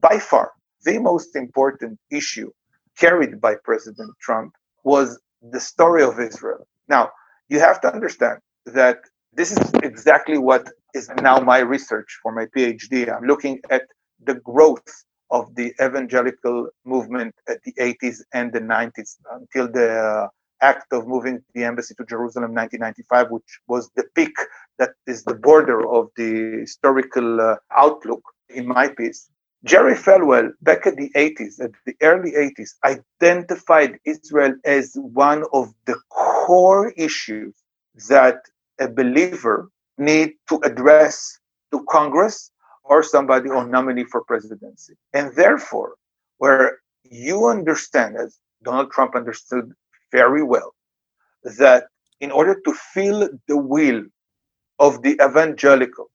by 0.00 0.18
far 0.18 0.52
the 0.84 0.98
most 0.98 1.36
important 1.36 1.98
issue 2.10 2.50
carried 2.96 3.40
by 3.40 3.54
President 3.64 4.12
Trump 4.20 4.54
was 4.84 5.20
the 5.42 5.60
story 5.60 6.02
of 6.02 6.18
Israel. 6.18 6.66
Now, 6.88 7.10
you 7.48 7.60
have 7.60 7.80
to 7.82 7.92
understand 7.92 8.40
that 8.66 9.00
this 9.32 9.52
is 9.52 9.70
exactly 9.82 10.38
what 10.38 10.68
is 10.94 11.08
now 11.22 11.38
my 11.38 11.58
research 11.58 12.18
for 12.22 12.32
my 12.32 12.46
PhD. 12.46 13.14
I'm 13.14 13.24
looking 13.24 13.60
at 13.70 13.82
the 14.24 14.34
growth 14.34 14.88
of 15.30 15.54
the 15.54 15.72
evangelical 15.80 16.68
movement 16.84 17.34
at 17.48 17.62
the 17.62 17.72
80s 17.80 18.22
and 18.34 18.52
the 18.52 18.60
90s 18.60 19.16
until 19.32 19.70
the 19.70 19.90
uh, 19.90 20.28
act 20.60 20.92
of 20.92 21.06
moving 21.06 21.42
the 21.54 21.64
embassy 21.64 21.94
to 21.94 22.04
Jerusalem 22.04 22.54
1995, 22.54 23.30
which 23.30 23.60
was 23.68 23.90
the 23.96 24.04
peak 24.14 24.34
that 24.78 24.90
is 25.06 25.24
the 25.24 25.34
border 25.34 25.88
of 25.88 26.08
the 26.16 26.58
historical 26.60 27.40
uh, 27.40 27.56
outlook 27.70 28.22
in 28.48 28.66
my 28.66 28.88
piece. 28.88 29.30
Jerry 29.64 29.94
Falwell, 29.94 30.52
back 30.62 30.86
at 30.86 30.96
the 30.96 31.10
80s, 31.14 31.60
at 31.62 31.72
the 31.86 31.94
early 32.02 32.32
80s, 32.32 32.70
identified 32.84 33.98
Israel 34.04 34.54
as 34.64 34.92
one 34.94 35.44
of 35.52 35.72
the 35.86 35.96
core 36.08 36.92
issues 36.96 37.54
that 38.08 38.40
a 38.80 38.88
believer 38.88 39.70
need 39.98 40.32
to 40.48 40.60
address 40.64 41.38
to 41.72 41.84
Congress 41.88 42.50
or 42.84 43.02
somebody 43.02 43.48
or 43.48 43.66
nominee 43.66 44.04
for 44.04 44.24
presidency. 44.24 44.94
And 45.12 45.34
therefore, 45.36 45.94
where 46.38 46.78
you 47.04 47.46
understand, 47.46 48.16
as 48.16 48.38
Donald 48.62 48.90
Trump 48.90 49.14
understood 49.14 49.72
very 50.10 50.42
well, 50.42 50.74
that 51.58 51.84
in 52.20 52.30
order 52.30 52.60
to 52.64 52.72
feel 52.72 53.28
the 53.46 53.56
will 53.56 54.02
of 54.78 55.02
the 55.02 55.18
evangelical 55.22 56.10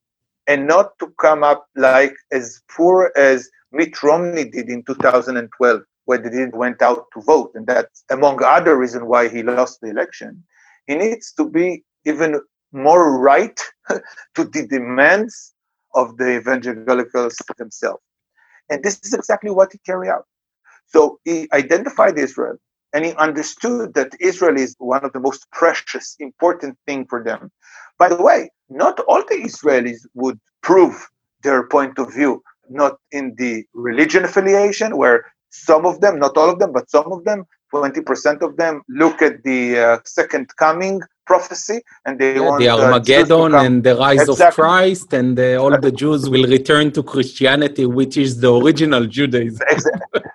and 0.46 0.66
not 0.66 0.98
to 0.98 1.12
come 1.20 1.42
up 1.42 1.66
like 1.76 2.14
as 2.32 2.62
poor 2.70 3.12
as 3.16 3.48
Mitt 3.72 4.02
Romney 4.02 4.44
did 4.44 4.68
in 4.68 4.82
2012 4.84 5.80
when 6.04 6.22
he 6.22 6.30
did 6.30 6.54
went 6.54 6.82
out 6.82 7.06
to 7.12 7.20
vote, 7.22 7.50
and 7.54 7.66
that's 7.66 8.04
among 8.10 8.42
other 8.42 8.76
reasons 8.76 9.04
why 9.04 9.28
he 9.28 9.42
lost 9.42 9.80
the 9.80 9.90
election. 9.90 10.44
He 10.86 10.94
needs 10.94 11.32
to 11.32 11.48
be 11.48 11.84
even 12.04 12.40
more 12.76 13.18
right 13.18 13.58
to 14.34 14.44
the 14.44 14.66
demands 14.66 15.54
of 15.94 16.16
the 16.18 16.36
evangelicals 16.36 17.36
themselves. 17.56 18.02
And 18.70 18.82
this 18.82 19.00
is 19.02 19.14
exactly 19.14 19.50
what 19.50 19.72
he 19.72 19.78
carried 19.78 20.10
out. 20.10 20.26
So 20.86 21.18
he 21.24 21.48
identified 21.52 22.18
Israel 22.18 22.58
and 22.92 23.04
he 23.04 23.12
understood 23.14 23.94
that 23.94 24.12
Israel 24.20 24.56
is 24.56 24.74
one 24.78 25.04
of 25.04 25.12
the 25.12 25.20
most 25.20 25.50
precious, 25.50 26.16
important 26.20 26.78
thing 26.86 27.06
for 27.06 27.22
them. 27.24 27.50
By 27.98 28.08
the 28.08 28.22
way, 28.22 28.50
not 28.68 29.00
all 29.00 29.22
the 29.22 29.36
Israelis 29.36 30.06
would 30.14 30.38
prove 30.62 31.08
their 31.42 31.66
point 31.68 31.98
of 31.98 32.12
view, 32.12 32.42
not 32.68 32.96
in 33.12 33.34
the 33.36 33.64
religion 33.74 34.24
affiliation, 34.24 34.96
where 34.96 35.32
some 35.50 35.86
of 35.86 36.00
them, 36.00 36.18
not 36.18 36.36
all 36.36 36.50
of 36.50 36.58
them, 36.58 36.72
but 36.72 36.90
some 36.90 37.12
of 37.12 37.24
them, 37.24 37.44
20% 37.72 38.42
of 38.42 38.56
them 38.56 38.82
look 38.88 39.22
at 39.22 39.42
the 39.42 39.78
uh, 39.78 39.98
second 40.04 40.48
coming 40.56 41.00
prophecy 41.26 41.80
and 42.04 42.18
they 42.18 42.34
yeah, 42.34 42.40
want 42.40 42.60
the 42.60 42.68
Armageddon 42.68 43.54
and 43.54 43.84
the 43.84 43.94
rise 43.96 44.28
exactly. 44.28 44.46
of 44.46 44.54
Christ 44.54 45.12
and 45.12 45.38
uh, 45.38 45.62
all 45.62 45.78
the 45.78 45.92
Jews 45.92 46.28
will 46.28 46.46
return 46.48 46.92
to 46.92 47.02
Christianity, 47.02 47.84
which 47.84 48.16
is 48.16 48.40
the 48.40 48.52
original 48.54 49.06
Judaism. 49.06 49.66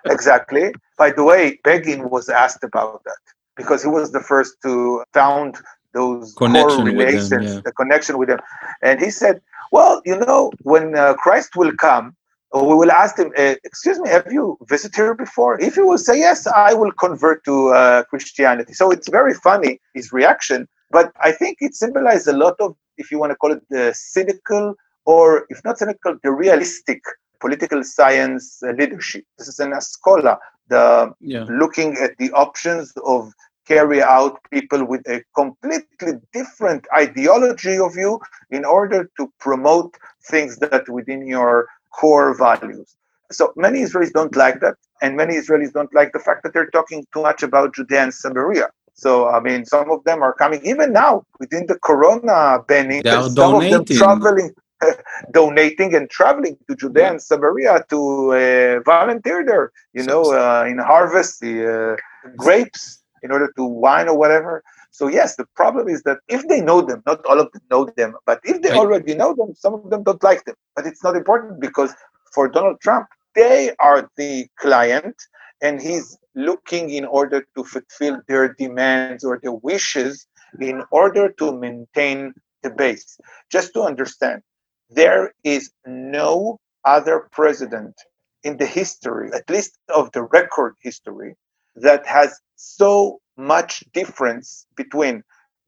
exactly. 0.04 0.72
By 0.96 1.10
the 1.10 1.24
way, 1.24 1.58
Begin 1.64 2.10
was 2.10 2.28
asked 2.28 2.62
about 2.62 3.02
that 3.04 3.22
because 3.56 3.82
he 3.82 3.88
was 3.88 4.12
the 4.12 4.20
first 4.20 4.52
to 4.64 5.02
found 5.12 5.56
those 5.94 6.34
connection 6.34 6.84
relations, 6.84 7.30
them, 7.30 7.42
yeah. 7.42 7.60
the 7.64 7.72
connection 7.72 8.18
with 8.18 8.28
them. 8.28 8.40
And 8.82 9.00
he 9.00 9.10
said, 9.10 9.40
well, 9.72 10.00
you 10.04 10.18
know, 10.18 10.52
when 10.62 10.96
uh, 10.96 11.14
Christ 11.14 11.56
will 11.56 11.74
come, 11.76 12.16
we 12.54 12.74
will 12.74 12.92
ask 12.92 13.18
him, 13.18 13.32
uh, 13.38 13.54
excuse 13.64 13.98
me, 13.98 14.08
have 14.10 14.30
you 14.30 14.58
visited 14.68 14.94
here 14.94 15.14
before? 15.14 15.58
If 15.60 15.76
he 15.76 15.80
will 15.80 15.98
say 15.98 16.18
yes, 16.18 16.46
I 16.46 16.74
will 16.74 16.92
convert 16.92 17.44
to 17.44 17.70
uh, 17.70 18.04
Christianity. 18.04 18.74
So 18.74 18.90
it's 18.90 19.08
very 19.08 19.34
funny, 19.34 19.80
his 19.94 20.12
reaction. 20.12 20.68
But 20.92 21.10
I 21.28 21.32
think 21.32 21.58
it 21.60 21.74
symbolizes 21.74 22.26
a 22.28 22.36
lot 22.44 22.56
of, 22.60 22.76
if 22.98 23.10
you 23.10 23.18
want 23.18 23.30
to 23.32 23.36
call 23.36 23.52
it 23.52 23.62
the 23.70 23.92
cynical, 23.94 24.74
or 25.06 25.46
if 25.48 25.58
not 25.64 25.78
cynical, 25.78 26.16
the 26.22 26.30
realistic 26.30 27.00
political 27.40 27.82
science 27.82 28.62
uh, 28.62 28.72
leadership. 28.80 29.24
This 29.38 29.48
is 29.48 29.58
an 29.58 29.72
Ascola, 29.72 30.36
the 30.68 31.12
yeah. 31.20 31.44
looking 31.48 31.96
at 31.96 32.12
the 32.18 32.30
options 32.32 32.92
of 33.04 33.32
carry 33.66 34.02
out 34.02 34.38
people 34.50 34.84
with 34.84 35.02
a 35.08 35.22
completely 35.34 36.12
different 36.32 36.86
ideology 36.94 37.78
of 37.78 37.96
you 37.96 38.20
in 38.50 38.64
order 38.64 39.10
to 39.18 39.32
promote 39.40 39.96
things 40.30 40.58
that 40.58 40.88
within 40.88 41.26
your 41.26 41.66
core 41.98 42.36
values. 42.36 42.96
So 43.30 43.52
many 43.56 43.80
Israelis 43.80 44.12
don't 44.12 44.36
like 44.36 44.60
that, 44.60 44.76
and 45.00 45.16
many 45.16 45.34
Israelis 45.36 45.72
don't 45.72 45.94
like 45.94 46.12
the 46.12 46.18
fact 46.18 46.42
that 46.42 46.52
they're 46.52 46.70
talking 46.70 47.06
too 47.14 47.22
much 47.22 47.42
about 47.42 47.74
Judea 47.74 48.02
and 48.02 48.14
Samaria. 48.14 48.68
So 48.94 49.28
I 49.28 49.40
mean, 49.40 49.64
some 49.64 49.90
of 49.90 50.04
them 50.04 50.22
are 50.22 50.34
coming 50.34 50.60
even 50.64 50.92
now 50.92 51.24
within 51.40 51.66
the 51.66 51.78
Corona 51.78 52.62
banning. 52.66 53.02
They 53.02 53.10
are 53.10 53.24
some 53.24 53.34
donating. 53.34 53.74
of 53.74 53.86
them 53.86 53.96
traveling, 53.96 54.50
donating 55.32 55.94
and 55.94 56.08
traveling 56.10 56.56
to 56.68 56.76
Judea 56.76 57.02
yeah. 57.02 57.10
and 57.10 57.22
Samaria 57.22 57.84
to 57.90 58.32
uh, 58.32 58.80
volunteer 58.84 59.44
there. 59.44 59.72
You 59.92 60.04
know, 60.04 60.22
uh, 60.32 60.64
in 60.68 60.78
harvest 60.78 61.40
the 61.40 61.96
uh, 61.98 62.30
grapes 62.36 63.02
in 63.22 63.30
order 63.30 63.52
to 63.56 63.64
wine 63.64 64.08
or 64.08 64.16
whatever. 64.16 64.62
So 64.90 65.08
yes, 65.08 65.36
the 65.36 65.46
problem 65.56 65.88
is 65.88 66.02
that 66.02 66.18
if 66.28 66.46
they 66.48 66.60
know 66.60 66.82
them, 66.82 67.02
not 67.06 67.24
all 67.24 67.40
of 67.40 67.50
them 67.52 67.62
know 67.70 67.86
them, 67.96 68.14
but 68.26 68.40
if 68.44 68.60
they 68.60 68.72
already 68.72 69.14
know 69.14 69.34
them, 69.34 69.54
some 69.54 69.72
of 69.72 69.88
them 69.88 70.02
don't 70.02 70.22
like 70.22 70.44
them. 70.44 70.54
But 70.76 70.86
it's 70.86 71.02
not 71.02 71.16
important 71.16 71.60
because 71.60 71.94
for 72.34 72.46
Donald 72.46 72.78
Trump, 72.80 73.06
they 73.34 73.72
are 73.78 74.10
the 74.16 74.46
client 74.58 75.16
and 75.62 75.80
he's 75.80 76.18
looking 76.34 76.90
in 76.90 77.04
order 77.04 77.46
to 77.56 77.64
fulfill 77.64 78.20
their 78.28 78.52
demands 78.54 79.24
or 79.24 79.38
their 79.42 79.52
wishes 79.52 80.26
in 80.60 80.82
order 80.90 81.32
to 81.38 81.56
maintain 81.56 82.34
the 82.62 82.70
base. 82.70 83.18
Just 83.50 83.72
to 83.74 83.82
understand, 83.82 84.42
there 84.90 85.32
is 85.44 85.72
no 85.86 86.58
other 86.84 87.28
president 87.30 87.94
in 88.42 88.56
the 88.56 88.66
history, 88.66 89.30
at 89.32 89.48
least 89.48 89.78
of 89.94 90.10
the 90.12 90.22
record 90.22 90.74
history, 90.80 91.36
that 91.76 92.04
has 92.06 92.40
so 92.56 93.20
much 93.36 93.84
difference 93.94 94.66
between 94.76 95.22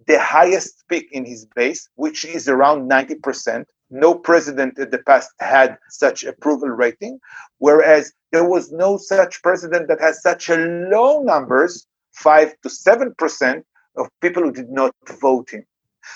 the 0.06 0.18
highest 0.20 0.84
peak 0.88 1.08
in 1.12 1.24
his 1.24 1.46
base, 1.54 1.88
which 1.94 2.24
is 2.24 2.48
around 2.48 2.90
90%. 2.90 3.64
No 3.90 4.14
president 4.14 4.78
in 4.78 4.90
the 4.90 4.98
past 4.98 5.30
had 5.40 5.78
such 5.88 6.24
approval 6.24 6.70
rating, 6.70 7.20
whereas 7.58 8.12
there 8.32 8.48
was 8.48 8.72
no 8.72 8.96
such 8.96 9.42
president 9.42 9.88
that 9.88 10.00
has 10.00 10.22
such 10.22 10.48
a 10.48 10.56
low 10.56 11.22
numbers, 11.22 11.86
5 12.12 12.54
to 12.62 12.68
7% 12.68 13.62
of 13.96 14.08
people 14.20 14.42
who 14.42 14.52
did 14.52 14.70
not 14.70 14.94
vote 15.20 15.50
him. 15.50 15.64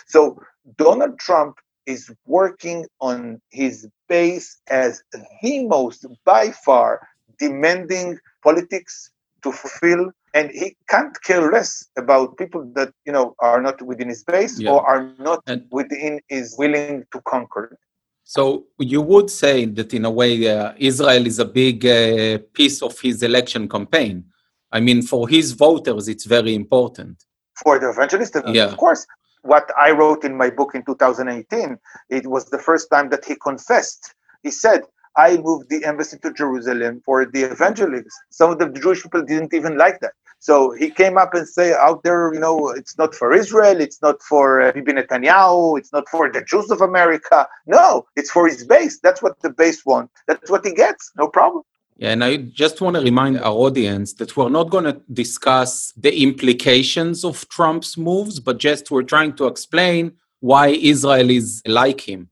So 0.06 0.40
Donald 0.76 1.18
Trump 1.18 1.58
is 1.86 2.10
working 2.26 2.86
on 3.00 3.40
his 3.50 3.88
base 4.08 4.60
as 4.68 5.02
the 5.12 5.24
most, 5.66 6.04
by 6.24 6.50
far, 6.50 7.08
demanding 7.38 8.18
politics 8.42 9.10
to 9.42 9.52
fulfill 9.52 10.10
and 10.34 10.50
he 10.50 10.76
can't 10.88 11.20
care 11.22 11.50
less 11.50 11.86
about 11.96 12.36
people 12.36 12.70
that 12.74 12.92
you 13.06 13.12
know 13.12 13.34
are 13.40 13.60
not 13.60 13.80
within 13.82 14.08
his 14.08 14.24
base 14.24 14.58
yeah. 14.58 14.70
or 14.70 14.86
are 14.86 15.12
not 15.18 15.42
and 15.46 15.66
within 15.70 16.20
is 16.28 16.54
willing 16.58 17.04
to 17.12 17.20
conquer 17.22 17.78
so 18.24 18.64
you 18.78 19.00
would 19.00 19.30
say 19.30 19.64
that 19.64 19.94
in 19.94 20.04
a 20.04 20.10
way 20.10 20.48
uh, 20.48 20.72
israel 20.78 21.26
is 21.26 21.38
a 21.38 21.44
big 21.44 21.86
uh, 21.86 22.38
piece 22.52 22.82
of 22.82 22.98
his 23.00 23.22
election 23.22 23.68
campaign 23.68 24.24
i 24.72 24.80
mean 24.80 25.00
for 25.02 25.28
his 25.28 25.52
voters 25.52 26.08
it's 26.08 26.26
very 26.26 26.54
important 26.54 27.24
For 27.64 27.78
the 27.78 27.90
evangelist, 27.90 28.36
yeah. 28.46 28.66
of 28.66 28.76
course. 28.76 29.06
What 29.42 29.70
I 29.76 29.90
wrote 29.92 30.24
in 30.24 30.36
my 30.36 30.50
book 30.50 30.74
in 30.74 30.84
2018, 30.84 31.78
it 32.10 32.26
was 32.26 32.46
the 32.46 32.58
first 32.58 32.90
time 32.90 33.08
that 33.10 33.24
he 33.24 33.36
confessed. 33.36 34.14
He 34.42 34.50
said, 34.50 34.82
I 35.18 35.36
moved 35.38 35.68
the 35.68 35.84
embassy 35.84 36.16
to 36.22 36.32
Jerusalem 36.32 37.02
for 37.04 37.26
the 37.26 37.42
evangelists. 37.42 38.16
Some 38.30 38.52
of 38.52 38.58
the 38.60 38.68
Jewish 38.70 39.02
people 39.02 39.22
didn't 39.22 39.52
even 39.52 39.76
like 39.76 39.98
that. 40.00 40.12
So 40.38 40.70
he 40.70 40.90
came 40.90 41.18
up 41.18 41.34
and 41.34 41.46
say 41.48 41.74
out 41.74 42.04
there, 42.04 42.32
you 42.32 42.38
know, 42.38 42.70
it's 42.70 42.96
not 42.96 43.14
for 43.14 43.32
Israel, 43.32 43.80
it's 43.80 44.00
not 44.00 44.22
for 44.22 44.62
uh, 44.62 44.70
Bibi 44.70 44.92
Netanyahu, 44.92 45.76
it's 45.76 45.92
not 45.92 46.08
for 46.08 46.30
the 46.30 46.42
Jews 46.42 46.70
of 46.70 46.80
America. 46.80 47.48
No, 47.66 48.06
it's 48.14 48.30
for 48.30 48.46
his 48.46 48.64
base. 48.64 49.00
That's 49.00 49.20
what 49.20 49.40
the 49.42 49.50
base 49.50 49.84
want. 49.84 50.08
That's 50.28 50.48
what 50.48 50.64
he 50.64 50.72
gets. 50.72 51.10
No 51.16 51.26
problem. 51.26 51.64
Yeah, 51.96 52.10
and 52.12 52.22
I 52.22 52.36
just 52.36 52.80
want 52.80 52.94
to 52.94 53.02
remind 53.02 53.40
our 53.40 53.52
audience 53.66 54.14
that 54.14 54.36
we're 54.36 54.48
not 54.48 54.70
going 54.70 54.84
to 54.84 55.00
discuss 55.12 55.92
the 55.96 56.16
implications 56.22 57.24
of 57.24 57.48
Trump's 57.48 57.98
moves, 57.98 58.38
but 58.38 58.58
just 58.58 58.92
we're 58.92 59.02
trying 59.02 59.34
to 59.34 59.46
explain 59.46 60.12
why 60.38 60.68
Israel 60.68 61.28
is 61.28 61.60
like 61.66 62.00
him. 62.02 62.28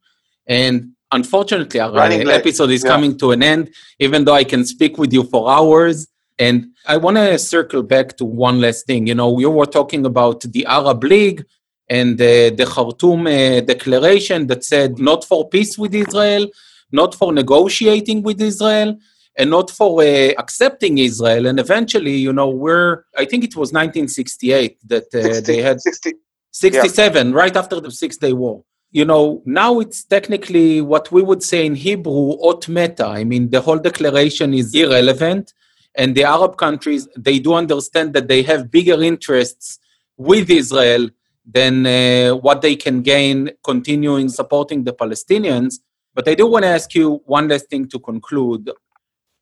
And 0.47 0.93
unfortunately, 1.13 1.81
our 1.81 1.93
Running 1.93 2.29
episode 2.29 2.69
late. 2.69 2.77
is 2.77 2.85
yeah. 2.85 2.91
coming 2.91 3.17
to 3.19 3.33
an 3.33 3.43
end, 3.43 3.71
even 3.99 4.25
though 4.25 4.35
I 4.35 4.45
can 4.45 4.65
speak 4.65 4.99
with 4.99 5.13
you 5.13 5.25
for 5.25 5.51
hours. 5.51 6.07
And 6.39 6.69
I 6.87 6.97
want 6.99 7.17
to 7.17 7.39
circle 7.39 7.83
back 7.83 8.17
to 8.19 8.25
one 8.25 8.61
last 8.61 8.87
thing. 8.87 9.07
You 9.07 9.15
know, 9.15 9.31
we 9.31 9.47
were 9.47 9.67
talking 9.67 10.05
about 10.05 10.43
the 10.43 10.67
Arab 10.67 11.03
League 11.05 11.45
and 11.89 12.21
uh, 12.21 12.51
the 12.51 12.67
Khartoum 12.69 13.27
uh, 13.27 13.61
declaration 13.61 14.47
that 14.49 14.65
said 14.65 14.99
not 14.99 15.25
for 15.25 15.49
peace 15.49 15.79
with 15.79 15.95
Israel, 15.95 16.49
not 16.93 17.15
for 17.15 17.33
negotiating 17.33 18.23
with 18.23 18.41
Israel, 18.41 18.99
and 19.37 19.51
not 19.51 19.71
for 19.71 20.03
uh, 20.03 20.33
accepting 20.39 20.99
Israel. 20.99 21.47
And 21.47 21.61
eventually, 21.61 22.17
you 22.17 22.33
know, 22.33 22.49
we're, 22.49 23.05
I 23.17 23.25
think 23.25 23.45
it 23.45 23.55
was 23.57 23.73
1968 23.73 24.79
that 24.89 25.15
uh, 25.15 25.23
60, 25.23 25.53
they 25.53 25.63
had 25.63 25.81
60, 25.81 26.15
67, 26.51 27.29
yeah. 27.29 27.35
right 27.35 27.57
after 27.57 27.81
the 27.81 27.91
Six 27.91 28.17
Day 28.17 28.33
War. 28.33 28.65
You 28.97 29.05
know, 29.05 29.43
now 29.45 29.79
it's 29.79 30.05
technically 30.05 30.81
what 30.81 31.13
we 31.13 31.21
would 31.21 31.43
say 31.43 31.67
in 31.67 31.75
Hebrew, 31.75 32.31
ot 32.49 32.67
meta. 32.67 33.05
I 33.05 33.25
mean, 33.25 33.51
the 33.51 33.61
whole 33.61 33.77
declaration 33.77 34.55
is 34.55 34.75
irrelevant 34.75 35.53
and 35.97 36.15
the 36.15 36.25
Arab 36.25 36.57
countries, 36.57 37.07
they 37.15 37.39
do 37.39 37.53
understand 37.53 38.15
that 38.15 38.27
they 38.29 38.41
have 38.45 38.71
bigger 38.71 39.03
interests 39.03 39.79
with 40.17 40.49
Israel 40.49 41.11
than 41.45 41.85
uh, 41.85 42.37
what 42.37 42.63
they 42.63 42.75
can 42.75 43.03
gain 43.03 43.51
continuing 43.63 44.31
supporting 44.31 44.85
the 44.85 44.95
Palestinians. 44.95 45.75
But 46.15 46.27
I 46.27 46.35
do 46.35 46.47
want 46.47 46.63
to 46.63 46.71
ask 46.71 46.95
you 46.95 47.21
one 47.27 47.49
last 47.49 47.69
thing 47.69 47.89
to 47.89 47.99
conclude. 47.99 48.71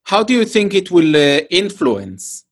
How 0.03 0.25
do 0.25 0.35
you 0.35 0.45
think 0.45 0.75
it 0.75 0.91
will 0.91 1.15
uh, 1.15 1.43
influence 1.49 2.44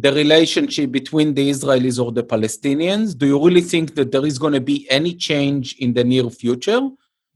the 0.00 0.12
relationship 0.12 0.90
between 0.90 1.34
the 1.34 1.50
Israelis 1.50 2.02
or 2.02 2.12
the 2.12 2.22
Palestinians? 2.22 3.16
Do 3.16 3.26
you 3.26 3.44
really 3.44 3.60
think 3.72 3.94
that 3.96 4.12
there 4.12 4.26
is 4.26 4.38
going 4.38 4.52
to 4.54 4.60
be 4.60 4.86
any 4.90 5.14
change 5.14 5.76
in 5.78 5.94
the 5.94 6.04
near 6.04 6.28
future? 6.30 6.82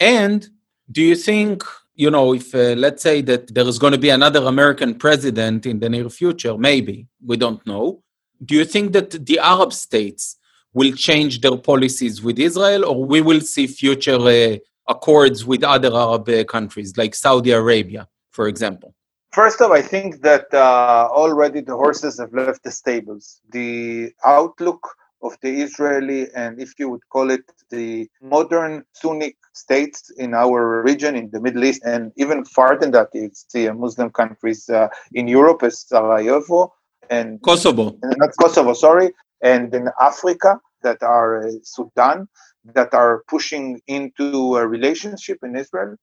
And 0.00 0.48
do 0.90 1.02
you 1.02 1.16
think 1.16 1.62
you 1.94 2.10
know, 2.10 2.34
if 2.34 2.54
uh, 2.54 2.74
let's 2.76 3.02
say 3.02 3.20
that 3.22 3.54
there 3.54 3.66
is 3.66 3.78
going 3.78 3.92
to 3.92 3.98
be 3.98 4.10
another 4.10 4.44
American 4.46 4.94
president 4.96 5.64
in 5.64 5.78
the 5.78 5.88
near 5.88 6.08
future, 6.08 6.58
maybe, 6.58 7.06
we 7.24 7.36
don't 7.36 7.64
know. 7.66 8.02
Do 8.44 8.56
you 8.56 8.64
think 8.64 8.92
that 8.92 9.10
the 9.10 9.38
Arab 9.38 9.72
states 9.72 10.36
will 10.72 10.92
change 10.92 11.40
their 11.40 11.56
policies 11.56 12.20
with 12.20 12.38
Israel, 12.38 12.84
or 12.84 13.04
we 13.04 13.20
will 13.20 13.40
see 13.40 13.66
future 13.68 14.18
uh, 14.18 14.56
accords 14.88 15.44
with 15.44 15.62
other 15.62 15.94
Arab 15.94 16.28
uh, 16.28 16.44
countries, 16.44 16.96
like 16.96 17.14
Saudi 17.14 17.52
Arabia, 17.52 18.08
for 18.32 18.48
example? 18.48 18.94
First 19.34 19.60
off, 19.60 19.72
I 19.72 19.82
think 19.82 20.22
that 20.22 20.46
uh, 20.54 21.08
already 21.10 21.60
the 21.60 21.74
horses 21.74 22.20
have 22.20 22.32
left 22.32 22.62
the 22.62 22.70
stables. 22.70 23.40
The 23.50 24.12
outlook 24.24 24.88
of 25.24 25.36
the 25.42 25.62
Israeli 25.62 26.28
and, 26.36 26.60
if 26.60 26.78
you 26.78 26.88
would 26.88 27.08
call 27.08 27.32
it, 27.32 27.42
the 27.68 28.08
modern 28.22 28.84
Sunni 28.92 29.34
states 29.52 30.12
in 30.18 30.34
our 30.34 30.82
region, 30.82 31.16
in 31.16 31.30
the 31.30 31.40
Middle 31.40 31.64
East, 31.64 31.82
and 31.84 32.12
even 32.16 32.44
farther 32.44 32.82
than 32.82 32.92
that, 32.92 33.08
you 33.12 33.28
see 33.32 33.68
Muslim 33.70 34.10
countries 34.10 34.68
uh, 34.70 34.86
in 35.12 35.26
Europe, 35.26 35.64
as 35.64 35.80
Sarajevo 35.80 36.72
and 37.10 37.42
Kosovo, 37.42 37.98
not 38.04 38.30
Kosovo, 38.40 38.72
sorry, 38.72 39.10
and 39.42 39.74
in 39.74 39.88
Africa 40.00 40.60
that 40.84 41.02
are 41.02 41.48
uh, 41.48 41.50
Sudan, 41.64 42.28
that 42.66 42.94
are 42.94 43.24
pushing 43.26 43.80
into 43.88 44.56
a 44.58 44.64
relationship 44.64 45.38
in 45.42 45.56
Israel, 45.56 45.96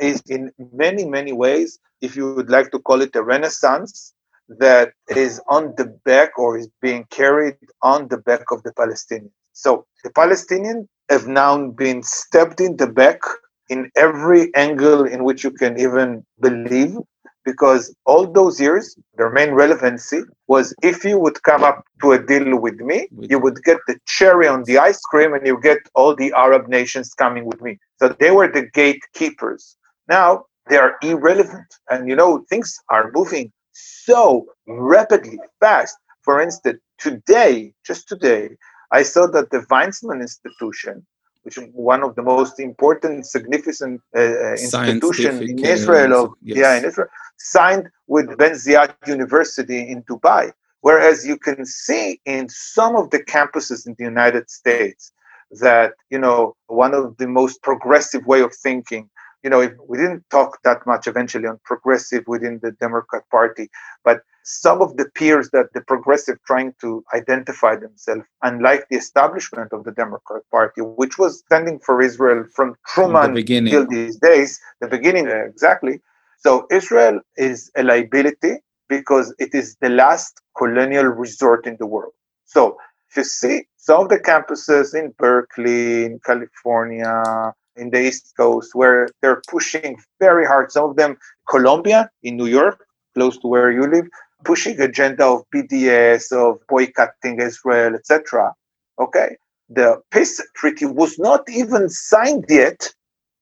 is 0.00 0.22
in 0.28 0.52
many 0.72 1.04
many 1.04 1.32
ways, 1.32 1.78
if 2.00 2.16
you 2.16 2.34
would 2.34 2.50
like 2.50 2.70
to 2.70 2.78
call 2.78 3.00
it 3.02 3.14
a 3.16 3.22
renaissance 3.22 4.14
that 4.48 4.92
is 5.08 5.40
on 5.48 5.74
the 5.76 5.86
back 6.04 6.38
or 6.38 6.56
is 6.56 6.68
being 6.80 7.04
carried 7.10 7.56
on 7.82 8.08
the 8.08 8.16
back 8.16 8.50
of 8.50 8.62
the 8.62 8.72
Palestinians. 8.72 9.30
So 9.52 9.86
the 10.04 10.10
Palestinians 10.10 10.86
have 11.10 11.26
now 11.26 11.68
been 11.70 12.02
stabbed 12.02 12.60
in 12.60 12.76
the 12.76 12.86
back 12.86 13.20
in 13.68 13.90
every 13.96 14.54
angle 14.54 15.04
in 15.04 15.24
which 15.24 15.44
you 15.44 15.50
can 15.50 15.78
even 15.78 16.24
believe 16.40 16.96
because 17.44 17.94
all 18.04 18.26
those 18.30 18.60
years 18.60 18.96
their 19.16 19.30
main 19.30 19.52
relevancy 19.52 20.20
was 20.48 20.74
if 20.82 21.04
you 21.04 21.18
would 21.18 21.42
come 21.42 21.64
up 21.64 21.84
to 22.02 22.12
a 22.12 22.22
deal 22.30 22.58
with 22.60 22.78
me 22.90 23.08
you 23.32 23.38
would 23.38 23.58
get 23.64 23.78
the 23.86 23.96
cherry 24.06 24.46
on 24.46 24.64
the 24.64 24.78
ice 24.78 25.00
cream 25.10 25.32
and 25.34 25.46
you 25.46 25.58
get 25.60 25.78
all 25.94 26.14
the 26.14 26.32
arab 26.36 26.68
nations 26.68 27.14
coming 27.14 27.44
with 27.44 27.60
me 27.62 27.78
so 27.98 28.08
they 28.20 28.30
were 28.30 28.48
the 28.48 28.66
gatekeepers 28.80 29.76
now 30.08 30.44
they 30.68 30.76
are 30.76 30.96
irrelevant 31.02 31.70
and 31.90 32.08
you 32.08 32.16
know 32.16 32.44
things 32.50 32.78
are 32.88 33.10
moving 33.14 33.52
so 33.72 34.46
rapidly 34.66 35.38
fast. 35.60 35.96
For 36.22 36.40
instance, 36.40 36.80
today, 36.98 37.72
just 37.86 38.08
today, 38.08 38.50
I 38.92 39.02
saw 39.02 39.26
that 39.28 39.50
the 39.50 39.60
Weizmann 39.70 40.20
Institution, 40.20 41.06
which 41.42 41.56
is 41.58 41.68
one 41.72 42.02
of 42.02 42.14
the 42.16 42.22
most 42.22 42.58
important, 42.60 43.26
significant 43.26 44.00
uh, 44.16 44.20
uh 44.20 44.52
institution 44.52 45.42
in 45.42 45.58
Israel, 45.64 46.12
of, 46.24 46.30
yes. 46.42 46.58
yeah, 46.58 46.78
in 46.78 46.84
Israel, 46.84 47.08
signed 47.38 47.88
with 48.06 48.26
Bin 48.38 48.52
Zayed 48.52 48.94
University 49.06 49.80
in 49.92 50.02
Dubai. 50.04 50.52
Whereas 50.80 51.26
you 51.26 51.36
can 51.36 51.64
see 51.64 52.20
in 52.24 52.48
some 52.48 52.94
of 52.96 53.10
the 53.10 53.22
campuses 53.34 53.86
in 53.86 53.94
the 53.98 54.04
United 54.04 54.48
States 54.50 55.12
that 55.50 55.94
you 56.10 56.18
know 56.18 56.54
one 56.66 56.94
of 56.94 57.16
the 57.16 57.26
most 57.26 57.62
progressive 57.62 58.24
way 58.26 58.40
of 58.42 58.54
thinking 58.54 59.08
you 59.42 59.50
know, 59.50 59.70
we 59.86 59.98
didn't 59.98 60.24
talk 60.30 60.58
that 60.64 60.86
much 60.86 61.06
eventually 61.06 61.46
on 61.46 61.60
progressive 61.64 62.24
within 62.26 62.58
the 62.62 62.72
Democrat 62.72 63.22
Party, 63.30 63.68
but 64.04 64.22
some 64.42 64.80
of 64.80 64.96
the 64.96 65.04
peers 65.14 65.50
that 65.50 65.66
the 65.74 65.82
progressive 65.82 66.38
trying 66.46 66.72
to 66.80 67.04
identify 67.14 67.76
themselves, 67.76 68.22
unlike 68.42 68.86
the 68.90 68.96
establishment 68.96 69.72
of 69.72 69.84
the 69.84 69.92
Democrat 69.92 70.42
Party, 70.50 70.80
which 70.80 71.18
was 71.18 71.40
standing 71.40 71.78
for 71.78 72.00
Israel 72.00 72.44
from 72.54 72.74
Truman 72.86 73.34
till 73.66 73.86
these 73.86 74.16
days, 74.16 74.58
the 74.80 74.88
beginning 74.88 75.28
exactly. 75.28 76.00
So 76.38 76.66
Israel 76.70 77.20
is 77.36 77.70
a 77.76 77.82
liability 77.82 78.56
because 78.88 79.34
it 79.38 79.50
is 79.54 79.76
the 79.80 79.90
last 79.90 80.40
colonial 80.56 81.04
resort 81.04 81.66
in 81.66 81.76
the 81.78 81.86
world. 81.86 82.14
So 82.46 82.78
if 83.10 83.18
you 83.18 83.24
see 83.24 83.64
some 83.76 84.02
of 84.02 84.08
the 84.08 84.18
campuses 84.18 84.94
in 84.94 85.14
Berkeley, 85.18 86.04
in 86.04 86.20
California, 86.24 87.52
in 87.78 87.90
the 87.90 88.08
East 88.08 88.34
Coast 88.36 88.74
where 88.74 89.08
they're 89.20 89.42
pushing 89.48 89.98
very 90.20 90.46
hard. 90.46 90.72
Some 90.72 90.90
of 90.90 90.96
them, 90.96 91.16
Columbia 91.48 92.10
in 92.22 92.36
New 92.36 92.46
York, 92.46 92.84
close 93.14 93.38
to 93.38 93.48
where 93.48 93.70
you 93.70 93.86
live, 93.86 94.06
pushing 94.44 94.80
agenda 94.80 95.24
of 95.24 95.42
BDS, 95.54 96.32
of 96.32 96.58
boycotting 96.68 97.40
Israel, 97.40 97.94
etc. 97.94 98.52
Okay, 98.98 99.36
the 99.68 100.00
peace 100.10 100.40
treaty 100.56 100.86
was 100.86 101.18
not 101.18 101.42
even 101.48 101.88
signed 101.88 102.44
yet. 102.48 102.92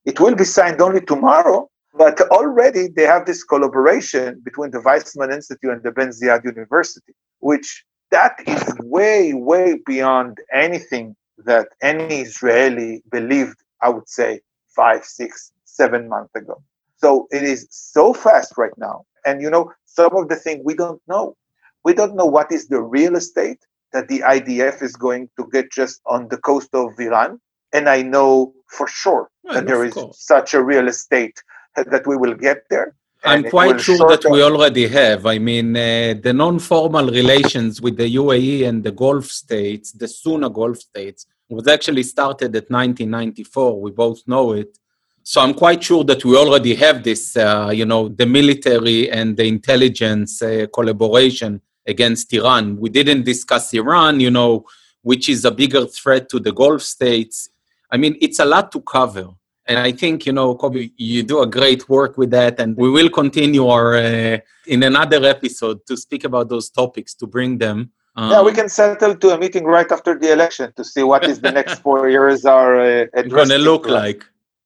It 0.05 0.21
will 0.21 0.35
be 0.35 0.45
signed 0.45 0.81
only 0.81 1.01
tomorrow. 1.01 1.69
But 1.97 2.21
already 2.31 2.89
they 2.89 3.05
have 3.05 3.25
this 3.25 3.43
collaboration 3.43 4.43
between 4.45 4.71
the 4.71 4.81
Weizmann 4.81 5.33
Institute 5.33 5.71
and 5.71 5.83
the 5.83 5.93
Bin 5.93 6.11
Zayed 6.11 6.45
University, 6.45 7.15
which 7.39 7.85
that 8.11 8.35
is 8.47 8.63
way, 8.83 9.33
way 9.33 9.81
beyond 9.87 10.39
anything 10.53 11.17
that 11.39 11.69
any 11.83 12.21
Israeli 12.21 13.03
believed 13.11 13.57
I 13.83 13.89
would 13.89 14.09
say 14.09 14.41
five, 14.75 15.05
six, 15.05 15.53
seven 15.65 16.09
months 16.09 16.35
ago. 16.35 16.63
So 16.99 17.29
it 17.31 17.43
is 17.43 17.67
so 17.71 18.15
fast 18.15 18.55
right 18.57 18.77
now. 18.77 19.05
And 19.25 19.43
you 19.43 19.51
know, 19.51 19.73
some 19.85 20.15
of 20.17 20.29
the 20.29 20.37
things 20.37 20.63
we 20.65 20.75
don't 20.75 21.01
know. 21.09 21.37
We 21.85 21.95
don't 21.95 22.17
know 22.17 22.27
what 22.27 22.51
is 22.51 22.69
the 22.69 22.83
real 22.83 23.17
estate 23.17 23.61
that 23.93 24.09
the 24.09 24.21
IDF 24.21 24.83
is 24.83 24.95
going 24.97 25.29
to 25.37 25.49
get 25.53 25.71
just 25.71 26.01
on 26.07 26.29
the 26.29 26.39
coast 26.39 26.71
of 26.75 26.99
Iran. 26.99 27.41
And 27.73 27.89
I 27.89 28.03
know 28.03 28.53
for 28.69 28.89
sure 28.89 29.31
that 29.53 29.67
there 29.67 29.85
is 29.85 29.95
course. 29.95 30.19
such 30.19 30.55
a 30.55 30.63
real 30.63 30.89
estate 30.89 31.43
that 31.77 32.07
we 32.07 32.17
will 32.17 32.35
get 32.35 32.65
there. 32.71 32.95
I'm 33.25 33.45
quite 33.45 33.81
sure 33.81 34.09
that 34.09 34.25
we 34.31 34.43
already 34.43 34.87
have. 34.89 35.27
I 35.27 35.39
mean, 35.39 35.77
uh, 35.77 36.15
the 36.27 36.33
non 36.33 36.59
formal 36.59 37.07
relations 37.09 37.81
with 37.81 37.97
the 37.97 38.15
UAE 38.15 38.69
and 38.69 38.85
the 38.85 38.93
Gulf 38.93 39.27
states, 39.27 39.93
the 39.93 40.07
Sunna 40.07 40.53
Gulf 40.53 40.79
states, 40.79 41.27
was 41.55 41.69
actually 41.69 42.03
started 42.03 42.55
at 42.57 42.71
1994. 42.71 43.81
We 43.81 43.91
both 43.91 44.27
know 44.27 44.53
it. 44.53 44.79
So 45.23 45.41
I'm 45.41 45.55
quite 45.55 45.83
sure 45.83 46.05
that 46.05 46.25
we 46.25 46.37
already 46.37 46.75
have 46.77 47.03
this, 47.03 47.37
uh, 47.37 47.71
you 47.75 47.85
know, 47.85 48.09
the 48.09 48.27
military 48.27 49.11
and 49.11 49.37
the 49.37 49.45
intelligence 49.45 50.41
uh, 50.41 50.67
collaboration 50.73 51.61
against 51.87 52.33
Iran. 52.33 52.77
We 52.77 52.91
didn't 52.91 53.25
discuss 53.25 53.73
Iran, 53.75 54.21
you 54.21 54.31
know, 54.31 54.67
which 55.03 55.29
is 55.29 55.45
a 55.45 55.51
bigger 55.51 55.87
threat 55.87 56.29
to 56.29 56.39
the 56.39 56.53
Gulf 56.53 56.83
states. 56.83 57.49
I 57.91 57.97
mean, 57.97 58.17
it's 58.21 58.39
a 58.39 58.45
lot 58.45 58.71
to 58.73 58.81
cover. 58.81 59.29
And 59.67 59.79
I 59.81 59.91
think, 59.91 60.27
you 60.27 60.33
know, 60.33 60.55
Kobi, 60.55 60.93
you 60.97 61.25
do 61.25 61.43
a 61.43 61.47
great 61.47 61.89
work 61.89 62.17
with 62.17 62.31
that. 62.31 62.61
And 62.61 62.77
we 62.77 62.89
will 62.89 63.09
continue 63.09 63.67
our, 63.67 63.97
uh, 63.97 64.39
in 64.67 64.83
another 64.85 65.25
episode 65.25 65.85
to 65.87 65.97
speak 65.97 66.23
about 66.25 66.49
those 66.49 66.71
topics, 66.71 67.15
to 67.15 67.27
bring 67.27 67.59
them. 67.59 67.91
Um, 68.17 68.31
yeah, 68.31 68.43
we 68.43 68.53
can 68.53 68.69
settle 68.69 69.15
to 69.15 69.35
a 69.35 69.39
meeting 69.39 69.65
right 69.65 69.91
after 69.93 70.19
the 70.19 70.33
election 70.33 70.73
to 70.77 70.85
see 70.85 71.03
what 71.03 71.25
is 71.25 71.41
the 71.41 71.53
next 71.53 71.75
four 71.85 72.09
years 72.09 72.47
are 72.47 72.81
uh, 72.81 73.07
going 73.29 73.51
to 73.51 73.59
look 73.59 73.87
like. 73.87 74.25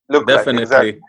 Look 0.08 0.26
Definitely. 0.26 0.66
Like, 0.66 1.00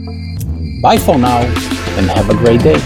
Bye 0.81 0.97
for 0.97 1.19
now, 1.19 1.41
and 1.99 2.11
have 2.11 2.31
a 2.31 2.35
great 2.35 2.63
day. 2.63 2.81